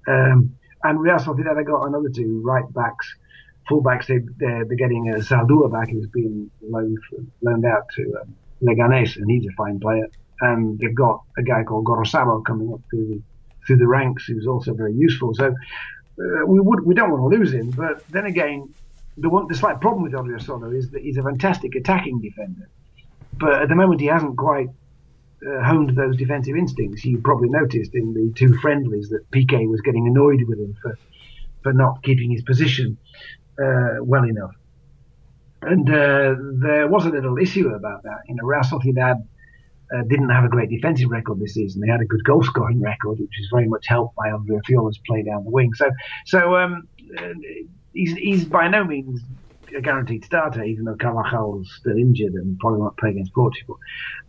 Um, 0.09 0.55
and 0.85 1.01
Real 1.01 1.17
Sociedad 1.17 1.59
I 1.59 1.63
got 1.63 1.83
another 1.83 2.07
two 2.07 2.41
right 2.41 2.63
backs 2.71 3.13
fullbacks, 3.69 4.07
they, 4.07 4.19
they're, 4.37 4.65
they're 4.65 4.77
getting 4.77 5.09
a 5.09 5.19
Zaldua 5.19 5.71
back 5.71 5.89
who's 5.89 6.07
been 6.07 6.49
loaned, 6.61 6.97
loaned 7.41 7.65
out 7.65 7.83
to 7.95 8.03
um, 8.21 8.35
Leganes, 8.63 9.17
and 9.17 9.29
he's 9.29 9.45
a 9.45 9.53
fine 9.55 9.79
player. 9.79 10.07
And 10.41 10.79
they've 10.79 10.95
got 10.95 11.21
a 11.37 11.43
guy 11.43 11.63
called 11.63 11.85
Gorosabel 11.85 12.45
coming 12.45 12.71
up 12.73 12.81
through 12.89 13.07
the, 13.07 13.21
through 13.65 13.77
the 13.77 13.87
ranks 13.87 14.25
who's 14.25 14.47
also 14.47 14.73
very 14.73 14.93
useful. 14.93 15.33
So 15.33 15.53
uh, 16.19 16.45
we 16.45 16.59
would 16.59 16.85
we 16.85 16.93
don't 16.95 17.11
want 17.11 17.21
to 17.31 17.37
lose 17.37 17.53
him, 17.53 17.69
but 17.71 18.05
then 18.09 18.25
again, 18.25 18.73
the 19.17 19.29
one 19.29 19.47
the 19.47 19.55
slight 19.55 19.79
problem 19.81 20.03
with 20.03 20.13
Odriozola 20.13 20.75
is 20.75 20.89
that 20.91 21.01
he's 21.01 21.17
a 21.17 21.23
fantastic 21.23 21.75
attacking 21.75 22.21
defender, 22.21 22.69
but 23.33 23.61
at 23.61 23.69
the 23.69 23.75
moment 23.75 24.01
he 24.01 24.07
hasn't 24.07 24.37
quite 24.37 24.69
uh, 25.47 25.63
honed 25.63 25.95
those 25.95 26.17
defensive 26.17 26.55
instincts. 26.55 27.05
You 27.05 27.19
probably 27.19 27.49
noticed 27.49 27.93
in 27.93 28.13
the 28.13 28.33
two 28.35 28.57
friendlies 28.57 29.09
that 29.09 29.29
Piqué 29.31 29.67
was 29.69 29.81
getting 29.81 30.07
annoyed 30.07 30.43
with 30.47 30.59
him 30.59 30.75
for 30.81 30.97
for 31.61 31.73
not 31.73 32.03
keeping 32.03 32.31
his 32.31 32.41
position 32.41 32.97
uh, 33.61 33.97
well 34.01 34.23
enough. 34.23 34.55
And 35.61 35.89
uh, 35.89 36.35
there 36.53 36.87
was 36.87 37.05
a 37.05 37.09
little 37.09 37.37
issue 37.37 37.69
about 37.69 38.03
that. 38.03 38.21
You 38.27 38.35
know, 38.35 38.43
Real 38.43 38.61
Sociedad 38.61 39.25
uh, 39.95 40.03
didn't 40.09 40.29
have 40.29 40.43
a 40.43 40.49
great 40.49 40.69
defensive 40.69 41.09
record 41.09 41.39
this 41.39 41.53
season. 41.53 41.81
They 41.81 41.87
had 41.87 42.01
a 42.01 42.05
good 42.05 42.23
goal 42.23 42.43
scoring 42.43 42.81
record, 42.81 43.19
which 43.19 43.39
is 43.39 43.47
very 43.51 43.67
much 43.67 43.85
helped 43.87 44.15
by 44.15 44.29
Odriozola's 44.29 44.99
play 45.05 45.23
down 45.23 45.43
the 45.43 45.49
wing. 45.49 45.73
So, 45.73 45.89
so 46.25 46.57
um, 46.57 46.87
uh, 47.17 47.33
he's, 47.93 48.13
he's 48.13 48.45
by 48.45 48.67
no 48.67 48.83
means 48.83 49.21
a 49.75 49.81
guaranteed 49.81 50.23
starter, 50.23 50.63
even 50.63 50.85
though 50.85 50.95
Carvajal's 50.95 51.73
still 51.79 51.97
injured 51.97 52.33
and 52.33 52.57
probably 52.59 52.79
won't 52.79 52.97
play 52.97 53.11
against 53.11 53.33
Portugal. 53.33 53.77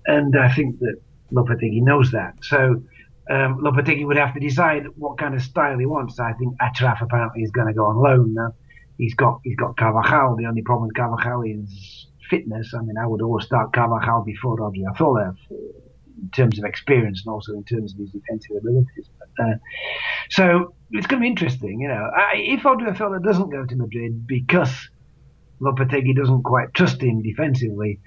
And 0.07 0.37
I 0.37 0.53
think 0.53 0.79
that 0.81 0.97
Lopetegui 1.33 1.83
knows 1.83 2.11
that. 2.13 2.35
So 2.43 2.83
um, 3.31 3.61
Lopetegui 3.61 4.07
would 4.07 4.17
have 4.17 4.35
to 4.35 4.41
decide 4.41 4.87
what 4.97 5.19
kind 5.19 5.35
of 5.35 5.43
style 5.43 5.79
he 5.79 5.87
wants. 5.87 6.19
I 6.19 6.33
think 6.33 6.57
Achraf 6.59 7.03
apparently 7.03 7.43
is 7.43 7.51
going 7.51 7.69
to 7.69 7.75
go 7.75 7.87
on 7.87 7.97
loan 7.97 8.35
now. 8.35 8.55
He's 8.97 9.15
got 9.15 9.41
he's 9.45 9.57
got 9.57 9.77
Carvajal. 9.77 10.37
The 10.37 10.47
only 10.47 10.63
problem 10.63 10.89
with 10.89 10.97
Carvajal 10.97 11.43
is 11.43 12.08
fitness. 12.29 12.73
I 12.75 12.83
mean, 12.83 12.97
I 12.99 13.07
would 13.07 13.23
always 13.23 13.47
start 13.47 13.73
Carvajal 13.73 14.23
before 14.25 14.59
Odriozola 14.59 15.35
in 15.51 16.31
terms 16.33 16.59
of 16.59 16.65
experience 16.65 17.23
and 17.25 17.33
also 17.33 17.53
in 17.53 17.65
terms 17.65 17.93
of 17.93 18.01
his 18.01 18.11
defensive 18.11 18.57
abilities. 18.57 19.09
But, 19.19 19.45
uh, 19.45 19.55
so 20.31 20.75
it's 20.91 21.07
going 21.07 21.21
to 21.21 21.25
be 21.25 21.29
interesting. 21.29 21.81
You 21.81 21.89
know, 21.89 22.11
I, 22.17 22.37
if 22.37 22.63
Odriozola 22.63 23.23
doesn't 23.23 23.51
go 23.51 23.65
to 23.65 23.77
Madrid 23.77 24.27
because 24.27 24.91
Lopetegui 25.61 26.17
doesn't 26.17 26.43
quite 26.43 26.75
trust 26.75 27.03
him 27.03 27.23
defensively, 27.23 28.01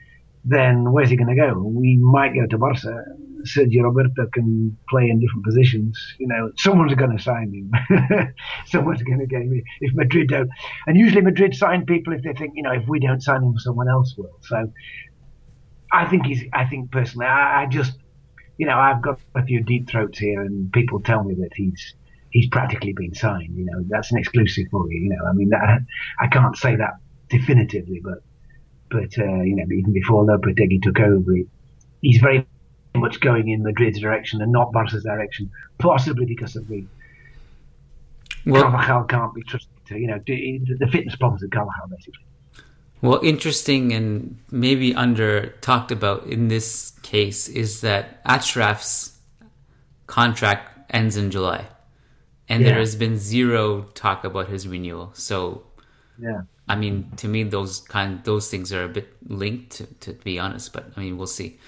then 0.43 0.91
where's 0.91 1.09
he 1.09 1.15
going 1.15 1.35
to 1.35 1.41
go? 1.41 1.57
We 1.59 1.97
might 1.97 2.33
go 2.33 2.45
to 2.47 2.57
Barca. 2.57 3.03
Sergio 3.45 3.83
Roberto 3.83 4.27
can 4.33 4.77
play 4.89 5.09
in 5.09 5.19
different 5.19 5.45
positions. 5.45 5.97
You 6.19 6.27
know, 6.27 6.51
someone's 6.57 6.93
going 6.95 7.15
to 7.15 7.21
sign 7.21 7.53
him. 7.53 8.33
someone's 8.65 9.03
going 9.03 9.19
to 9.19 9.25
get 9.25 9.41
him 9.41 9.61
if 9.81 9.93
Madrid 9.93 10.29
don't. 10.29 10.49
And 10.87 10.97
usually 10.97 11.21
Madrid 11.21 11.55
sign 11.55 11.85
people 11.85 12.13
if 12.13 12.23
they 12.23 12.33
think, 12.33 12.53
you 12.55 12.63
know, 12.63 12.71
if 12.71 12.87
we 12.87 12.99
don't 12.99 13.21
sign 13.21 13.43
him, 13.43 13.57
someone 13.59 13.89
else 13.89 14.15
will. 14.17 14.37
So 14.41 14.71
I 15.91 16.05
think 16.07 16.25
he's. 16.25 16.43
I 16.53 16.65
think 16.65 16.91
personally, 16.91 17.27
I, 17.27 17.63
I 17.63 17.65
just, 17.65 17.93
you 18.57 18.65
know, 18.65 18.77
I've 18.77 19.01
got 19.01 19.19
a 19.35 19.43
few 19.43 19.61
deep 19.63 19.89
throats 19.89 20.19
here, 20.19 20.41
and 20.41 20.71
people 20.71 21.01
tell 21.01 21.23
me 21.23 21.35
that 21.35 21.51
he's 21.55 21.95
he's 22.29 22.47
practically 22.47 22.93
been 22.93 23.13
signed. 23.13 23.55
You 23.57 23.65
know, 23.65 23.83
that's 23.89 24.11
an 24.11 24.17
exclusive 24.17 24.67
for 24.71 24.89
you. 24.91 25.01
You 25.01 25.09
know, 25.09 25.25
I 25.27 25.33
mean, 25.33 25.49
that, 25.49 25.81
I 26.19 26.27
can't 26.27 26.55
say 26.55 26.75
that 26.77 26.93
definitively, 27.29 28.01
but 28.03 28.19
but 28.89 29.17
uh, 29.17 29.41
you 29.41 29.55
know, 29.55 29.65
even 29.71 29.93
before 29.93 30.25
Lopetegui 30.25 30.81
took 30.81 30.99
over, 30.99 31.33
he's 32.01 32.19
very 32.19 32.45
much 33.01 33.19
going 33.19 33.49
in 33.49 33.63
Madrid's 33.63 33.99
direction 33.99 34.41
and 34.41 34.51
not 34.51 34.71
Barca's 34.71 35.03
direction, 35.03 35.51
possibly 35.77 36.25
because 36.25 36.55
of 36.55 36.67
the 36.67 36.85
well, 38.45 38.63
Carvajal 38.63 39.03
can't 39.05 39.33
be 39.33 39.43
trusted 39.43 39.69
to, 39.87 39.97
you 39.99 40.07
know, 40.07 40.19
the 40.25 40.87
fitness 40.91 41.15
problems 41.15 41.43
of 41.43 41.51
Carvajal, 41.51 41.87
basically. 41.89 42.25
Well, 43.01 43.19
interesting 43.23 43.93
and 43.93 44.37
maybe 44.51 44.93
under 44.93 45.47
talked 45.61 45.91
about 45.91 46.27
in 46.27 46.47
this 46.49 46.91
case 47.01 47.47
is 47.47 47.81
that 47.81 48.23
Achraf's 48.25 49.17
contract 50.05 50.93
ends 50.93 51.17
in 51.17 51.31
July, 51.31 51.67
and 52.47 52.61
yeah. 52.61 52.69
there 52.69 52.79
has 52.79 52.95
been 52.95 53.17
zero 53.17 53.83
talk 53.95 54.23
about 54.23 54.49
his 54.49 54.67
renewal. 54.67 55.11
So, 55.13 55.63
yeah, 56.19 56.41
I 56.67 56.75
mean, 56.75 57.11
to 57.17 57.27
me, 57.27 57.43
those 57.43 57.79
kind 57.79 58.23
those 58.23 58.49
things 58.51 58.71
are 58.71 58.83
a 58.83 58.89
bit 58.89 59.09
linked, 59.27 59.71
to, 59.77 59.85
to 59.85 60.13
be 60.13 60.37
honest. 60.37 60.71
But 60.71 60.91
I 60.95 60.99
mean, 60.99 61.17
we'll 61.17 61.25
see 61.25 61.59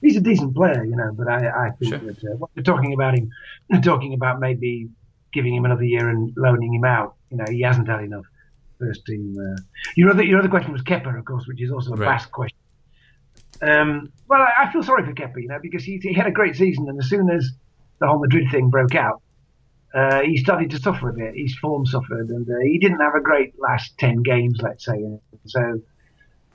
he's 0.00 0.16
a 0.16 0.20
decent 0.20 0.54
player, 0.54 0.84
you 0.84 0.96
know. 0.96 1.12
But 1.12 1.28
I, 1.28 1.66
I 1.66 1.70
think 1.78 1.90
sure. 1.90 1.98
that 1.98 2.18
uh, 2.24 2.36
what 2.36 2.50
we're 2.56 2.62
talking 2.62 2.92
about 2.92 3.14
him, 3.14 3.30
talking 3.82 4.14
about 4.14 4.40
maybe 4.40 4.88
giving 5.32 5.54
him 5.54 5.64
another 5.64 5.84
year 5.84 6.08
and 6.08 6.32
loaning 6.36 6.74
him 6.74 6.84
out. 6.84 7.14
You 7.30 7.38
know, 7.38 7.44
he 7.50 7.60
hasn't 7.62 7.88
had 7.88 8.02
enough 8.02 8.24
first 8.78 9.04
team. 9.06 9.36
Uh, 9.38 9.60
your 9.96 10.10
other 10.10 10.22
your 10.22 10.38
other 10.38 10.48
question 10.48 10.72
was 10.72 10.82
Kepa, 10.82 11.16
of 11.18 11.24
course, 11.24 11.46
which 11.46 11.60
is 11.60 11.70
also 11.70 11.92
a 11.92 11.96
right. 11.96 12.06
Basque 12.06 12.32
question. 12.32 12.58
Um, 13.60 14.12
well, 14.28 14.40
I, 14.40 14.64
I, 14.64 14.72
feel 14.72 14.84
sorry 14.84 15.04
for 15.04 15.12
Kepa, 15.12 15.42
you 15.42 15.48
know, 15.48 15.58
because 15.60 15.82
he, 15.82 15.98
he 16.00 16.12
had 16.12 16.28
a 16.28 16.30
great 16.30 16.54
season, 16.54 16.88
and 16.88 16.96
as 17.00 17.08
soon 17.08 17.28
as 17.28 17.50
the 17.98 18.06
whole 18.06 18.20
Madrid 18.20 18.48
thing 18.52 18.70
broke 18.70 18.94
out, 18.94 19.20
uh, 19.94 20.20
he 20.20 20.36
started 20.36 20.70
to 20.70 20.78
suffer 20.78 21.08
a 21.08 21.12
bit. 21.12 21.34
His 21.34 21.56
form 21.58 21.84
suffered, 21.84 22.28
and 22.28 22.48
uh, 22.48 22.60
he 22.62 22.78
didn't 22.78 23.00
have 23.00 23.14
a 23.14 23.20
great 23.20 23.58
last 23.58 23.98
ten 23.98 24.22
games, 24.22 24.60
let's 24.62 24.84
say. 24.84 25.04
So, 25.46 25.80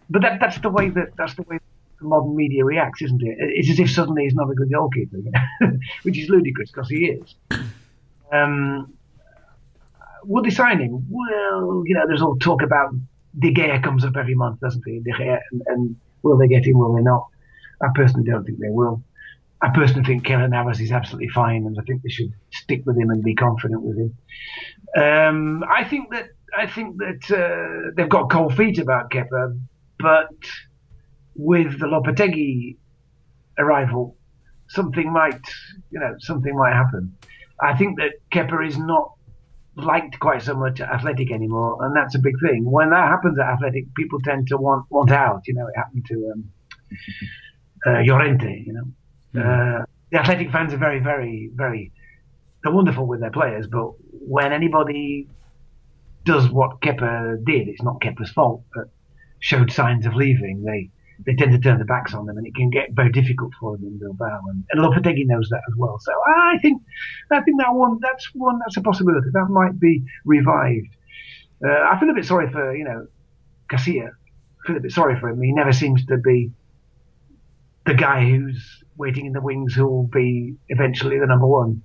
but 0.09 0.21
that, 0.21 0.39
that's 0.39 0.59
the 0.59 0.69
way 0.69 0.89
that 0.89 1.15
that's 1.17 1.33
the 1.33 1.41
way 1.43 1.59
modern 2.03 2.35
media 2.35 2.63
reacts, 2.65 3.01
isn't 3.01 3.21
it? 3.21 3.35
It's 3.39 3.69
as 3.69 3.79
if 3.79 3.91
suddenly 3.91 4.23
he's 4.23 4.35
not 4.35 4.49
a 4.49 4.55
good 4.55 4.71
goalkeeper, 4.71 5.17
which 6.03 6.17
is 6.17 6.29
ludicrous 6.29 6.71
because 6.71 6.89
he 6.89 7.05
is. 7.05 7.35
Um, 8.31 8.93
would 10.23 10.45
they 10.45 10.49
sign 10.49 10.79
him? 10.79 11.05
Well, 11.09 11.83
you 11.85 11.95
know, 11.95 12.07
there's 12.07 12.21
all 12.21 12.37
talk 12.37 12.61
about 12.61 12.93
De 13.39 13.53
Gea 13.53 13.83
comes 13.83 14.05
up 14.05 14.15
every 14.15 14.35
month, 14.35 14.59
doesn't 14.59 14.83
he? 14.85 14.99
De 14.99 15.11
Gea, 15.11 15.39
and, 15.51 15.61
and 15.67 15.95
will 16.21 16.37
they 16.37 16.47
get 16.47 16.65
him? 16.65 16.77
Will 16.77 16.95
they 16.95 17.01
not? 17.01 17.27
I 17.81 17.87
personally 17.93 18.29
don't 18.29 18.43
think 18.45 18.59
they 18.59 18.69
will. 18.69 19.03
I 19.61 19.69
personally 19.69 20.03
think 20.03 20.25
Keylor 20.25 20.49
Navas 20.49 20.81
is 20.81 20.91
absolutely 20.91 21.29
fine, 21.29 21.65
and 21.65 21.77
I 21.79 21.83
think 21.83 22.01
they 22.01 22.09
should 22.09 22.33
stick 22.51 22.85
with 22.85 22.97
him 22.97 23.09
and 23.09 23.23
be 23.23 23.33
confident 23.33 23.81
with 23.81 23.97
him. 23.97 24.17
Um, 25.01 25.63
I 25.69 25.85
think 25.85 26.11
that 26.11 26.27
I 26.55 26.67
think 26.67 26.97
that 26.97 27.31
uh, 27.31 27.91
they've 27.95 28.09
got 28.09 28.29
cold 28.29 28.55
feet 28.55 28.77
about 28.77 29.09
Kepa, 29.09 29.57
but 29.99 30.29
with 31.35 31.79
the 31.79 31.85
Lopetegui 31.85 32.77
arrival, 33.57 34.15
something 34.67 35.11
might, 35.11 35.41
you 35.91 35.99
know, 35.99 36.15
something 36.19 36.55
might 36.55 36.73
happen. 36.73 37.15
I 37.61 37.75
think 37.77 37.99
that 37.99 38.13
Kepa 38.31 38.67
is 38.67 38.77
not 38.77 39.13
liked 39.75 40.19
quite 40.19 40.41
so 40.41 40.55
much 40.55 40.81
at 40.81 40.89
Athletic 40.89 41.31
anymore, 41.31 41.77
and 41.81 41.95
that's 41.95 42.15
a 42.15 42.19
big 42.19 42.35
thing. 42.41 42.69
When 42.69 42.89
that 42.91 43.07
happens 43.07 43.39
at 43.39 43.45
Athletic, 43.45 43.93
people 43.95 44.19
tend 44.21 44.47
to 44.47 44.57
want 44.57 44.85
want 44.89 45.11
out. 45.11 45.41
You 45.47 45.55
know, 45.55 45.67
it 45.67 45.75
happened 45.75 46.05
to 46.09 46.31
um, 46.33 46.51
uh, 47.87 48.01
Llorente. 48.01 48.63
You 48.65 48.73
know, 48.73 48.83
mm-hmm. 49.35 49.81
uh, 49.81 49.85
the 50.11 50.19
Athletic 50.19 50.51
fans 50.51 50.73
are 50.73 50.77
very, 50.77 50.99
very, 50.99 51.49
very. 51.53 51.91
They're 52.63 52.71
wonderful 52.71 53.05
with 53.05 53.19
their 53.19 53.31
players, 53.31 53.67
but 53.67 53.91
when 54.11 54.53
anybody 54.53 55.27
does 56.23 56.49
what 56.49 56.79
Kepa 56.79 57.43
did, 57.43 57.67
it's 57.67 57.81
not 57.81 57.99
Kepa's 57.99 58.31
fault, 58.31 58.63
but 58.73 58.85
showed 59.39 59.71
signs 59.71 60.05
of 60.05 60.15
leaving, 60.15 60.63
they 60.63 60.89
they 61.25 61.35
tend 61.35 61.51
to 61.51 61.59
turn 61.59 61.77
their 61.77 61.85
backs 61.85 62.13
on 62.13 62.25
them, 62.25 62.37
and 62.37 62.45
it 62.45 62.55
can 62.55 62.69
get 62.69 62.91
very 62.91 63.11
difficult 63.11 63.53
for 63.59 63.77
them 63.77 63.87
in 63.87 63.97
Bilbao. 63.99 64.41
And, 64.49 64.63
and 64.71 64.81
Lopetegui 64.81 65.25
knows 65.25 65.47
that 65.49 65.61
as 65.67 65.75
well. 65.77 65.99
So 65.99 66.11
I 66.27 66.57
think, 66.61 66.81
I 67.31 67.41
think 67.41 67.59
that 67.59 67.73
one, 67.73 67.99
that's 68.01 68.29
one, 68.33 68.59
that's 68.59 68.77
a 68.77 68.81
possibility. 68.81 69.29
That 69.31 69.47
might 69.49 69.79
be 69.79 70.03
revived. 70.25 70.89
Uh, 71.65 71.69
I 71.69 71.97
feel 71.99 72.09
a 72.09 72.13
bit 72.13 72.25
sorry 72.25 72.51
for 72.51 72.75
you 72.75 72.83
know, 72.83 73.07
Casilla. 73.69 74.09
I 74.09 74.67
feel 74.67 74.77
a 74.77 74.81
bit 74.81 74.91
sorry 74.91 75.19
for 75.19 75.29
him. 75.29 75.41
He 75.41 75.51
never 75.51 75.73
seems 75.73 76.05
to 76.07 76.17
be 76.17 76.51
the 77.85 77.93
guy 77.93 78.25
who's 78.25 78.83
waiting 78.97 79.25
in 79.25 79.33
the 79.33 79.41
wings 79.41 79.73
who 79.73 79.87
will 79.87 80.07
be 80.07 80.55
eventually 80.69 81.19
the 81.19 81.25
number 81.25 81.47
one. 81.47 81.81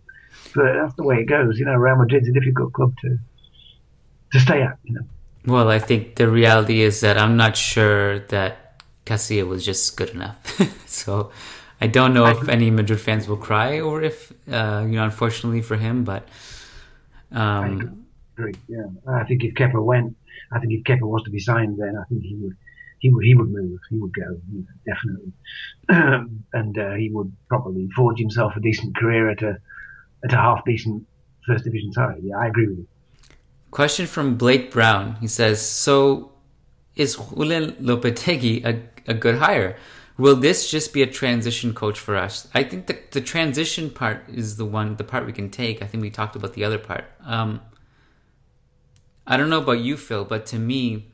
But 0.55 0.75
that's 0.75 0.95
the 0.95 1.03
way 1.03 1.17
it 1.17 1.27
goes. 1.27 1.59
You 1.59 1.65
know, 1.65 1.75
Real 1.75 1.97
Madrid's 1.97 2.29
a 2.29 2.33
difficult 2.33 2.73
club 2.73 2.95
to 3.03 3.19
to 4.33 4.41
stay 4.41 4.63
at. 4.63 4.79
You 4.85 4.95
know. 4.95 5.07
Well, 5.47 5.71
I 5.71 5.79
think 5.79 6.17
the 6.17 6.29
reality 6.29 6.83
is 6.83 7.01
that 7.01 7.17
I'm 7.17 7.37
not 7.37 7.57
sure 7.57 8.21
that 8.29 8.68
Casilla 9.09 9.47
was 9.47 9.65
just 9.65 9.97
good 9.97 10.11
enough. 10.11 10.37
so 10.87 11.31
I 11.81 11.87
don't 11.87 12.13
know 12.15 12.27
if 12.27 12.49
any 12.49 12.71
Madrid 12.71 13.01
fans 13.01 13.29
will 13.29 13.37
cry 13.37 13.81
or 13.81 14.03
if, 14.03 14.33
uh, 14.51 14.85
you 14.87 14.97
know, 14.97 15.05
unfortunately 15.05 15.63
for 15.63 15.77
him, 15.77 16.05
but. 16.05 16.29
Um, 17.33 18.07
I 18.37 18.41
agree. 18.41 18.55
Yeah, 18.69 18.87
I 19.07 19.25
think 19.25 19.45
if 19.45 19.55
Kepa 19.55 19.83
went, 19.83 20.17
I 20.53 20.59
think 20.61 20.73
if 20.73 20.83
Kepa 20.85 21.03
was 21.03 21.23
to 21.25 21.31
be 21.31 21.39
signed, 21.39 21.79
then 21.79 21.97
I 21.97 22.05
think 22.09 22.23
he 22.23 22.35
would, 22.37 22.57
he 22.99 23.11
would, 23.11 23.25
he 23.25 23.35
would 23.35 23.51
move. 23.51 23.79
He 23.91 23.97
would 23.99 24.13
go 24.13 24.41
definitely, 24.87 25.33
and 26.53 26.79
uh, 26.79 26.95
he 26.95 27.11
would 27.11 27.33
probably 27.49 27.89
forge 27.95 28.19
himself 28.19 28.57
a 28.57 28.61
decent 28.61 28.97
career 28.97 29.31
at 29.31 29.43
a 29.43 29.59
at 30.25 30.33
a 30.33 30.37
half 30.37 30.65
decent 30.65 31.07
first 31.47 31.65
division 31.65 31.93
side. 31.93 32.21
Yeah, 32.23 32.39
I 32.39 32.47
agree 32.47 32.67
with 32.67 32.79
you. 32.79 32.89
Question 33.71 34.07
from 34.07 34.37
Blake 34.37 34.73
Brown. 34.73 35.17
He 35.21 35.29
says, 35.29 35.61
"So 35.61 36.33
is 36.97 37.17
Julen 37.17 37.77
Lopetegui 37.81 38.65
a 38.65 38.73
a 39.09 39.15
good 39.15 39.39
hire. 39.39 39.77
Will 40.17 40.37
this 40.37 40.71
just 40.71 40.93
be 40.93 41.03
a 41.03 41.07
transition 41.07 41.73
coach 41.73 41.99
for 41.99 42.17
us? 42.17 42.49
I 42.53 42.65
think 42.65 42.87
the 42.87 42.99
the 43.13 43.21
transition 43.21 43.91
part 43.91 44.29
is 44.29 44.57
the 44.57 44.65
one, 44.65 44.97
the 44.97 45.05
part 45.05 45.27
we 45.27 45.33
can 45.33 45.51
take. 45.51 45.83
I 45.83 45.87
think 45.87 46.03
we 46.03 46.11
talked 46.11 46.37
about 46.37 46.55
the 46.55 46.65
other 46.65 46.79
part. 46.79 47.05
Um, 47.25 47.61
I 49.27 49.37
don't 49.37 49.51
know 49.51 49.63
about 49.63 49.81
you, 49.81 49.97
Phil, 49.97 50.25
but 50.25 50.47
to 50.47 50.59
me, 50.59 51.13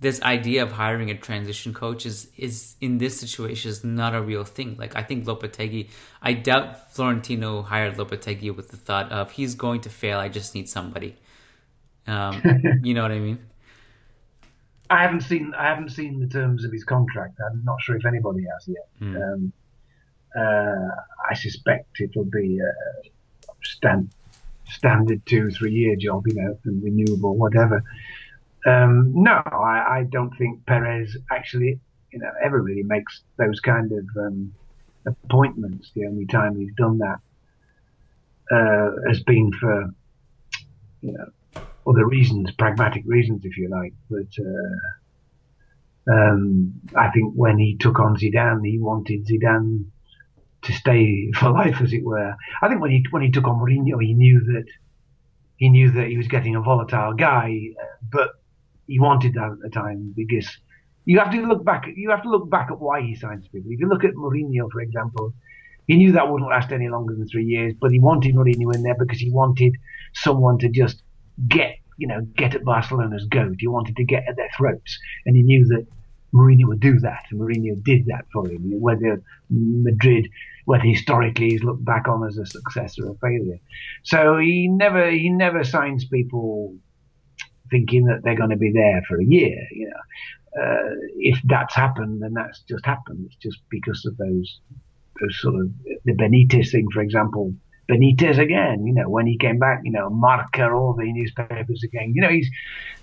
this 0.00 0.20
idea 0.20 0.62
of 0.62 0.72
hiring 0.72 1.10
a 1.10 1.14
transition 1.14 1.72
coach 1.72 2.04
is 2.04 2.28
is 2.36 2.76
in 2.80 2.98
this 2.98 3.18
situation 3.18 3.70
is 3.70 3.82
not 3.84 4.14
a 4.14 4.20
real 4.20 4.44
thing. 4.44 4.76
Like 4.78 4.96
I 4.96 5.02
think 5.02 5.24
Lopetegui, 5.24 5.88
I 6.20 6.34
doubt 6.34 6.92
Florentino 6.92 7.62
hired 7.62 7.96
Lopetegui 7.96 8.54
with 8.54 8.68
the 8.68 8.76
thought 8.76 9.10
of 9.12 9.32
he's 9.32 9.54
going 9.54 9.80
to 9.82 9.88
fail. 9.88 10.18
I 10.18 10.28
just 10.28 10.54
need 10.54 10.68
somebody. 10.68 11.16
Um, 12.06 12.42
you 12.82 12.92
know 12.92 13.02
what 13.02 13.12
I 13.12 13.18
mean? 13.18 13.38
I 14.90 15.02
haven't 15.02 15.22
seen 15.22 15.54
I 15.54 15.64
haven't 15.64 15.90
seen 15.90 16.20
the 16.20 16.26
terms 16.26 16.64
of 16.64 16.72
his 16.72 16.84
contract. 16.84 17.38
I'm 17.44 17.64
not 17.64 17.80
sure 17.80 17.96
if 17.96 18.04
anybody 18.04 18.44
has 18.52 18.68
yet. 18.68 18.88
Mm. 19.00 19.22
Um, 19.22 19.52
uh, 20.36 20.90
I 21.30 21.34
suspect 21.34 22.00
it'll 22.00 22.24
be 22.24 22.58
a 22.58 23.08
stand, 23.62 24.10
standard 24.68 25.24
two 25.26 25.50
three 25.50 25.72
year 25.72 25.96
job, 25.96 26.26
you 26.26 26.34
know, 26.34 26.58
and 26.64 26.82
renewable, 26.82 27.36
whatever. 27.36 27.82
Um, 28.66 29.12
no, 29.14 29.42
I, 29.44 29.98
I, 29.98 30.06
don't 30.10 30.34
think 30.38 30.64
Perez 30.64 31.18
actually, 31.30 31.78
you 32.10 32.18
know, 32.18 32.30
ever 32.42 32.62
really 32.62 32.82
makes 32.82 33.22
those 33.36 33.60
kind 33.60 33.92
of 33.92 34.06
um, 34.16 34.54
appointments. 35.04 35.90
The 35.94 36.06
only 36.06 36.24
time 36.24 36.58
he's 36.58 36.72
done 36.74 36.98
that 36.98 37.18
uh, 38.50 38.90
has 39.06 39.22
been 39.22 39.52
for, 39.52 39.90
you 41.02 41.12
know, 41.12 41.26
other 41.86 42.06
reasons, 42.06 42.50
pragmatic 42.52 43.02
reasons, 43.06 43.44
if 43.44 43.56
you 43.56 43.68
like. 43.68 43.94
But 44.10 44.28
uh, 44.38 46.12
um, 46.14 46.80
I 46.96 47.10
think 47.10 47.34
when 47.34 47.58
he 47.58 47.76
took 47.76 47.98
on 47.98 48.16
Zidane, 48.16 48.66
he 48.66 48.78
wanted 48.78 49.26
Zidane 49.26 49.86
to 50.62 50.72
stay 50.72 51.30
for 51.34 51.50
life, 51.50 51.80
as 51.80 51.92
it 51.92 52.04
were. 52.04 52.34
I 52.62 52.68
think 52.68 52.80
when 52.80 52.90
he 52.90 53.04
when 53.10 53.22
he 53.22 53.30
took 53.30 53.46
on 53.46 53.58
Mourinho, 53.60 54.02
he 54.02 54.14
knew 54.14 54.40
that 54.40 54.64
he 55.56 55.68
knew 55.68 55.90
that 55.92 56.08
he 56.08 56.16
was 56.16 56.28
getting 56.28 56.56
a 56.56 56.60
volatile 56.60 57.14
guy, 57.14 57.60
but 58.10 58.30
he 58.86 58.98
wanted 58.98 59.34
that 59.34 59.52
at 59.52 59.60
the 59.60 59.70
time 59.70 60.12
because 60.16 60.48
you 61.04 61.18
have 61.18 61.30
to 61.32 61.40
look 61.46 61.64
back. 61.64 61.86
You 61.94 62.10
have 62.10 62.22
to 62.22 62.30
look 62.30 62.50
back 62.50 62.70
at 62.70 62.80
why 62.80 63.02
he 63.02 63.14
signed 63.14 63.48
people. 63.52 63.70
If 63.70 63.78
you 63.78 63.88
look 63.88 64.04
at 64.04 64.14
Mourinho, 64.14 64.70
for 64.70 64.80
example, 64.80 65.34
he 65.86 65.96
knew 65.96 66.12
that 66.12 66.30
wouldn't 66.30 66.50
last 66.50 66.72
any 66.72 66.88
longer 66.88 67.14
than 67.14 67.28
three 67.28 67.44
years, 67.44 67.74
but 67.80 67.92
he 67.92 68.00
wanted 68.00 68.34
Mourinho 68.34 68.74
in 68.74 68.82
there 68.82 68.96
because 68.98 69.18
he 69.18 69.30
wanted 69.30 69.76
someone 70.14 70.58
to 70.58 70.68
just 70.68 71.02
get, 71.48 71.76
you 71.96 72.06
know, 72.06 72.22
get 72.36 72.54
at 72.54 72.64
Barcelona's 72.64 73.26
goat. 73.26 73.56
He 73.58 73.66
wanted 73.66 73.96
to 73.96 74.04
get 74.04 74.28
at 74.28 74.36
their 74.36 74.50
throats, 74.56 74.98
and 75.26 75.36
he 75.36 75.42
knew 75.42 75.66
that 75.68 75.86
Mourinho 76.34 76.66
would 76.66 76.80
do 76.80 76.98
that, 77.00 77.24
and 77.30 77.40
Mourinho 77.40 77.82
did 77.82 78.06
that 78.06 78.26
for 78.32 78.48
him. 78.48 78.80
Whether 78.80 79.22
Madrid, 79.50 80.28
whether 80.64 80.82
historically 80.82 81.50
he's 81.50 81.62
looked 81.62 81.84
back 81.84 82.08
on 82.08 82.26
as 82.26 82.38
a 82.38 82.46
success 82.46 82.98
or 82.98 83.12
a 83.12 83.14
failure, 83.14 83.60
so 84.02 84.38
he 84.38 84.68
never 84.68 85.10
he 85.10 85.30
never 85.30 85.62
signs 85.62 86.04
people 86.04 86.74
thinking 87.70 88.06
that 88.06 88.22
they're 88.22 88.36
going 88.36 88.50
to 88.50 88.56
be 88.56 88.72
there 88.72 89.02
for 89.08 89.20
a 89.20 89.24
year. 89.24 89.56
You 89.70 89.90
know, 89.90 90.62
uh, 90.62 90.90
if 91.18 91.38
that's 91.44 91.74
happened, 91.74 92.22
then 92.22 92.34
that's 92.34 92.60
just 92.68 92.84
happened. 92.84 93.26
It's 93.26 93.36
just 93.36 93.60
because 93.70 94.04
of 94.04 94.16
those 94.16 94.60
those 95.20 95.40
sort 95.40 95.54
of 95.54 95.70
the 96.04 96.12
Benitez 96.12 96.72
thing, 96.72 96.88
for 96.92 97.00
example. 97.00 97.54
Benitez 97.88 98.38
again, 98.38 98.86
you 98.86 98.94
know, 98.94 99.08
when 99.08 99.26
he 99.26 99.36
came 99.36 99.58
back, 99.58 99.80
you 99.84 99.92
know, 99.92 100.08
Marca, 100.08 100.70
all 100.70 100.94
the 100.94 101.10
newspapers 101.12 101.82
again. 101.84 102.12
You 102.14 102.22
know, 102.22 102.30
he's 102.30 102.48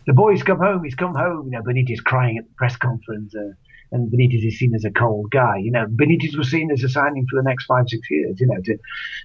the 0.07 0.13
boy's 0.13 0.41
come 0.41 0.59
home. 0.59 0.83
He's 0.83 0.95
come 0.95 1.13
home. 1.13 1.49
You 1.51 1.51
know, 1.51 1.61
Benitez 1.61 2.03
crying 2.03 2.37
at 2.37 2.45
the 2.45 2.53
press 2.55 2.75
conference, 2.75 3.35
uh, 3.35 3.51
and 3.91 4.11
Benitez 4.11 4.45
is 4.45 4.57
seen 4.57 4.73
as 4.73 4.83
a 4.83 4.91
cold 4.91 5.29
guy. 5.29 5.57
You 5.57 5.71
know, 5.71 5.85
Benitez 5.85 6.35
was 6.35 6.49
seen 6.49 6.71
as 6.71 6.83
a 6.83 6.89
signing 6.89 7.27
for 7.29 7.41
the 7.41 7.47
next 7.47 7.65
five, 7.65 7.85
six 7.87 8.09
years. 8.09 8.39
You 8.39 8.47
know, 8.47 8.61
to 8.63 8.77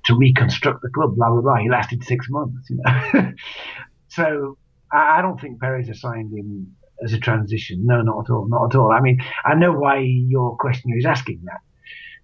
to 0.06 0.16
reconstruct 0.16 0.82
the 0.82 0.90
club. 0.90 1.16
Blah 1.16 1.30
blah 1.30 1.40
blah. 1.40 1.56
He 1.56 1.70
lasted 1.70 2.04
six 2.04 2.26
months. 2.28 2.68
You 2.68 2.80
know, 2.84 3.32
so 4.08 4.58
I, 4.92 5.18
I 5.18 5.22
don't 5.22 5.40
think 5.40 5.60
Perez 5.60 5.88
has 5.88 6.00
signed 6.00 6.36
him 6.36 6.76
as 7.02 7.14
a 7.14 7.18
transition. 7.18 7.86
No, 7.86 8.02
not 8.02 8.26
at 8.26 8.30
all. 8.30 8.46
Not 8.46 8.74
at 8.74 8.78
all. 8.78 8.92
I 8.92 9.00
mean, 9.00 9.22
I 9.44 9.54
know 9.54 9.72
why 9.72 10.00
your 10.00 10.56
questioner 10.58 10.98
is 10.98 11.06
asking 11.06 11.40
that 11.44 11.60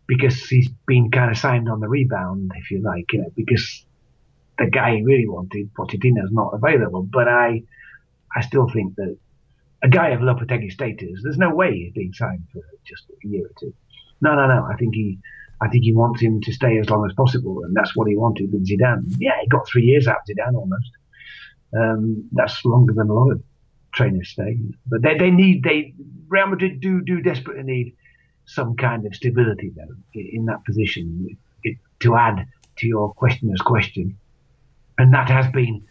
because 0.07 0.49
he's 0.49 0.69
been 0.87 1.11
kind 1.11 1.31
of 1.31 1.39
signed 1.39 1.69
on 1.69 1.81
the 1.81 1.89
rebound, 1.89 2.51
if 2.57 2.71
you 2.71 2.83
like, 2.83 3.13
you 3.13 3.21
know, 3.21 3.33
because 3.37 3.85
the 4.59 4.69
guy 4.71 4.97
he 4.97 5.03
really 5.03 5.29
wanted, 5.29 5.73
Pochettino, 5.75 6.25
is 6.25 6.33
not 6.33 6.53
available. 6.53 7.03
But 7.03 7.29
I, 7.29 7.63
I 8.35 8.41
still 8.43 8.69
think 8.69 8.97
that 8.97 9.17
a 9.83 9.89
guy 9.89 10.11
of 10.11 10.21
Lopetegui 10.21 10.71
status, 10.73 11.21
there's 11.23 11.39
no 11.39 11.55
way 11.55 11.75
he's 11.75 11.93
being 11.93 12.13
signed 12.13 12.47
for 12.53 12.63
just 12.85 13.05
a 13.11 13.29
year 13.29 13.47
or 13.47 13.51
two. 13.59 13.75
No, 14.21 14.35
no, 14.35 14.47
no. 14.47 14.69
I 14.71 14.77
think 14.77 14.95
he, 14.95 15.19
I 15.61 15.69
think 15.69 15.85
he 15.85 15.93
wants 15.93 16.21
him 16.21 16.41
to 16.43 16.53
stay 16.53 16.79
as 16.79 16.91
long 16.91 17.07
as 17.09 17.15
possible, 17.15 17.65
and 17.65 17.75
that's 17.75 17.97
what 17.97 18.09
he 18.09 18.17
wanted 18.17 18.53
with 18.53 18.69
Zidane. 18.69 19.15
Yeah, 19.19 19.33
he 19.41 19.49
got 19.49 19.67
three 19.69 19.85
years 19.85 20.07
out 20.07 20.19
of 20.19 20.37
Zidane 20.37 20.55
almost. 20.55 20.91
Um, 21.77 22.29
that's 22.33 22.65
longer 22.65 22.93
than 22.93 23.09
a 23.09 23.15
lot 23.15 23.31
of 23.31 23.43
trainers 23.93 24.29
stay. 24.29 24.59
But 24.87 25.03
they, 25.03 25.17
they 25.17 25.31
need 25.31 25.63
they 25.63 25.95
Real 26.29 26.47
Madrid 26.47 26.81
do 26.81 27.03
do 27.03 27.21
desperately 27.21 27.63
need 27.63 27.97
some 28.47 28.77
kind 28.77 29.07
of 29.07 29.15
stability 29.15 29.73
though 29.75 29.95
in 30.15 30.47
that 30.47 30.65
position 30.65 31.37
it, 31.63 31.79
to 32.01 32.17
add 32.17 32.47
to 32.77 32.87
your 32.87 33.13
questioner's 33.15 33.61
question, 33.61 34.19
and 34.99 35.13
that 35.15 35.29
has 35.29 35.51
been 35.53 35.85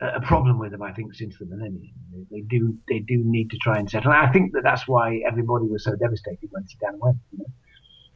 a 0.00 0.20
problem 0.20 0.58
with 0.58 0.70
them, 0.70 0.82
I 0.82 0.92
think, 0.92 1.14
since 1.14 1.38
the 1.38 1.46
millennium. 1.46 1.90
They, 2.12 2.24
they, 2.30 2.40
do 2.42 2.78
they 2.88 3.00
do 3.00 3.22
need 3.24 3.50
to 3.50 3.58
try 3.58 3.78
and 3.78 3.90
settle. 3.90 4.12
And 4.12 4.26
I 4.26 4.30
think 4.30 4.52
that 4.52 4.62
that's 4.62 4.86
why 4.86 5.20
everybody 5.26 5.66
was 5.66 5.84
so 5.84 5.96
devastated 5.96 6.48
when 6.50 6.62
Zidane 6.64 6.98
went. 6.98 7.16
You 7.32 7.38
know? 7.38 7.44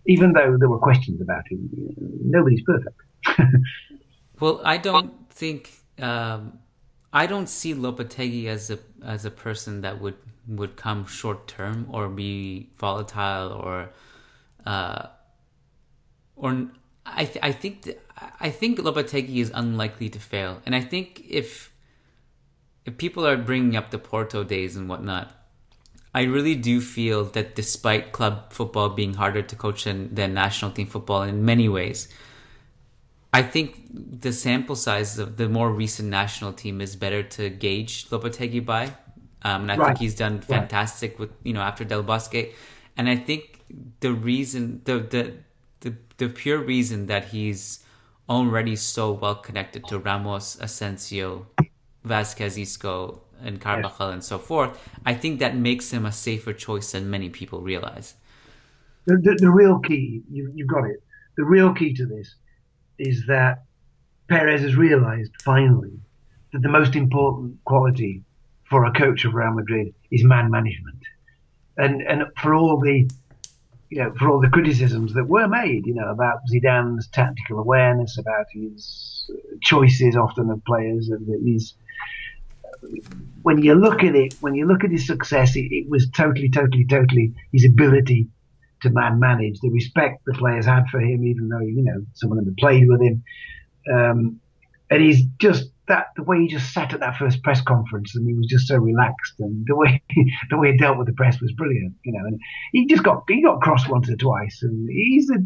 Even 0.06 0.32
though 0.32 0.56
there 0.58 0.68
were 0.68 0.78
questions 0.78 1.20
about 1.20 1.46
him, 1.48 1.68
nobody's 2.24 2.62
perfect. 2.62 3.00
well, 4.40 4.60
I 4.64 4.76
don't 4.76 5.12
think 5.30 5.72
um, 5.98 6.58
I 7.12 7.26
don't 7.26 7.48
see 7.48 7.74
Lopetegui 7.74 8.46
as 8.46 8.70
a 8.70 8.78
as 9.04 9.24
a 9.24 9.30
person 9.30 9.80
that 9.80 10.00
would 10.00 10.16
would 10.46 10.76
come 10.76 11.06
short 11.06 11.46
term 11.46 11.86
or 11.90 12.08
be 12.08 12.70
volatile 12.78 13.52
or 13.52 13.90
uh, 14.66 15.08
or 16.36 16.68
I 17.06 17.24
th- 17.24 17.38
I 17.42 17.52
think 17.52 17.82
th- 17.82 17.98
I 18.40 18.50
think 18.50 18.78
Lopetegui 18.78 19.38
is 19.38 19.50
unlikely 19.54 20.08
to 20.10 20.20
fail, 20.20 20.60
and 20.66 20.74
I 20.74 20.80
think 20.80 21.24
if 21.28 21.72
if 22.84 22.96
people 22.96 23.26
are 23.26 23.36
bringing 23.36 23.76
up 23.76 23.90
the 23.90 23.98
Porto 23.98 24.44
days 24.44 24.76
and 24.76 24.88
whatnot, 24.88 25.32
I 26.14 26.22
really 26.22 26.54
do 26.54 26.80
feel 26.80 27.24
that 27.24 27.54
despite 27.54 28.12
club 28.12 28.52
football 28.52 28.90
being 28.90 29.14
harder 29.14 29.42
to 29.42 29.56
coach 29.56 29.84
than, 29.84 30.14
than 30.14 30.34
national 30.34 30.72
team 30.72 30.86
football 30.86 31.22
in 31.22 31.44
many 31.44 31.68
ways, 31.68 32.08
I 33.32 33.42
think 33.42 33.88
the 33.92 34.32
sample 34.32 34.76
size 34.76 35.18
of 35.18 35.36
the 35.38 35.48
more 35.48 35.72
recent 35.72 36.08
national 36.10 36.52
team 36.52 36.80
is 36.80 36.96
better 36.96 37.22
to 37.22 37.48
gauge 37.48 38.08
Lopetegui 38.10 38.64
by. 38.64 38.92
Um, 39.44 39.62
and 39.62 39.72
I 39.72 39.76
right. 39.76 39.86
think 39.88 39.98
he's 39.98 40.14
done 40.14 40.40
fantastic 40.40 41.12
right. 41.12 41.20
with, 41.20 41.30
you 41.42 41.52
know, 41.52 41.60
after 41.60 41.84
Del 41.84 42.02
Bosque. 42.02 42.52
And 42.96 43.08
I 43.08 43.16
think 43.16 43.60
the 44.00 44.12
reason, 44.12 44.82
the, 44.84 45.00
the, 45.00 45.34
the, 45.80 45.96
the 46.18 46.28
pure 46.28 46.58
reason 46.58 47.06
that 47.06 47.26
he's 47.26 47.84
already 48.28 48.76
so 48.76 49.12
well 49.12 49.34
connected 49.34 49.84
to 49.88 49.98
Ramos, 49.98 50.58
Asensio, 50.60 51.46
Vázquez 52.06 52.56
Isco, 52.60 53.22
and 53.42 53.60
Carvajal 53.60 54.08
yes. 54.08 54.14
and 54.14 54.24
so 54.24 54.38
forth, 54.38 54.78
I 55.04 55.14
think 55.14 55.40
that 55.40 55.56
makes 55.56 55.90
him 55.90 56.06
a 56.06 56.12
safer 56.12 56.52
choice 56.52 56.92
than 56.92 57.10
many 57.10 57.28
people 57.28 57.60
realize. 57.60 58.14
The, 59.06 59.16
the, 59.16 59.36
the 59.40 59.50
real 59.50 59.80
key, 59.80 60.22
you, 60.30 60.52
you've 60.54 60.68
got 60.68 60.84
it. 60.84 61.02
The 61.36 61.44
real 61.44 61.72
key 61.74 61.92
to 61.94 62.06
this 62.06 62.36
is 62.98 63.24
that 63.26 63.64
Perez 64.28 64.62
has 64.62 64.76
realised 64.76 65.32
finally 65.42 65.98
that 66.52 66.62
the 66.62 66.68
most 66.68 66.94
important 66.94 67.56
quality 67.64 68.22
for 68.72 68.86
a 68.86 68.92
coach 68.92 69.26
of 69.26 69.34
Real 69.34 69.52
Madrid 69.52 69.94
is 70.10 70.24
man 70.24 70.50
management, 70.50 70.96
and 71.76 72.00
and 72.02 72.24
for 72.40 72.54
all 72.54 72.80
the 72.80 73.08
you 73.90 73.98
know 74.02 74.14
for 74.18 74.30
all 74.30 74.40
the 74.40 74.48
criticisms 74.48 75.12
that 75.12 75.28
were 75.28 75.46
made, 75.46 75.86
you 75.86 75.94
know 75.94 76.08
about 76.08 76.40
Zidane's 76.50 77.06
tactical 77.08 77.58
awareness, 77.58 78.16
about 78.18 78.46
his 78.50 79.30
choices 79.60 80.16
often 80.16 80.48
of 80.48 80.64
players, 80.64 81.10
and 81.10 81.46
his 81.46 81.74
when 83.42 83.62
you 83.62 83.74
look 83.74 84.02
at 84.02 84.16
it, 84.16 84.34
when 84.40 84.54
you 84.54 84.66
look 84.66 84.84
at 84.84 84.90
his 84.90 85.06
success, 85.06 85.54
it, 85.54 85.66
it 85.70 85.88
was 85.90 86.08
totally, 86.10 86.48
totally, 86.48 86.86
totally 86.86 87.34
his 87.52 87.66
ability 87.66 88.28
to 88.80 88.90
man 88.90 89.20
manage, 89.20 89.60
the 89.60 89.68
respect 89.68 90.24
the 90.24 90.32
players 90.32 90.64
had 90.64 90.84
for 90.90 90.98
him, 90.98 91.24
even 91.26 91.50
though 91.50 91.60
you 91.60 91.82
know 91.82 92.02
some 92.14 92.32
of 92.32 92.36
them 92.36 92.46
had 92.46 92.56
played 92.56 92.88
with 92.88 93.02
him, 93.02 93.22
um, 93.92 94.40
and 94.90 95.02
he's 95.02 95.24
just 95.36 95.71
that 95.88 96.06
the 96.16 96.22
way 96.22 96.40
he 96.40 96.48
just 96.48 96.72
sat 96.72 96.94
at 96.94 97.00
that 97.00 97.16
first 97.16 97.42
press 97.42 97.60
conference 97.60 98.14
and 98.14 98.26
he 98.26 98.34
was 98.34 98.46
just 98.46 98.68
so 98.68 98.76
relaxed 98.76 99.34
and 99.40 99.66
the 99.66 99.74
way 99.74 100.02
the 100.50 100.56
way 100.56 100.72
he 100.72 100.78
dealt 100.78 100.98
with 100.98 101.06
the 101.06 101.12
press 101.12 101.40
was 101.40 101.52
brilliant, 101.52 101.94
you 102.04 102.12
know. 102.12 102.24
And 102.24 102.40
he 102.72 102.86
just 102.86 103.02
got 103.02 103.24
he 103.28 103.42
got 103.42 103.60
crossed 103.60 103.88
once 103.88 104.08
or 104.08 104.16
twice, 104.16 104.60
and 104.62 104.88
he's 104.88 105.30
a 105.30 105.38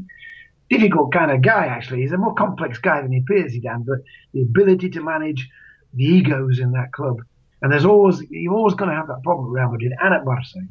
difficult 0.69 1.13
kind 1.13 1.31
of 1.31 1.43
guy. 1.43 1.67
Actually, 1.67 2.03
he's 2.03 2.13
a 2.13 2.19
more 2.19 2.35
complex 2.35 2.79
guy 2.79 3.01
than 3.01 3.13
he 3.13 3.19
appears, 3.19 3.53
he 3.53 3.61
Dan. 3.61 3.85
But 3.87 3.99
the 4.35 4.43
ability 4.43 4.91
to 4.91 5.03
manage 5.03 5.49
the 5.95 6.05
egos 6.05 6.59
in 6.59 6.73
that 6.73 6.93
club, 6.93 7.17
and 7.63 7.73
there's 7.73 7.87
always 7.87 8.23
you're 8.29 8.55
always 8.55 8.75
going 8.75 8.91
to 8.91 8.97
have 8.97 9.09
that 9.09 9.23
problem 9.23 9.49
at 9.49 9.61
Real 9.61 9.73
Madrid 9.73 9.93
and 10.01 10.15
at 10.15 10.25
Barcelona. 10.25 10.69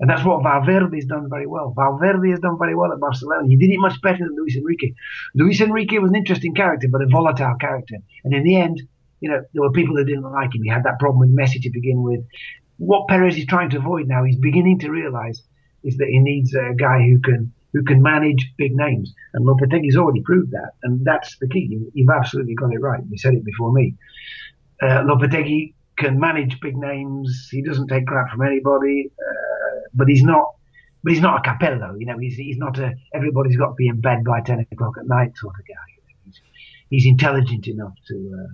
And 0.00 0.08
that's 0.08 0.24
what 0.24 0.42
Valverde 0.42 0.96
has 0.96 1.04
done 1.04 1.28
very 1.28 1.46
well. 1.46 1.74
Valverde 1.76 2.30
has 2.30 2.40
done 2.40 2.56
very 2.58 2.74
well 2.74 2.90
at 2.90 3.00
Barcelona. 3.00 3.46
He 3.46 3.56
did 3.56 3.68
it 3.68 3.78
much 3.78 4.00
better 4.00 4.24
than 4.24 4.34
Luis 4.34 4.56
Enrique. 4.56 4.94
Luis 5.34 5.60
Enrique 5.60 5.98
was 5.98 6.08
an 6.08 6.16
interesting 6.16 6.54
character, 6.54 6.88
but 6.90 7.02
a 7.02 7.06
volatile 7.06 7.56
character. 7.60 7.96
And 8.24 8.32
in 8.32 8.42
the 8.42 8.56
end, 8.56 8.80
you 9.20 9.28
know, 9.30 9.40
there 9.52 9.62
were 9.62 9.72
people 9.72 9.96
who 9.96 10.04
didn't 10.04 10.30
like 10.30 10.54
him. 10.54 10.62
He 10.62 10.70
had 10.70 10.84
that 10.84 10.98
problem 10.98 11.20
with 11.20 11.36
Messi 11.36 11.62
to 11.62 11.70
begin 11.70 12.02
with. 12.02 12.20
What 12.78 13.08
Perez 13.08 13.36
is 13.36 13.46
trying 13.46 13.70
to 13.70 13.78
avoid 13.78 14.08
now, 14.08 14.24
he's 14.24 14.36
beginning 14.36 14.78
to 14.80 14.90
realize, 14.90 15.42
is 15.84 15.96
that 15.98 16.08
he 16.08 16.18
needs 16.18 16.54
a 16.54 16.74
guy 16.74 17.02
who 17.02 17.20
can 17.20 17.52
who 17.72 17.82
can 17.84 18.02
manage 18.02 18.52
big 18.58 18.74
names. 18.74 19.14
And 19.32 19.46
Lopetegui's 19.46 19.96
already 19.96 20.22
proved 20.22 20.50
that. 20.50 20.72
And 20.82 21.04
that's 21.04 21.36
the 21.38 21.48
key. 21.48 21.78
You've 21.94 22.10
absolutely 22.10 22.54
got 22.54 22.72
it 22.72 22.80
right. 22.80 23.00
You 23.08 23.16
said 23.16 23.34
it 23.34 23.44
before 23.44 23.72
me. 23.72 23.94
Uh, 24.82 25.04
Lopetegui 25.04 25.74
can 25.96 26.18
manage 26.18 26.58
big 26.60 26.76
names. 26.76 27.48
He 27.50 27.62
doesn't 27.62 27.86
take 27.86 28.06
crap 28.06 28.30
from 28.30 28.42
anybody. 28.42 29.12
Uh, 29.18 29.80
but 29.94 30.08
he's 30.08 30.22
not. 30.22 30.46
But 31.02 31.12
he's 31.12 31.22
not 31.22 31.46
a 31.46 31.48
Capello, 31.48 31.94
you 31.98 32.06
know. 32.06 32.18
He's 32.18 32.36
he's 32.36 32.58
not 32.58 32.78
a. 32.78 32.92
Everybody's 33.14 33.56
got 33.56 33.68
to 33.68 33.74
be 33.74 33.88
in 33.88 34.00
bed 34.00 34.24
by 34.24 34.40
ten 34.40 34.66
o'clock 34.72 34.94
at 34.98 35.06
night 35.06 35.32
sort 35.36 35.54
of 35.58 35.66
guy. 35.66 35.74
He's, 36.24 36.40
he's 36.90 37.06
intelligent 37.06 37.68
enough 37.68 37.94
to 38.08 38.38
uh, 38.38 38.52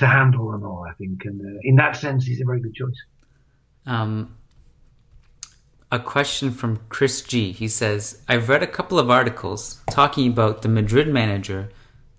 to 0.00 0.06
handle 0.06 0.50
them 0.50 0.64
all, 0.64 0.84
I 0.88 0.92
think, 0.94 1.24
and 1.24 1.40
uh, 1.40 1.60
in 1.62 1.76
that 1.76 1.96
sense, 1.96 2.26
he's 2.26 2.40
a 2.40 2.44
very 2.44 2.60
good 2.60 2.74
choice. 2.74 3.00
Um, 3.86 4.36
a 5.92 5.98
question 5.98 6.50
from 6.50 6.80
Chris 6.88 7.22
G. 7.22 7.52
He 7.52 7.68
says, 7.68 8.22
"I've 8.28 8.48
read 8.48 8.62
a 8.62 8.66
couple 8.66 8.98
of 8.98 9.10
articles 9.10 9.80
talking 9.90 10.26
about 10.26 10.62
the 10.62 10.68
Madrid 10.68 11.08
manager, 11.08 11.70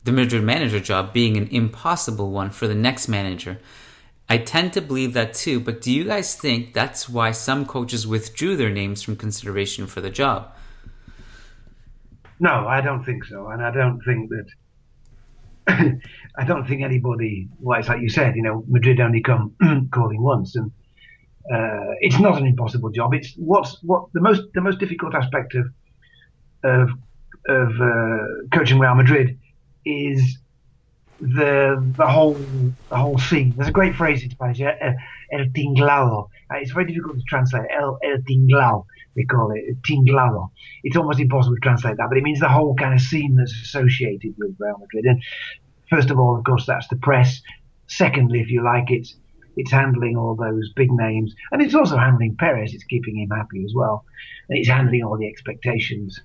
the 0.03 0.11
Madrid 0.11 0.43
manager 0.43 0.79
job 0.79 1.11
being 1.11 1.37
an 1.37 1.47
impossible 1.51 2.31
one 2.31 2.51
for 2.51 2.67
the 2.67 2.75
next 2.75 3.07
manager." 3.07 3.57
I 4.29 4.37
tend 4.37 4.71
to 4.73 4.81
believe 4.81 5.11
that 5.13 5.33
too, 5.33 5.59
but 5.59 5.81
do 5.81 5.91
you 5.91 6.05
guys 6.05 6.35
think 6.35 6.73
that's 6.73 7.09
why 7.09 7.31
some 7.31 7.65
coaches 7.65 8.07
withdrew 8.07 8.55
their 8.55 8.69
names 8.69 9.01
from 9.01 9.17
consideration 9.17 9.87
for 9.87 9.99
the 9.99 10.09
job? 10.09 10.55
No, 12.39 12.65
I 12.65 12.79
don't 12.79 13.03
think 13.03 13.25
so, 13.25 13.47
and 13.47 13.61
I 13.61 13.71
don't 13.71 13.99
think 14.05 14.29
that. 14.29 14.47
I 16.37 16.45
don't 16.45 16.67
think 16.67 16.81
anybody. 16.81 17.49
Well, 17.59 17.79
it's 17.79 17.89
like 17.89 18.01
you 18.01 18.09
said, 18.09 18.35
you 18.35 18.41
know, 18.41 18.63
Madrid 18.67 18.99
only 18.99 19.21
come 19.21 19.55
calling 19.91 20.21
once, 20.21 20.55
and 20.55 20.71
uh, 21.53 21.93
it's 21.99 22.19
not 22.19 22.39
an 22.39 22.47
impossible 22.47 22.89
job. 22.89 23.13
It's 23.13 23.33
what's 23.35 23.77
what 23.83 24.05
the 24.13 24.21
most 24.21 24.41
the 24.53 24.61
most 24.61 24.79
difficult 24.79 25.13
aspect 25.13 25.55
of 25.55 25.65
of 26.63 26.89
of 27.47 27.81
uh, 27.81 28.25
coaching 28.53 28.79
Real 28.79 28.95
Madrid 28.95 29.39
is 29.85 30.37
the 31.21 31.93
the 31.97 32.07
whole 32.07 32.73
the 32.89 32.97
whole 32.97 33.17
scene. 33.17 33.53
There's 33.55 33.69
a 33.69 33.71
great 33.71 33.95
phrase 33.95 34.23
in 34.23 34.31
Spanish, 34.31 34.59
el, 34.61 34.95
el 35.31 35.45
tinglado. 35.55 36.29
Uh, 36.51 36.57
it's 36.57 36.71
very 36.71 36.85
difficult 36.85 37.17
to 37.17 37.23
translate. 37.27 37.67
El, 37.71 37.99
el 38.03 38.17
tinglado, 38.27 38.85
they 39.15 39.23
call 39.23 39.51
it 39.51 39.81
tinglado. 39.83 40.49
It's 40.83 40.95
almost 40.95 41.19
impossible 41.19 41.55
to 41.55 41.61
translate 41.61 41.97
that, 41.97 42.07
but 42.09 42.17
it 42.17 42.23
means 42.23 42.39
the 42.39 42.49
whole 42.49 42.73
kind 42.75 42.93
of 42.93 43.01
scene 43.01 43.35
that's 43.35 43.53
associated 43.61 44.33
with 44.37 44.55
Real 44.59 44.77
Madrid. 44.79 45.05
And 45.05 45.21
first 45.91 46.09
of 46.09 46.17
all, 46.17 46.35
of 46.35 46.43
course, 46.43 46.65
that's 46.65 46.87
the 46.87 46.95
press. 46.95 47.41
Secondly, 47.87 48.39
if 48.39 48.49
you 48.49 48.63
like, 48.63 48.89
it's 48.89 49.15
it's 49.57 49.71
handling 49.71 50.15
all 50.15 50.35
those 50.35 50.71
big 50.75 50.91
names, 50.91 51.35
and 51.51 51.61
it's 51.61 51.75
also 51.75 51.97
handling 51.97 52.35
Perez. 52.37 52.73
It's 52.73 52.85
keeping 52.85 53.19
him 53.19 53.29
happy 53.29 53.63
as 53.65 53.73
well, 53.75 54.05
and 54.49 54.57
it's 54.57 54.69
handling 54.69 55.03
all 55.03 55.17
the 55.17 55.27
expectations. 55.27 56.19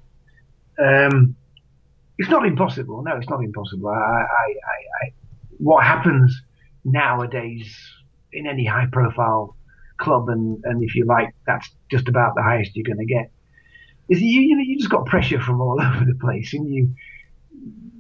Um, 0.78 1.34
it's 2.18 2.30
not 2.30 2.46
impossible. 2.46 3.02
No, 3.02 3.16
it's 3.16 3.28
not 3.28 3.42
impossible. 3.42 3.88
I, 3.88 3.92
I, 3.92 4.54
I, 5.02 5.12
what 5.58 5.84
happens 5.84 6.40
nowadays 6.84 7.76
in 8.32 8.46
any 8.46 8.64
high-profile 8.64 9.56
club, 9.98 10.28
and, 10.28 10.62
and 10.64 10.82
if 10.82 10.94
you 10.94 11.04
like, 11.04 11.34
that's 11.46 11.68
just 11.90 12.08
about 12.08 12.34
the 12.36 12.42
highest 12.42 12.76
you're 12.76 12.84
going 12.84 13.06
to 13.06 13.12
get. 13.12 13.30
Is 14.08 14.20
you 14.20 14.40
you 14.40 14.54
know 14.54 14.62
you 14.62 14.78
just 14.78 14.90
got 14.90 15.06
pressure 15.06 15.40
from 15.40 15.60
all 15.60 15.82
over 15.82 16.04
the 16.04 16.16
place, 16.20 16.54
and 16.54 16.72
you 16.72 16.94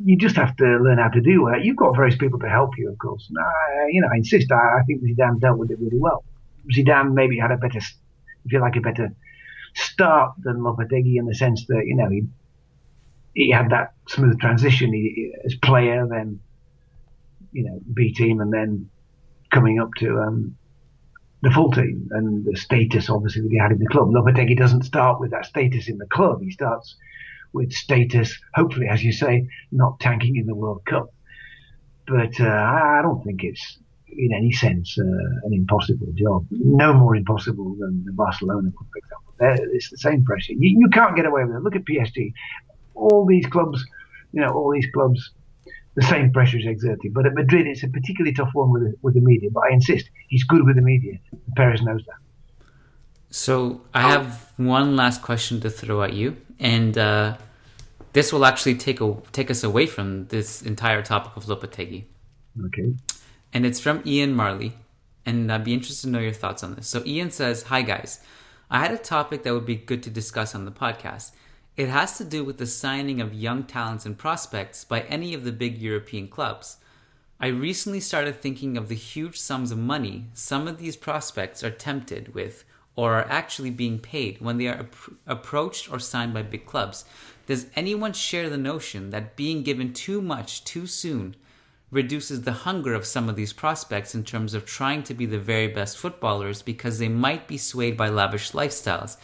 you 0.04 0.16
just 0.16 0.36
have 0.36 0.56
to 0.56 0.64
learn 0.64 0.98
how 0.98 1.08
to 1.08 1.20
do 1.20 1.48
it. 1.48 1.64
You've 1.64 1.76
got 1.76 1.96
various 1.96 2.16
people 2.16 2.38
to 2.40 2.48
help 2.48 2.76
you, 2.76 2.90
of 2.90 2.98
course. 2.98 3.26
And 3.28 3.38
I, 3.38 3.86
you 3.90 4.00
know, 4.00 4.08
I 4.12 4.16
insist. 4.16 4.50
I, 4.52 4.80
I 4.80 4.82
think 4.86 5.02
Zidane 5.02 5.40
dealt 5.40 5.58
with 5.58 5.70
it 5.70 5.78
really 5.80 5.98
well. 5.98 6.24
Zidane 6.74 7.12
maybe 7.12 7.38
had 7.38 7.52
a 7.52 7.56
better, 7.56 7.78
if 7.78 8.52
you 8.52 8.60
like, 8.60 8.76
a 8.76 8.80
better 8.80 9.14
start 9.74 10.34
than 10.42 10.58
Lopetegui 10.58 11.16
in 11.18 11.26
the 11.26 11.34
sense 11.34 11.66
that 11.66 11.82
you 11.86 11.94
know 11.94 12.08
he 12.08 12.24
he 13.34 13.50
had 13.50 13.70
that 13.70 13.92
smooth 14.08 14.40
transition 14.40 14.92
he, 14.92 15.32
as 15.44 15.54
player, 15.56 16.06
then 16.10 16.40
you 17.52 17.64
know 17.64 17.80
B 17.92 18.12
team, 18.12 18.40
and 18.40 18.52
then 18.52 18.90
coming 19.52 19.80
up 19.80 19.90
to 19.98 20.18
um, 20.18 20.56
the 21.42 21.50
full 21.50 21.70
team 21.70 22.08
and 22.10 22.44
the 22.44 22.56
status 22.56 23.08
obviously 23.08 23.42
that 23.42 23.50
he 23.50 23.58
had 23.58 23.72
in 23.72 23.78
the 23.78 23.86
club. 23.86 24.08
Lopetegui 24.08 24.56
doesn't 24.58 24.82
start 24.82 25.20
with 25.20 25.30
that 25.30 25.46
status 25.46 25.88
in 25.88 25.98
the 25.98 26.06
club. 26.06 26.42
He 26.42 26.50
starts 26.50 26.96
with 27.52 27.72
status, 27.72 28.38
hopefully, 28.54 28.88
as 28.88 29.02
you 29.02 29.12
say, 29.12 29.48
not 29.72 30.00
tanking 30.00 30.36
in 30.36 30.46
the 30.46 30.54
World 30.54 30.82
Cup. 30.86 31.12
But 32.06 32.40
uh, 32.40 32.46
I 32.46 33.00
don't 33.02 33.22
think 33.24 33.42
it's 33.42 33.78
in 34.08 34.32
any 34.32 34.52
sense 34.52 34.96
uh, 34.98 35.02
an 35.02 35.52
impossible 35.52 36.12
job. 36.14 36.46
No 36.50 36.92
more 36.92 37.16
impossible 37.16 37.76
than 37.78 38.04
the 38.04 38.12
Barcelona, 38.12 38.70
for 38.70 38.86
example. 38.96 39.34
They're, 39.38 39.74
it's 39.74 39.90
the 39.90 39.98
same 39.98 40.24
pressure. 40.24 40.52
You, 40.52 40.78
you 40.80 40.88
can't 40.88 41.16
get 41.16 41.26
away 41.26 41.44
with 41.44 41.56
it. 41.56 41.62
Look 41.62 41.76
at 41.76 41.84
PSG 41.84 42.32
all 42.96 43.26
these 43.26 43.46
clubs, 43.46 43.84
you 44.32 44.40
know, 44.40 44.52
all 44.52 44.72
these 44.72 44.88
clubs, 44.92 45.32
the 45.94 46.02
same 46.02 46.32
pressure 46.32 46.58
is 46.58 46.66
exerted. 46.66 47.14
But 47.14 47.26
at 47.26 47.34
Madrid, 47.34 47.66
it's 47.66 47.82
a 47.82 47.88
particularly 47.88 48.34
tough 48.34 48.50
one 48.52 48.72
with 48.72 48.82
the, 48.82 48.94
with 49.02 49.14
the 49.14 49.20
media. 49.20 49.50
But 49.52 49.64
I 49.70 49.74
insist, 49.74 50.10
he's 50.28 50.44
good 50.44 50.64
with 50.64 50.76
the 50.76 50.82
media. 50.82 51.18
Perez 51.56 51.82
knows 51.82 52.02
that. 52.06 52.16
So 53.30 53.82
I 53.92 54.02
have 54.02 54.52
one 54.56 54.96
last 54.96 55.22
question 55.22 55.60
to 55.60 55.70
throw 55.70 56.02
at 56.02 56.12
you, 56.12 56.36
and 56.58 56.96
uh, 56.96 57.36
this 58.12 58.32
will 58.32 58.46
actually 58.46 58.76
take 58.76 59.00
a, 59.00 59.16
take 59.32 59.50
us 59.50 59.62
away 59.62 59.86
from 59.86 60.26
this 60.28 60.62
entire 60.62 61.02
topic 61.02 61.36
of 61.36 61.44
Lopetegui. 61.44 62.04
Okay. 62.66 62.94
And 63.52 63.66
it's 63.66 63.80
from 63.80 64.02
Ian 64.06 64.34
Marley, 64.34 64.72
and 65.24 65.52
I'd 65.52 65.64
be 65.64 65.74
interested 65.74 66.06
to 66.06 66.12
know 66.12 66.20
your 66.20 66.32
thoughts 66.32 66.62
on 66.62 66.74
this. 66.74 66.88
So 66.88 67.02
Ian 67.04 67.30
says, 67.30 67.64
"Hi 67.64 67.82
guys, 67.82 68.20
I 68.70 68.80
had 68.80 68.92
a 68.92 68.98
topic 68.98 69.42
that 69.42 69.52
would 69.52 69.66
be 69.66 69.76
good 69.76 70.02
to 70.04 70.10
discuss 70.10 70.54
on 70.54 70.64
the 70.64 70.70
podcast. 70.70 71.32
It 71.76 71.88
has 71.88 72.16
to 72.18 72.24
do 72.24 72.42
with 72.42 72.56
the 72.56 72.66
signing 72.66 73.20
of 73.20 73.34
young 73.34 73.64
talents 73.64 74.06
and 74.06 74.16
prospects 74.16 74.84
by 74.84 75.02
any 75.02 75.34
of 75.34 75.44
the 75.44 75.52
big 75.52 75.76
European 75.76 76.26
clubs. 76.28 76.78
I 77.38 77.48
recently 77.48 78.00
started 78.00 78.40
thinking 78.40 78.78
of 78.78 78.88
the 78.88 78.94
huge 78.94 79.38
sums 79.38 79.70
of 79.70 79.78
money 79.78 80.24
some 80.32 80.66
of 80.66 80.78
these 80.78 80.96
prospects 80.96 81.62
are 81.62 81.70
tempted 81.70 82.34
with 82.34 82.64
or 82.96 83.14
are 83.14 83.28
actually 83.28 83.70
being 83.70 83.98
paid 83.98 84.40
when 84.40 84.56
they 84.56 84.66
are 84.66 84.80
ap- 84.80 84.96
approached 85.26 85.92
or 85.92 85.98
signed 85.98 86.34
by 86.34 86.42
big 86.42 86.66
clubs. 86.66 87.04
Does 87.46 87.66
anyone 87.76 88.14
share 88.14 88.50
the 88.50 88.56
notion 88.56 89.10
that 89.10 89.36
being 89.36 89.62
given 89.62 89.92
too 89.92 90.20
much 90.20 90.64
too 90.64 90.86
soon 90.86 91.36
reduces 91.90 92.42
the 92.42 92.52
hunger 92.52 92.94
of 92.94 93.06
some 93.06 93.28
of 93.28 93.36
these 93.36 93.52
prospects 93.52 94.14
in 94.14 94.24
terms 94.24 94.54
of 94.54 94.66
trying 94.66 95.02
to 95.04 95.14
be 95.14 95.26
the 95.26 95.38
very 95.38 95.68
best 95.68 95.96
footballers 95.96 96.62
because 96.62 96.98
they 96.98 97.08
might 97.08 97.46
be 97.46 97.58
swayed 97.58 97.96
by 97.96 98.08
lavish 98.08 98.52
lifestyles? 98.52 99.16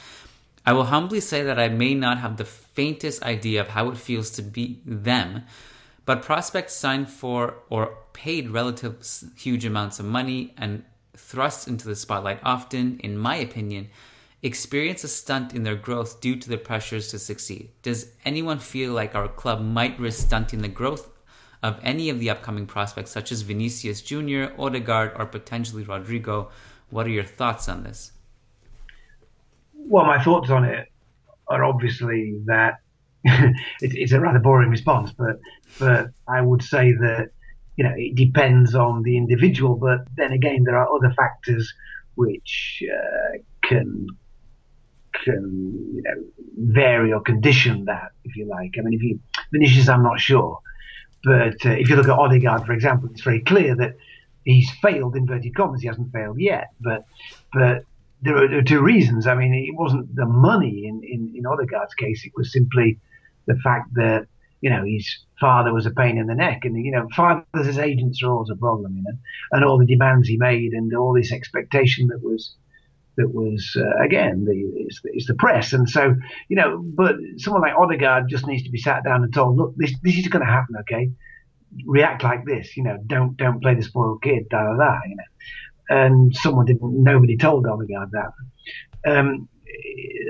I 0.64 0.72
will 0.72 0.84
humbly 0.84 1.20
say 1.20 1.42
that 1.42 1.58
I 1.58 1.68
may 1.68 1.94
not 1.94 2.18
have 2.18 2.36
the 2.36 2.44
faintest 2.44 3.22
idea 3.24 3.60
of 3.60 3.68
how 3.68 3.90
it 3.90 3.96
feels 3.96 4.30
to 4.32 4.42
be 4.42 4.80
them, 4.86 5.42
but 6.04 6.22
prospects 6.22 6.74
signed 6.74 7.10
for 7.10 7.56
or 7.68 7.98
paid 8.12 8.50
relative 8.50 9.04
huge 9.36 9.64
amounts 9.64 9.98
of 9.98 10.04
money 10.04 10.54
and 10.56 10.84
thrust 11.16 11.68
into 11.68 11.86
the 11.86 11.96
spotlight 11.96 12.40
often, 12.42 12.98
in 13.00 13.16
my 13.16 13.36
opinion, 13.36 13.88
experience 14.42 15.04
a 15.04 15.08
stunt 15.08 15.54
in 15.54 15.62
their 15.62 15.76
growth 15.76 16.20
due 16.20 16.36
to 16.36 16.48
the 16.48 16.58
pressures 16.58 17.08
to 17.08 17.18
succeed. 17.18 17.70
Does 17.82 18.12
anyone 18.24 18.58
feel 18.58 18.92
like 18.92 19.14
our 19.14 19.28
club 19.28 19.60
might 19.60 19.98
risk 20.00 20.26
stunting 20.26 20.62
the 20.62 20.68
growth 20.68 21.08
of 21.62 21.78
any 21.82 22.10
of 22.10 22.18
the 22.18 22.28
upcoming 22.28 22.66
prospects, 22.66 23.12
such 23.12 23.30
as 23.30 23.42
Vinicius 23.42 24.02
Jr., 24.02 24.46
Odegaard, 24.58 25.12
or 25.16 25.26
potentially 25.26 25.84
Rodrygo? 25.84 26.50
What 26.90 27.06
are 27.06 27.10
your 27.10 27.24
thoughts 27.24 27.68
on 27.68 27.84
this? 27.84 28.12
Well, 29.74 30.04
my 30.04 30.22
thoughts 30.22 30.50
on 30.50 30.64
it 30.64 30.88
are 31.48 31.64
obviously 31.64 32.40
that 32.46 32.80
it, 33.24 33.54
it's 33.80 34.12
a 34.12 34.20
rather 34.20 34.40
boring 34.40 34.70
response, 34.70 35.12
but 35.12 35.38
but 35.78 36.08
I 36.26 36.40
would 36.40 36.62
say 36.62 36.92
that 36.92 37.30
you 37.76 37.84
know 37.84 37.94
it 37.96 38.14
depends 38.14 38.74
on 38.74 39.02
the 39.02 39.16
individual. 39.16 39.76
But 39.76 40.00
then 40.16 40.32
again, 40.32 40.64
there 40.64 40.76
are 40.76 40.88
other 40.94 41.12
factors 41.14 41.72
which 42.14 42.82
uh, 42.92 43.38
can 43.62 44.06
can 45.24 45.92
you 45.94 46.02
know 46.02 46.24
vary 46.56 47.12
or 47.12 47.20
condition 47.20 47.84
that, 47.86 48.12
if 48.24 48.36
you 48.36 48.46
like. 48.46 48.74
I 48.78 48.82
mean, 48.82 48.94
if 48.94 49.02
you 49.02 49.20
Vinicius, 49.52 49.88
I'm 49.88 50.02
not 50.02 50.20
sure, 50.20 50.58
but 51.24 51.64
uh, 51.64 51.70
if 51.70 51.88
you 51.88 51.96
look 51.96 52.08
at 52.08 52.18
Odegaard, 52.18 52.66
for 52.66 52.72
example, 52.72 53.08
it's 53.10 53.22
very 53.22 53.40
clear 53.40 53.76
that 53.76 53.96
he's 54.44 54.70
failed 54.82 55.16
inverted 55.16 55.54
commas. 55.54 55.82
He 55.82 55.88
hasn't 55.88 56.12
failed 56.12 56.38
yet, 56.40 56.68
but 56.80 57.06
but 57.52 57.84
there 58.22 58.36
are, 58.36 58.48
there 58.48 58.58
are, 58.58 58.62
two 58.62 58.80
reasons. 58.80 59.26
I 59.26 59.34
mean, 59.34 59.52
it 59.52 59.74
wasn't 59.74 60.14
the 60.14 60.26
money 60.26 60.86
in, 60.86 61.02
in, 61.02 61.34
in 61.36 61.44
Odegaard's 61.44 61.94
case. 61.94 62.24
It 62.24 62.32
was 62.36 62.52
simply 62.52 63.00
the 63.46 63.56
fact 63.56 63.92
that, 63.94 64.26
you 64.60 64.70
know, 64.70 64.84
his 64.84 65.18
father 65.42 65.74
was 65.74 65.86
a 65.86 65.90
pain 65.90 66.16
in 66.16 66.26
the 66.26 66.34
neck. 66.34 66.60
And, 66.64 66.76
you 66.76 66.92
know, 66.92 67.06
fathers 67.14 67.44
as 67.54 67.78
agents 67.78 68.22
are 68.22 68.30
always 68.30 68.50
a 68.50 68.56
problem, 68.56 68.96
you 68.96 69.02
know, 69.02 69.18
and 69.50 69.64
all 69.64 69.78
the 69.78 69.86
demands 69.86 70.28
he 70.28 70.36
made 70.36 70.72
and 70.72 70.94
all 70.94 71.12
this 71.12 71.32
expectation 71.32 72.06
that 72.08 72.22
was, 72.22 72.54
that 73.16 73.28
was, 73.28 73.76
uh, 73.76 74.02
again, 74.02 74.44
the, 74.46 74.54
it's, 74.76 75.00
it's, 75.04 75.26
the 75.26 75.34
press. 75.34 75.72
And 75.72 75.90
so, 75.90 76.14
you 76.48 76.56
know, 76.56 76.82
but 76.82 77.16
someone 77.36 77.62
like 77.62 77.74
Odegaard 77.76 78.28
just 78.28 78.46
needs 78.46 78.62
to 78.62 78.70
be 78.70 78.78
sat 78.78 79.04
down 79.04 79.24
and 79.24 79.34
told, 79.34 79.58
look, 79.58 79.74
this, 79.76 79.92
this 80.02 80.16
is 80.16 80.28
going 80.28 80.46
to 80.46 80.50
happen, 80.50 80.76
okay? 80.80 81.10
React 81.84 82.22
like 82.22 82.44
this, 82.46 82.76
you 82.76 82.84
know, 82.84 82.96
don't, 83.06 83.36
don't 83.36 83.60
play 83.60 83.74
the 83.74 83.82
spoiled 83.82 84.22
kid, 84.22 84.48
da, 84.48 84.62
da, 84.62 84.76
da, 84.76 85.00
you 85.06 85.16
know 85.16 85.24
and 85.88 86.34
someone 86.34 86.66
didn't. 86.66 87.02
Nobody 87.02 87.36
told 87.36 87.66
Odegaard 87.66 88.12
that, 88.12 88.32
um, 89.06 89.48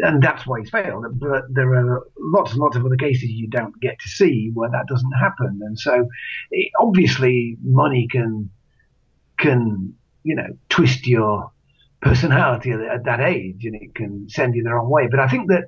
and 0.03 0.22
that's 0.22 0.47
why 0.47 0.61
he's 0.61 0.70
failed. 0.70 1.07
But 1.18 1.45
there 1.51 1.72
are 1.74 2.07
lots 2.18 2.53
and 2.53 2.61
lots 2.61 2.76
of 2.76 2.84
other 2.84 2.97
cases 2.97 3.30
you 3.30 3.49
don't 3.49 3.78
get 3.80 3.99
to 4.01 4.09
see 4.09 4.51
where 4.53 4.70
that 4.70 4.86
doesn't 4.88 5.12
happen, 5.12 5.61
and 5.62 5.78
so 5.78 6.09
it, 6.51 6.70
obviously 6.80 7.57
money 7.62 8.09
can 8.11 8.51
can 9.38 9.95
you 10.24 10.34
know 10.34 10.49
twist 10.68 11.07
your 11.07 11.51
personality 12.01 12.72
at, 12.72 13.05
that 13.05 13.20
age, 13.20 13.64
and 13.64 13.76
it 13.76 13.95
can 13.95 14.28
send 14.28 14.55
you 14.57 14.62
the 14.64 14.74
wrong 14.74 14.90
way. 14.90 15.07
But 15.09 15.20
I 15.20 15.28
think 15.28 15.49
that 15.49 15.64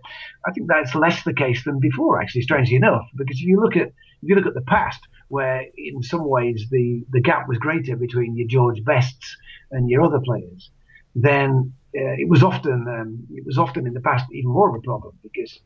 I 0.46 0.52
think 0.52 0.68
that's 0.68 0.94
less 0.94 1.22
the 1.22 1.32
case 1.32 1.64
than 1.64 1.78
before, 1.78 2.20
actually. 2.20 2.42
Strangely 2.42 2.76
enough, 2.76 3.06
because 3.16 3.36
if 3.38 3.46
you 3.46 3.60
look 3.60 3.76
at 3.76 3.88
if 3.88 4.28
you 4.28 4.34
look 4.34 4.46
at 4.46 4.54
the 4.54 4.62
past, 4.62 5.00
where 5.28 5.64
in 5.76 6.02
some 6.02 6.28
ways 6.28 6.66
the 6.70 7.04
the 7.10 7.20
gap 7.20 7.48
was 7.48 7.58
greater 7.58 7.96
between 7.96 8.36
your 8.36 8.48
George 8.48 8.84
Bests 8.84 9.36
and 9.70 9.88
your 9.88 10.02
other 10.02 10.20
players, 10.20 10.70
then 11.14 11.72
it 11.94 12.28
was 12.28 12.42
often 12.42 12.86
um, 12.88 13.26
it 13.30 13.44
was 13.46 13.58
often 13.58 13.86
in 13.86 13.94
the 13.94 14.00
past 14.00 14.26
even 14.32 14.50
more 14.50 14.68
of 14.68 14.74
a 14.74 14.80
problem 14.80 15.16
because 15.22 15.60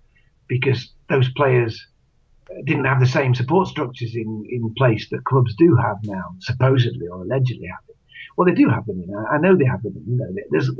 because 0.47 0.93
those 1.09 1.31
players 1.33 1.87
uh, 2.51 2.55
didn't 2.65 2.85
have 2.85 3.01
the 3.01 3.07
same 3.07 3.35
support 3.35 3.69
structures 3.69 4.15
in, 4.15 4.45
in 4.51 4.73
place 4.77 5.09
that 5.11 5.25
clubs 5.25 5.55
do 5.57 5.77
have 5.77 5.97
now, 6.05 6.25
supposedly 6.41 7.07
or 7.07 7.23
allegedly 7.23 7.67
have 7.67 7.85
it. 7.89 7.97
Well, 8.37 8.47
they 8.47 8.55
do 8.55 8.69
have 8.69 8.87
them. 8.87 9.05
Know, 9.07 9.27
I 9.31 9.39
know 9.39 9.57
they 9.57 9.65
have 9.65 9.83
them. 9.83 9.95
You 10.07 10.17
know, 10.17 10.27
there's 10.51 10.71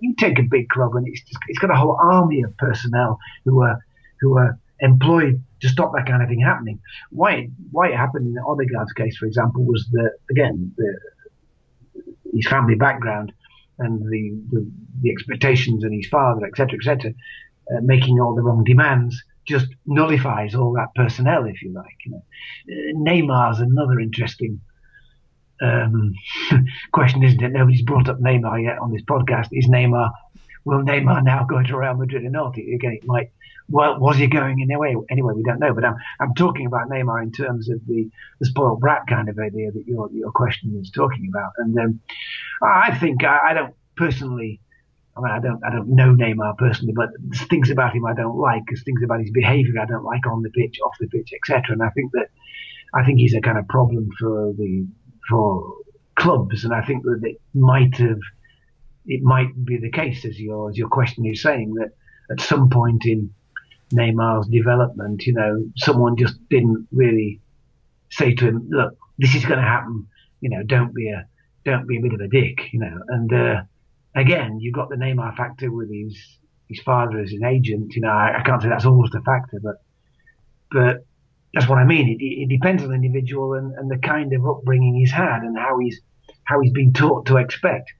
you 0.00 0.14
take 0.18 0.38
a 0.38 0.42
big 0.42 0.68
club 0.68 0.94
and 0.96 1.06
it's 1.06 1.20
just, 1.22 1.38
it's 1.48 1.58
got 1.58 1.70
a 1.70 1.76
whole 1.76 1.98
army 2.00 2.42
of 2.42 2.56
personnel 2.56 3.18
who 3.44 3.62
are 3.62 3.78
who 4.20 4.36
are 4.38 4.58
employed 4.80 5.42
to 5.60 5.68
stop 5.68 5.92
that 5.94 6.06
kind 6.06 6.22
of 6.22 6.28
thing 6.28 6.40
happening. 6.40 6.80
Why 7.10 7.32
it, 7.34 7.50
why 7.70 7.88
it 7.88 7.96
happened 7.96 8.26
in 8.26 8.42
Odegaard's 8.42 8.92
case, 8.92 9.16
for 9.16 9.26
example, 9.26 9.64
was 9.64 9.86
that 9.92 10.12
again 10.30 10.74
the, 10.76 10.98
his 12.34 12.46
family 12.46 12.74
background 12.74 13.32
and 13.78 14.00
the, 14.10 14.38
the, 14.50 14.70
the 15.02 15.10
expectations 15.10 15.84
and 15.84 15.94
his 15.94 16.08
father, 16.08 16.46
etc., 16.46 16.78
etc., 16.78 17.12
uh, 17.70 17.80
making 17.82 18.20
all 18.20 18.34
the 18.34 18.42
wrong 18.42 18.64
demands 18.64 19.22
just 19.46 19.66
nullifies 19.86 20.54
all 20.54 20.72
that 20.72 20.94
personnel, 20.94 21.44
if 21.44 21.62
you 21.62 21.72
like. 21.72 21.96
You 22.04 22.12
know, 22.12 22.22
uh, 22.70 22.98
Neymar's 22.98 23.60
another 23.60 24.00
interesting 24.00 24.60
um, 25.60 26.14
question, 26.92 27.22
isn't 27.22 27.42
it? 27.42 27.52
Nobody's 27.52 27.82
brought 27.82 28.08
up 28.08 28.20
Neymar 28.20 28.62
yet 28.62 28.78
on 28.78 28.92
this 28.92 29.02
podcast. 29.02 29.48
Is 29.52 29.68
Neymar 29.68 30.10
will 30.66 30.82
Neymar 30.82 31.24
now 31.24 31.44
go 31.44 31.62
to 31.62 31.78
Real 31.78 31.94
Madrid 31.94 32.24
or 32.24 32.30
not? 32.30 32.56
Again, 32.58 32.98
it 33.00 33.06
might. 33.06 33.30
Well, 33.68 33.98
was 33.98 34.16
he 34.16 34.28
going 34.28 34.60
in 34.60 34.70
anyway? 34.70 34.94
Anyway, 35.10 35.34
we 35.34 35.42
don't 35.42 35.58
know. 35.58 35.74
But 35.74 35.84
I'm 35.84 35.96
I'm 36.20 36.34
talking 36.34 36.66
about 36.66 36.88
Neymar 36.88 37.22
in 37.22 37.32
terms 37.32 37.68
of 37.68 37.84
the, 37.86 38.08
the 38.40 38.46
spoiled 38.46 38.80
brat 38.80 39.06
kind 39.08 39.28
of 39.28 39.38
idea 39.38 39.72
that 39.72 39.86
your 39.86 40.08
your 40.12 40.30
question 40.30 40.78
is 40.80 40.90
talking 40.90 41.28
about. 41.28 41.52
And 41.58 41.78
um, 41.78 42.00
I 42.62 42.96
think 42.98 43.24
I, 43.24 43.50
I 43.50 43.54
don't 43.54 43.74
personally. 43.96 44.60
I 45.16 45.20
mean, 45.22 45.32
I 45.32 45.40
don't, 45.40 45.64
I 45.64 45.70
don't 45.70 45.88
know 45.88 46.14
Neymar 46.14 46.58
personally, 46.58 46.92
but 46.94 47.08
there's 47.18 47.46
things 47.48 47.70
about 47.70 47.94
him 47.94 48.04
I 48.04 48.12
don't 48.12 48.36
like. 48.36 48.64
There's 48.68 48.84
things 48.84 49.00
about 49.02 49.20
his 49.20 49.30
behaviour 49.30 49.80
I 49.80 49.86
don't 49.86 50.04
like 50.04 50.26
on 50.26 50.42
the 50.42 50.50
pitch, 50.50 50.78
off 50.84 50.94
the 51.00 51.08
pitch, 51.08 51.32
etc. 51.32 51.72
And 51.72 51.82
I 51.82 51.88
think 51.88 52.12
that, 52.12 52.28
I 52.92 53.02
think 53.02 53.18
he's 53.18 53.32
a 53.34 53.40
kind 53.40 53.56
of 53.56 53.66
problem 53.66 54.10
for 54.18 54.52
the 54.52 54.86
for 55.28 55.74
clubs, 56.16 56.64
and 56.64 56.74
I 56.74 56.82
think 56.82 57.04
that 57.04 57.20
it 57.22 57.40
might 57.54 57.96
have, 57.96 58.20
it 59.06 59.22
might 59.22 59.64
be 59.64 59.78
the 59.78 59.90
case 59.90 60.24
as 60.26 60.38
your 60.38 60.68
as 60.70 60.76
your 60.76 60.88
question 60.88 61.24
is 61.24 61.42
saying 61.42 61.74
that 61.74 61.92
at 62.30 62.40
some 62.40 62.68
point 62.68 63.06
in 63.06 63.30
Neymar's 63.94 64.48
development, 64.48 65.26
you 65.26 65.32
know, 65.32 65.64
someone 65.76 66.16
just 66.16 66.36
didn't 66.48 66.88
really 66.92 67.40
say 68.10 68.34
to 68.34 68.46
him, 68.46 68.68
"Look, 68.70 68.96
this 69.18 69.34
is 69.34 69.44
going 69.44 69.60
to 69.60 69.66
happen. 69.66 70.06
You 70.40 70.50
know, 70.50 70.62
don't 70.62 70.94
be 70.94 71.08
a 71.08 71.26
don't 71.64 71.86
be 71.86 71.98
a 71.98 72.00
bit 72.00 72.14
of 72.14 72.20
a 72.20 72.28
dick." 72.28 72.72
You 72.72 72.80
know, 72.80 73.00
and 73.08 73.32
uh, 73.32 73.62
again, 74.14 74.58
you've 74.60 74.74
got 74.74 74.88
the 74.88 74.96
Neymar 74.96 75.36
factor 75.36 75.70
with 75.70 75.90
his 75.92 76.38
his 76.68 76.80
father 76.80 77.18
as 77.18 77.32
an 77.32 77.44
agent. 77.44 77.94
You 77.94 78.02
know, 78.02 78.10
I, 78.10 78.40
I 78.40 78.42
can't 78.42 78.60
say 78.60 78.68
that's 78.68 78.86
always 78.86 79.14
a 79.14 79.22
factor, 79.22 79.60
but 79.62 79.76
but 80.70 81.06
that's 81.54 81.68
what 81.68 81.78
I 81.78 81.84
mean. 81.84 82.08
It, 82.08 82.22
it 82.22 82.48
depends 82.48 82.82
on 82.82 82.88
the 82.90 82.94
individual 82.94 83.54
and, 83.54 83.72
and, 83.74 83.90
the 83.90 83.98
kind 83.98 84.32
of 84.34 84.46
upbringing 84.46 84.94
he's 84.96 85.12
had 85.12 85.42
and 85.42 85.56
how 85.56 85.78
he's 85.78 86.00
how 86.46 86.60
he's 86.60 86.72
been 86.72 86.92
taught 86.92 87.26
to 87.26 87.36
expect 87.36 87.92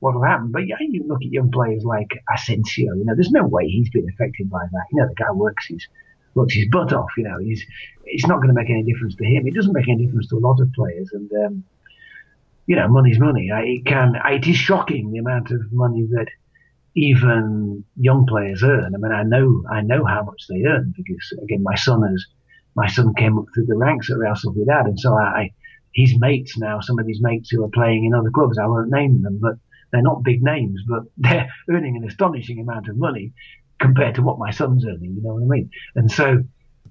what 0.00 0.14
will 0.14 0.22
happen. 0.24 0.50
But 0.52 0.66
yeah, 0.66 0.76
you 0.80 1.04
look 1.06 1.22
at 1.22 1.32
young 1.32 1.50
players 1.50 1.84
like 1.84 2.10
Asensio. 2.32 2.94
You 2.94 3.04
know, 3.04 3.14
there's 3.14 3.30
no 3.30 3.46
way 3.46 3.68
he's 3.68 3.90
been 3.90 4.08
affected 4.08 4.50
by 4.50 4.64
that. 4.70 4.84
You 4.92 5.00
know, 5.00 5.08
the 5.08 5.14
guy 5.14 5.32
works 5.32 5.66
his 5.66 5.86
works 6.34 6.54
his 6.54 6.68
butt 6.70 6.92
off. 6.92 7.10
You 7.16 7.24
know, 7.24 7.38
he's 7.38 7.64
it's 8.04 8.26
not 8.26 8.36
going 8.36 8.48
to 8.48 8.54
make 8.54 8.70
any 8.70 8.82
difference 8.82 9.16
to 9.16 9.24
him. 9.24 9.46
It 9.46 9.54
doesn't 9.54 9.72
make 9.72 9.88
any 9.88 10.04
difference 10.04 10.28
to 10.28 10.36
a 10.36 10.46
lot 10.46 10.60
of 10.60 10.72
players. 10.72 11.10
And 11.12 11.30
um, 11.44 11.64
you 12.66 12.76
know, 12.76 12.88
money's 12.88 13.18
money. 13.18 13.50
I, 13.50 13.62
it 13.62 13.86
can. 13.86 14.14
It 14.26 14.46
is 14.46 14.56
shocking 14.56 15.10
the 15.10 15.18
amount 15.18 15.50
of 15.50 15.72
money 15.72 16.06
that 16.12 16.28
even 16.94 17.84
young 17.96 18.26
players 18.26 18.62
earn. 18.62 18.94
I 18.94 18.98
mean, 18.98 19.12
I 19.12 19.22
know 19.22 19.64
I 19.70 19.80
know 19.80 20.04
how 20.04 20.22
much 20.22 20.46
they 20.48 20.64
earn 20.64 20.94
because 20.96 21.32
again, 21.42 21.62
my 21.62 21.74
son 21.74 22.02
has 22.02 22.26
my 22.76 22.88
son 22.88 23.14
came 23.14 23.38
up 23.38 23.46
through 23.54 23.66
the 23.66 23.76
ranks 23.76 24.10
at 24.10 24.18
Real 24.18 24.34
Sociedad, 24.34 24.86
and 24.86 24.98
so 24.98 25.14
I, 25.14 25.52
his 25.94 26.18
mates 26.18 26.58
now, 26.58 26.80
some 26.80 26.98
of 26.98 27.06
his 27.06 27.20
mates 27.22 27.50
who 27.50 27.64
are 27.64 27.68
playing 27.68 28.04
in 28.04 28.14
other 28.14 28.30
clubs, 28.30 28.58
I 28.58 28.66
won't 28.66 28.90
name 28.90 29.22
them, 29.22 29.38
but 29.40 29.54
they're 29.92 30.02
not 30.02 30.24
big 30.24 30.42
names, 30.42 30.82
but 30.88 31.04
they're 31.16 31.48
earning 31.70 31.96
an 31.96 32.04
astonishing 32.04 32.60
amount 32.60 32.88
of 32.88 32.96
money 32.96 33.32
compared 33.78 34.14
to 34.16 34.22
what 34.22 34.38
my 34.38 34.50
son's 34.50 34.84
earning. 34.84 35.14
You 35.14 35.22
know 35.22 35.34
what 35.34 35.42
I 35.42 35.46
mean? 35.46 35.70
And 35.94 36.10
so 36.10 36.44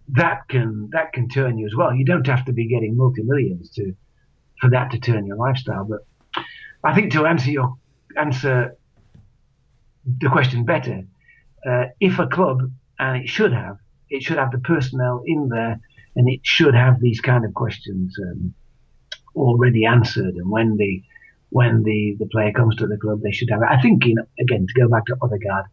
that 0.09 0.47
can 0.49 0.89
that 0.91 1.13
can 1.13 1.29
turn 1.29 1.57
you 1.57 1.65
as 1.65 1.75
well. 1.75 1.93
You 1.93 2.05
don't 2.05 2.27
have 2.27 2.45
to 2.45 2.53
be 2.53 2.67
getting 2.67 2.97
multi 2.97 3.23
millions 3.23 3.69
to 3.71 3.93
for 4.59 4.69
that 4.69 4.91
to 4.91 4.99
turn 4.99 5.25
your 5.25 5.37
lifestyle. 5.37 5.85
But 5.85 5.99
I 6.83 6.93
think 6.93 7.11
to 7.13 7.25
answer 7.25 7.51
your 7.51 7.75
answer 8.17 8.75
the 10.05 10.29
question 10.29 10.65
better, 10.65 11.03
uh, 11.65 11.85
if 11.99 12.19
a 12.19 12.27
club 12.27 12.69
and 12.99 13.23
it 13.23 13.29
should 13.29 13.53
have 13.53 13.77
it 14.09 14.21
should 14.21 14.37
have 14.37 14.51
the 14.51 14.59
personnel 14.59 15.23
in 15.25 15.49
there, 15.49 15.79
and 16.15 16.29
it 16.29 16.41
should 16.43 16.75
have 16.75 16.99
these 16.99 17.19
kind 17.19 17.45
of 17.45 17.53
questions 17.53 18.15
um, 18.21 18.53
already 19.35 19.85
answered. 19.85 20.35
And 20.35 20.49
when 20.49 20.77
the 20.77 21.01
when 21.49 21.83
the, 21.83 22.15
the 22.17 22.25
player 22.25 22.51
comes 22.51 22.75
to 22.77 22.87
the 22.87 22.97
club, 22.97 23.21
they 23.21 23.31
should 23.31 23.51
have. 23.51 23.61
I 23.61 23.79
think, 23.79 24.07
in, 24.07 24.17
again, 24.39 24.65
to 24.67 24.81
go 24.81 24.89
back 24.89 25.05
to 25.05 25.15
Odegaard, 25.21 25.65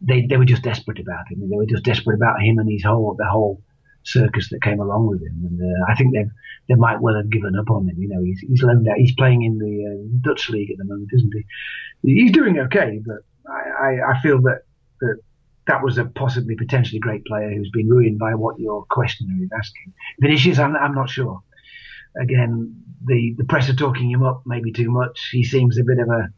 they 0.00 0.26
they 0.26 0.36
were 0.36 0.44
just 0.44 0.62
desperate 0.62 0.98
about 0.98 1.30
him. 1.30 1.48
They 1.48 1.56
were 1.56 1.66
just 1.66 1.84
desperate 1.84 2.16
about 2.16 2.42
him 2.42 2.58
and 2.58 2.70
his 2.70 2.84
whole 2.84 3.14
the 3.18 3.26
whole 3.26 3.62
circus 4.04 4.48
that 4.50 4.62
came 4.62 4.80
along 4.80 5.06
with 5.06 5.22
him. 5.22 5.44
And 5.44 5.60
uh, 5.60 5.84
I 5.88 5.94
think 5.94 6.14
they 6.14 6.24
they 6.68 6.74
might 6.74 7.00
well 7.00 7.14
have 7.14 7.30
given 7.30 7.56
up 7.56 7.70
on 7.70 7.88
him. 7.88 7.96
You 8.00 8.08
know, 8.08 8.22
he's 8.22 8.40
he's 8.40 8.62
loaned 8.62 8.88
out. 8.88 8.96
He's 8.96 9.14
playing 9.14 9.42
in 9.42 9.58
the 9.58 9.74
uh, 9.86 10.18
Dutch 10.22 10.48
league 10.50 10.70
at 10.70 10.78
the 10.78 10.84
moment, 10.84 11.10
isn't 11.12 11.32
he? 11.34 12.14
He's 12.14 12.32
doing 12.32 12.58
okay, 12.58 13.00
but 13.04 13.18
I, 13.48 13.86
I, 13.86 14.10
I 14.12 14.20
feel 14.22 14.40
that 14.42 14.62
that 15.00 15.18
that 15.66 15.82
was 15.82 15.98
a 15.98 16.04
possibly 16.04 16.56
potentially 16.56 16.98
great 16.98 17.24
player 17.24 17.50
who's 17.50 17.70
been 17.70 17.88
ruined 17.88 18.18
by 18.18 18.34
what 18.34 18.58
your 18.58 18.84
questioner 18.90 19.34
is 19.42 19.50
asking. 19.56 19.92
Vinicius, 20.20 20.58
I'm, 20.58 20.74
I'm 20.76 20.94
not 20.94 21.08
sure. 21.08 21.40
Again, 22.20 22.82
the, 23.04 23.34
the 23.36 23.44
press 23.44 23.68
are 23.68 23.74
talking 23.74 24.10
him 24.10 24.22
up 24.22 24.42
maybe 24.46 24.72
too 24.72 24.90
much. 24.90 25.28
He 25.32 25.44
seems 25.44 25.78
a 25.78 25.84
bit 25.84 25.98
of 25.98 26.08
a, 26.08 26.28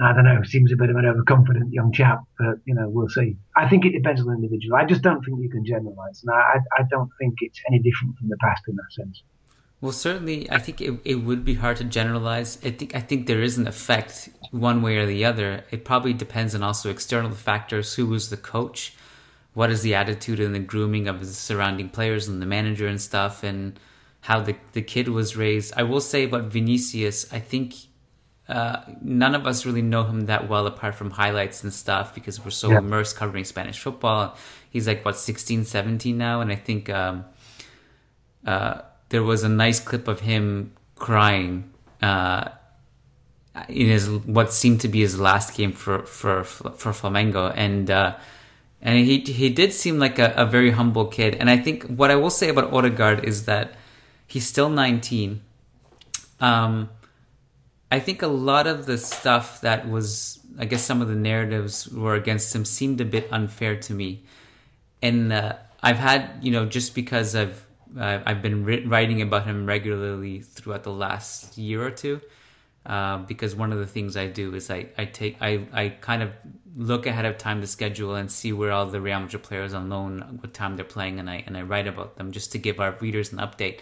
I 0.00 0.12
don't 0.12 0.24
know, 0.24 0.42
seems 0.42 0.72
a 0.72 0.76
bit 0.76 0.90
of 0.90 0.96
an 0.96 1.06
overconfident 1.06 1.72
young 1.72 1.92
chap, 1.92 2.20
but, 2.38 2.56
you 2.64 2.74
know, 2.74 2.88
we'll 2.88 3.08
see. 3.08 3.36
I 3.56 3.68
think 3.68 3.84
it 3.84 3.92
depends 3.92 4.20
on 4.20 4.26
the 4.26 4.34
individual. 4.34 4.76
I 4.76 4.84
just 4.84 5.02
don't 5.02 5.24
think 5.24 5.38
you 5.40 5.48
can 5.48 5.64
generalize. 5.64 6.22
And 6.22 6.34
I, 6.34 6.58
I 6.78 6.82
don't 6.90 7.10
think 7.20 7.34
it's 7.40 7.60
any 7.68 7.78
different 7.78 8.16
from 8.18 8.28
the 8.28 8.36
past 8.38 8.62
in 8.68 8.76
that 8.76 8.92
sense. 8.92 9.22
Well, 9.80 9.92
certainly, 9.92 10.50
I 10.50 10.58
think 10.58 10.80
it, 10.80 10.98
it 11.04 11.16
would 11.16 11.44
be 11.44 11.54
hard 11.54 11.76
to 11.76 11.84
generalize. 11.84 12.58
I 12.64 12.70
think 12.70 12.94
I 12.94 13.00
think 13.00 13.26
there 13.26 13.42
is 13.42 13.58
an 13.58 13.66
effect 13.66 14.30
one 14.50 14.80
way 14.80 14.96
or 14.96 15.04
the 15.04 15.26
other. 15.26 15.62
It 15.70 15.84
probably 15.84 16.14
depends 16.14 16.54
on 16.54 16.62
also 16.62 16.90
external 16.90 17.32
factors. 17.32 17.94
Who 17.94 18.06
was 18.06 18.30
the 18.30 18.38
coach? 18.38 18.94
What 19.52 19.70
is 19.70 19.82
the 19.82 19.94
attitude 19.94 20.40
and 20.40 20.54
the 20.54 20.60
grooming 20.60 21.06
of 21.06 21.20
the 21.20 21.26
surrounding 21.26 21.90
players 21.90 22.28
and 22.28 22.40
the 22.40 22.46
manager 22.46 22.86
and 22.86 22.98
stuff, 22.98 23.42
and 23.42 23.78
how 24.24 24.40
the 24.40 24.54
the 24.72 24.82
kid 24.82 25.08
was 25.08 25.36
raised. 25.36 25.74
I 25.76 25.82
will 25.84 26.00
say 26.00 26.24
about 26.24 26.44
Vinicius, 26.44 27.32
I 27.32 27.40
think 27.40 27.74
uh, 28.48 28.80
none 29.00 29.34
of 29.34 29.46
us 29.46 29.64
really 29.64 29.82
know 29.82 30.04
him 30.04 30.26
that 30.26 30.48
well 30.48 30.66
apart 30.66 30.94
from 30.94 31.10
highlights 31.10 31.62
and 31.62 31.72
stuff 31.72 32.14
because 32.14 32.44
we're 32.44 32.50
so 32.50 32.70
yeah. 32.70 32.78
immersed 32.78 33.16
covering 33.16 33.44
Spanish 33.44 33.78
football. 33.78 34.36
He's 34.70 34.86
like 34.86 35.04
what 35.04 35.16
16, 35.16 35.64
17 35.64 36.16
now, 36.18 36.40
and 36.40 36.50
I 36.50 36.56
think. 36.56 36.90
Um, 36.90 37.24
uh, 38.46 38.82
there 39.08 39.22
was 39.22 39.44
a 39.44 39.48
nice 39.48 39.80
clip 39.80 40.08
of 40.08 40.20
him 40.20 40.72
crying 40.96 41.72
uh, 42.02 42.48
in 43.68 43.86
his 43.88 44.08
what 44.08 44.52
seemed 44.52 44.80
to 44.80 44.88
be 44.88 45.00
his 45.00 45.18
last 45.18 45.56
game 45.56 45.72
for 45.72 46.04
for 46.04 46.44
for 46.44 46.92
Flamengo, 46.92 47.52
and 47.54 47.90
uh, 47.90 48.16
and 48.82 48.98
he 48.98 49.20
he 49.20 49.48
did 49.50 49.72
seem 49.72 49.98
like 49.98 50.18
a, 50.18 50.34
a, 50.36 50.46
very 50.46 50.72
humble 50.72 51.06
kid. 51.06 51.36
And 51.36 51.48
I 51.48 51.58
think 51.58 51.84
what 51.84 52.10
I 52.10 52.16
will 52.16 52.30
say 52.30 52.48
about 52.48 52.72
Odegaard 52.72 53.24
is 53.24 53.44
that 53.44 53.76
he's 54.34 54.48
still 54.48 54.68
19. 54.68 55.40
Um, 56.40 56.90
I 57.92 58.00
think 58.00 58.20
a 58.22 58.26
lot 58.26 58.66
of 58.66 58.84
the 58.84 58.98
stuff 58.98 59.60
that 59.60 59.88
was, 59.88 60.40
I 60.58 60.64
guess, 60.64 60.82
some 60.82 61.00
of 61.00 61.06
the 61.06 61.14
narratives 61.14 61.88
were 61.88 62.16
against 62.16 62.52
him 62.52 62.64
seemed 62.64 63.00
a 63.00 63.04
bit 63.04 63.28
unfair 63.30 63.76
to 63.76 63.94
me, 63.94 64.24
and 65.00 65.32
uh, 65.32 65.54
I've 65.80 65.98
had 65.98 66.40
you 66.42 66.50
know 66.50 66.66
just 66.66 66.96
because 66.96 67.36
I've 67.36 67.64
uh, 67.96 68.18
I've 68.26 68.42
been 68.42 68.88
writing 68.88 69.22
about 69.22 69.44
him 69.44 69.66
regularly 69.66 70.40
throughout 70.40 70.82
the 70.82 70.92
last 70.92 71.56
year 71.56 71.86
or 71.86 71.92
two. 71.92 72.20
Uh, 72.84 73.18
because 73.18 73.54
one 73.54 73.72
of 73.72 73.78
the 73.78 73.86
things 73.86 74.14
I 74.14 74.26
do 74.26 74.54
is 74.54 74.70
I, 74.70 74.88
I 74.98 75.06
take 75.06 75.38
I, 75.40 75.66
I 75.72 75.88
kind 75.88 76.22
of 76.22 76.32
look 76.76 77.06
ahead 77.06 77.24
of 77.24 77.38
time 77.38 77.62
the 77.62 77.66
schedule 77.66 78.14
and 78.14 78.30
see 78.30 78.52
where 78.52 78.72
all 78.72 78.84
the 78.84 79.00
Real 79.00 79.20
Madrid 79.20 79.42
players 79.42 79.72
on 79.72 79.88
loan, 79.88 80.38
what 80.40 80.52
time 80.52 80.76
they're 80.76 80.84
playing, 80.84 81.20
and 81.20 81.30
I 81.30 81.44
and 81.46 81.56
I 81.56 81.62
write 81.62 81.86
about 81.86 82.16
them 82.16 82.32
just 82.32 82.50
to 82.52 82.58
give 82.58 82.80
our 82.80 82.96
readers 83.00 83.32
an 83.32 83.38
update. 83.38 83.78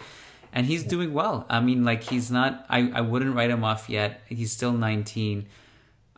And 0.53 0.67
he's 0.67 0.83
doing 0.83 1.13
well. 1.13 1.45
I 1.49 1.59
mean, 1.59 1.83
like 1.83 2.03
he's 2.03 2.29
not. 2.29 2.65
I, 2.69 2.91
I 2.93 3.01
wouldn't 3.01 3.35
write 3.35 3.49
him 3.49 3.63
off 3.63 3.89
yet. 3.89 4.21
He's 4.27 4.51
still 4.51 4.71
19. 4.71 5.47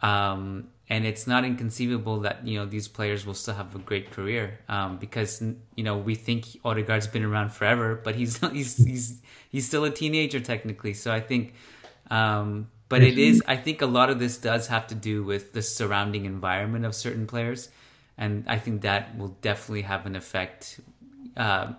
Um, 0.02 0.68
and 0.90 1.06
it's 1.06 1.26
not 1.26 1.44
inconceivable 1.46 2.20
that 2.22 2.46
you 2.46 2.60
know 2.60 2.66
these 2.66 2.88
players 2.88 3.26
will 3.26 3.34
still 3.34 3.56
have 3.56 3.74
a 3.76 3.80
great 3.80 4.12
career 4.12 4.60
um, 4.70 4.98
because 4.98 5.42
you 5.76 5.84
know 5.84 5.98
we 5.98 6.16
think 6.16 6.46
Odegaard's 6.64 7.08
been 7.08 7.24
around 7.24 7.52
forever, 7.52 8.00
but 8.04 8.16
he's 8.16 8.38
he's 8.52 8.78
he's 8.78 9.22
he's 9.50 9.68
still 9.68 9.84
a 9.84 9.90
teenager 9.90 10.40
technically. 10.40 10.94
So 10.94 11.12
I 11.12 11.22
think, 11.22 11.54
um, 12.12 12.70
but 12.88 13.02
it 13.02 13.18
is 13.18 13.42
I 13.48 13.58
think 13.58 13.82
a 13.82 13.88
lot 13.88 14.10
of 14.10 14.20
this 14.20 14.38
does 14.38 14.68
have 14.68 14.88
to 14.88 14.96
do 14.96 15.24
with 15.24 15.54
the 15.54 15.62
surrounding 15.62 16.26
environment 16.26 16.86
of 16.86 16.94
certain 16.94 17.26
players, 17.26 17.70
and 18.18 18.44
I 18.48 18.60
think 18.60 18.82
that 18.82 19.18
will 19.18 19.36
definitely 19.42 19.84
have 19.84 20.06
an 20.06 20.16
effect. 20.16 20.80
Uh, 21.36 21.74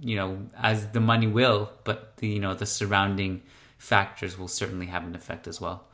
you 0.00 0.16
know, 0.16 0.38
as 0.56 0.88
the 0.88 1.00
money 1.00 1.26
will, 1.26 1.70
but 1.84 2.16
the, 2.18 2.28
you 2.28 2.40
know 2.40 2.54
the 2.54 2.66
surrounding 2.66 3.42
factors 3.78 4.38
will 4.38 4.48
certainly 4.48 4.86
have 4.86 5.04
an 5.04 5.14
effect 5.14 5.46
as 5.46 5.60
well. 5.60 5.84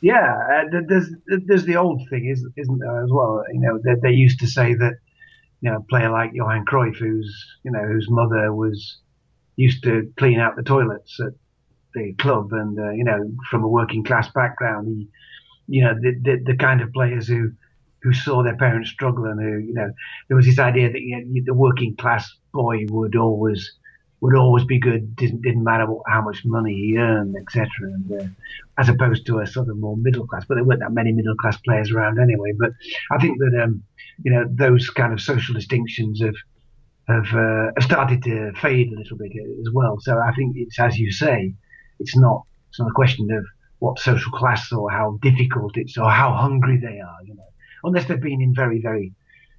Yeah, 0.00 0.64
uh, 0.72 0.80
there's 0.86 1.10
there's 1.26 1.64
the 1.64 1.76
old 1.76 2.02
thing, 2.10 2.26
isn't 2.26 2.78
there, 2.78 3.04
as 3.04 3.10
well? 3.10 3.42
You 3.52 3.60
know, 3.60 3.80
they, 3.82 3.94
they 4.02 4.14
used 4.14 4.40
to 4.40 4.46
say 4.46 4.74
that 4.74 4.94
you 5.60 5.70
know, 5.70 5.78
a 5.78 5.82
player 5.82 6.10
like 6.10 6.32
Johan 6.34 6.64
Cruyff, 6.66 6.96
who's 6.96 7.34
you 7.62 7.70
know 7.70 7.82
whose 7.82 8.08
mother 8.10 8.52
was 8.52 8.98
used 9.56 9.82
to 9.84 10.12
clean 10.18 10.38
out 10.40 10.56
the 10.56 10.62
toilets 10.62 11.18
at 11.20 11.32
the 11.94 12.12
club, 12.14 12.52
and 12.52 12.78
uh, 12.78 12.90
you 12.90 13.04
know 13.04 13.30
from 13.50 13.64
a 13.64 13.68
working 13.68 14.04
class 14.04 14.28
background, 14.32 14.88
he, 14.88 15.08
you 15.66 15.82
know, 15.82 15.94
the, 15.94 16.14
the, 16.22 16.52
the 16.52 16.56
kind 16.56 16.80
of 16.80 16.92
players 16.92 17.26
who 17.26 17.52
who 18.04 18.12
saw 18.12 18.42
their 18.42 18.56
parents 18.56 18.90
struggle 18.90 19.24
and 19.24 19.40
who 19.40 19.58
you 19.58 19.72
know 19.72 19.90
there 20.28 20.36
was 20.36 20.46
this 20.46 20.58
idea 20.58 20.92
that 20.92 21.00
you 21.00 21.16
know, 21.16 21.42
the 21.46 21.54
working 21.54 21.96
class 21.96 22.30
boy 22.52 22.84
would 22.90 23.16
always 23.16 23.72
would 24.20 24.36
always 24.36 24.64
be 24.64 24.78
good. 24.78 25.16
Didn't 25.16 25.42
didn't 25.42 25.64
matter 25.64 25.86
what, 25.86 26.02
how 26.06 26.22
much 26.22 26.42
money 26.44 26.74
he 26.74 26.96
earned, 26.96 27.34
etc. 27.36 27.68
Uh, 28.18 28.26
as 28.78 28.88
opposed 28.88 29.26
to 29.26 29.40
a 29.40 29.46
sort 29.46 29.68
of 29.68 29.76
more 29.78 29.96
middle 29.96 30.26
class, 30.26 30.44
but 30.46 30.54
there 30.54 30.64
weren't 30.64 30.80
that 30.80 30.92
many 30.92 31.12
middle 31.12 31.34
class 31.36 31.56
players 31.58 31.90
around 31.90 32.20
anyway. 32.20 32.52
But 32.58 32.70
I 33.10 33.18
think 33.18 33.38
that 33.38 33.60
um, 33.62 33.82
you 34.22 34.32
know 34.32 34.44
those 34.50 34.88
kind 34.90 35.12
of 35.12 35.20
social 35.20 35.54
distinctions 35.54 36.22
have 36.22 36.36
have, 37.08 37.34
uh, 37.34 37.80
started 37.80 38.22
to 38.22 38.52
fade 38.54 38.92
a 38.92 38.96
little 38.96 39.18
bit 39.18 39.32
as 39.60 39.70
well. 39.72 39.98
So 40.00 40.18
I 40.18 40.32
think 40.34 40.56
it's 40.56 40.78
as 40.78 40.98
you 40.98 41.10
say, 41.10 41.54
it's 42.00 42.16
not 42.16 42.44
it's 42.68 42.80
not 42.80 42.88
a 42.88 42.94
question 42.94 43.30
of 43.30 43.44
what 43.78 43.98
social 43.98 44.32
class 44.32 44.72
or 44.72 44.90
how 44.90 45.18
difficult 45.20 45.76
it's 45.76 45.98
or 45.98 46.10
how 46.10 46.32
hungry 46.32 46.78
they 46.78 46.98
are. 46.98 47.18
You 47.24 47.34
know, 47.34 47.48
unless 47.84 48.06
they've 48.06 48.20
been 48.20 48.40
in 48.40 48.54
very 48.54 48.80
very 48.80 49.14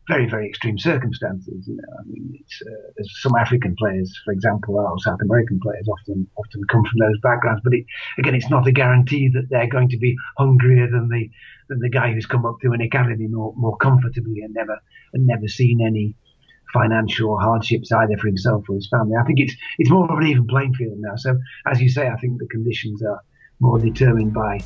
very, 0.08 0.30
very 0.30 0.48
extreme 0.48 0.78
circumstances. 0.78 1.68
You 1.68 1.76
know, 1.78 1.94
I 2.00 2.04
mean, 2.06 2.38
it's, 2.40 2.62
uh, 2.62 3.04
some 3.22 3.36
African 3.36 3.76
players, 3.78 4.14
for 4.24 4.32
example, 4.34 4.78
or 4.78 5.00
South 5.00 5.20
American 5.22 5.60
players 5.60 5.88
often 5.88 6.28
often 6.38 6.62
come 6.70 6.84
from 6.84 7.00
those 7.00 7.20
backgrounds. 7.22 7.62
But 7.64 7.74
it, 7.74 7.86
again, 8.20 8.36
it's 8.36 8.50
not 8.50 8.68
a 8.68 8.72
guarantee 8.72 9.30
that 9.34 9.48
they're 9.50 9.70
going 9.70 9.90
to 9.90 9.98
be 9.98 10.16
hungrier 10.38 10.90
than 10.90 11.10
the 11.10 11.30
than 11.70 11.80
the 11.80 11.90
guy 11.90 12.14
who's 12.14 12.26
come 12.26 12.46
up 12.46 12.58
through 12.62 12.74
an 12.74 12.82
academy 12.82 13.28
more 13.28 13.54
more 13.58 13.78
comfortably 13.78 14.42
and 14.42 14.54
never 14.54 14.78
and 15.14 15.26
never 15.26 15.48
seen 15.48 15.82
any 15.82 16.16
financial 16.74 17.38
hardships 17.40 17.92
either 17.92 18.18
for 18.18 18.28
himself 18.28 18.66
or 18.70 18.76
his 18.76 18.88
family. 18.90 19.16
I 19.20 19.24
think 19.24 19.40
it's 19.40 19.56
it's 19.80 19.90
more 19.90 20.12
of 20.12 20.20
an 20.20 20.28
even 20.28 20.46
playing 20.48 20.76
field 20.76 20.98
now. 21.00 21.16
So 21.16 21.40
as 21.66 21.82
you 21.82 21.90
say, 21.90 22.10
I 22.10 22.18
think 22.18 22.40
the 22.40 22.48
conditions 22.48 23.02
are 23.02 23.22
more 23.60 23.80
determined 23.80 24.34
by 24.34 24.60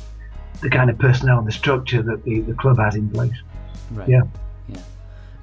the 0.60 0.68
kind 0.68 0.90
of 0.90 0.98
personnel 0.98 1.38
and 1.38 1.46
the 1.46 1.52
structure 1.52 2.02
that 2.02 2.24
the, 2.24 2.40
the 2.40 2.54
club 2.54 2.78
has 2.78 2.96
in 2.96 3.08
place. 3.08 3.32
Right. 3.90 4.08
Yeah. 4.08 4.22
Yeah. 4.68 4.80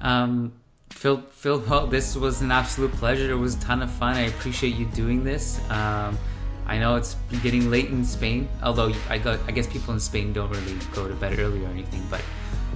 Um, 0.00 0.52
Phil, 0.90 1.22
Phil, 1.30 1.60
well, 1.68 1.86
this 1.86 2.16
was 2.16 2.42
an 2.42 2.50
absolute 2.50 2.92
pleasure. 2.92 3.30
It 3.30 3.36
was 3.36 3.54
a 3.54 3.60
ton 3.60 3.82
of 3.82 3.90
fun. 3.90 4.16
I 4.16 4.22
appreciate 4.22 4.74
you 4.74 4.86
doing 4.86 5.22
this. 5.22 5.60
Um, 5.70 6.18
I 6.66 6.78
know 6.78 6.96
it's 6.96 7.16
getting 7.42 7.70
late 7.70 7.86
in 7.86 8.04
Spain, 8.04 8.48
although 8.62 8.92
I, 9.08 9.18
got, 9.18 9.38
I 9.46 9.52
guess 9.52 9.66
people 9.66 9.94
in 9.94 10.00
Spain 10.00 10.32
don't 10.32 10.50
really 10.50 10.76
go 10.92 11.08
to 11.08 11.14
bed 11.14 11.38
early 11.38 11.64
or 11.64 11.68
anything. 11.68 12.04
But 12.10 12.20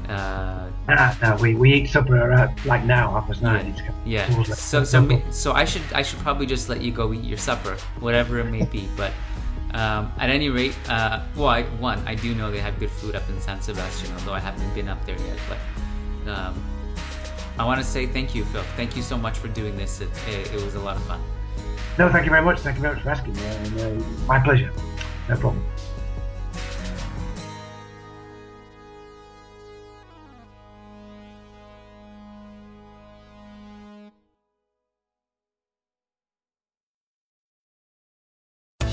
uh, 0.08 0.68
uh, 0.88 1.14
no, 1.22 1.36
we, 1.36 1.54
we 1.54 1.74
eat 1.74 1.90
supper 1.90 2.32
at 2.32 2.64
like 2.64 2.84
now, 2.84 3.12
half 3.12 3.26
past 3.26 3.42
nine. 3.42 3.74
Yeah. 4.04 4.30
yeah. 4.30 4.42
So 4.54 4.84
so 4.84 5.22
so 5.30 5.52
I 5.52 5.64
should 5.64 5.82
I 5.94 6.02
should 6.02 6.18
probably 6.20 6.46
just 6.46 6.68
let 6.68 6.80
you 6.80 6.90
go 6.90 7.12
eat 7.12 7.24
your 7.24 7.38
supper, 7.38 7.76
whatever 8.00 8.38
it 8.40 8.44
may 8.44 8.64
be. 8.64 8.88
But 8.96 9.12
um, 9.74 10.12
at 10.18 10.28
any 10.30 10.48
rate, 10.48 10.76
uh, 10.88 11.22
well, 11.36 11.48
I, 11.48 11.62
one 11.62 11.98
I 12.06 12.14
do 12.14 12.34
know 12.34 12.50
they 12.50 12.60
have 12.60 12.78
good 12.78 12.90
food 12.90 13.14
up 13.14 13.28
in 13.28 13.40
San 13.40 13.60
Sebastian, 13.60 14.12
although 14.14 14.34
I 14.34 14.40
haven't 14.40 14.72
been 14.74 14.88
up 14.88 15.04
there 15.06 15.18
yet. 15.18 15.38
But 15.48 16.30
um, 16.30 16.62
I 17.58 17.64
want 17.64 17.80
to 17.80 17.86
say 17.86 18.06
thank 18.06 18.34
you, 18.34 18.44
Phil. 18.46 18.62
Thank 18.76 18.96
you 18.96 19.02
so 19.02 19.16
much 19.16 19.38
for 19.38 19.48
doing 19.48 19.76
this. 19.76 20.00
It, 20.00 20.10
it, 20.28 20.52
it 20.52 20.62
was 20.62 20.74
a 20.74 20.80
lot 20.80 20.96
of 20.96 21.02
fun. 21.04 21.20
No, 21.98 22.10
thank 22.10 22.24
you 22.24 22.30
very 22.30 22.44
much. 22.44 22.60
Thank 22.60 22.76
you 22.76 22.82
very 22.82 22.94
much 22.94 23.02
for 23.02 23.10
asking. 23.10 23.36
Uh, 23.38 24.02
my 24.26 24.38
pleasure. 24.38 24.72
No 25.28 25.36
problem. 25.36 25.64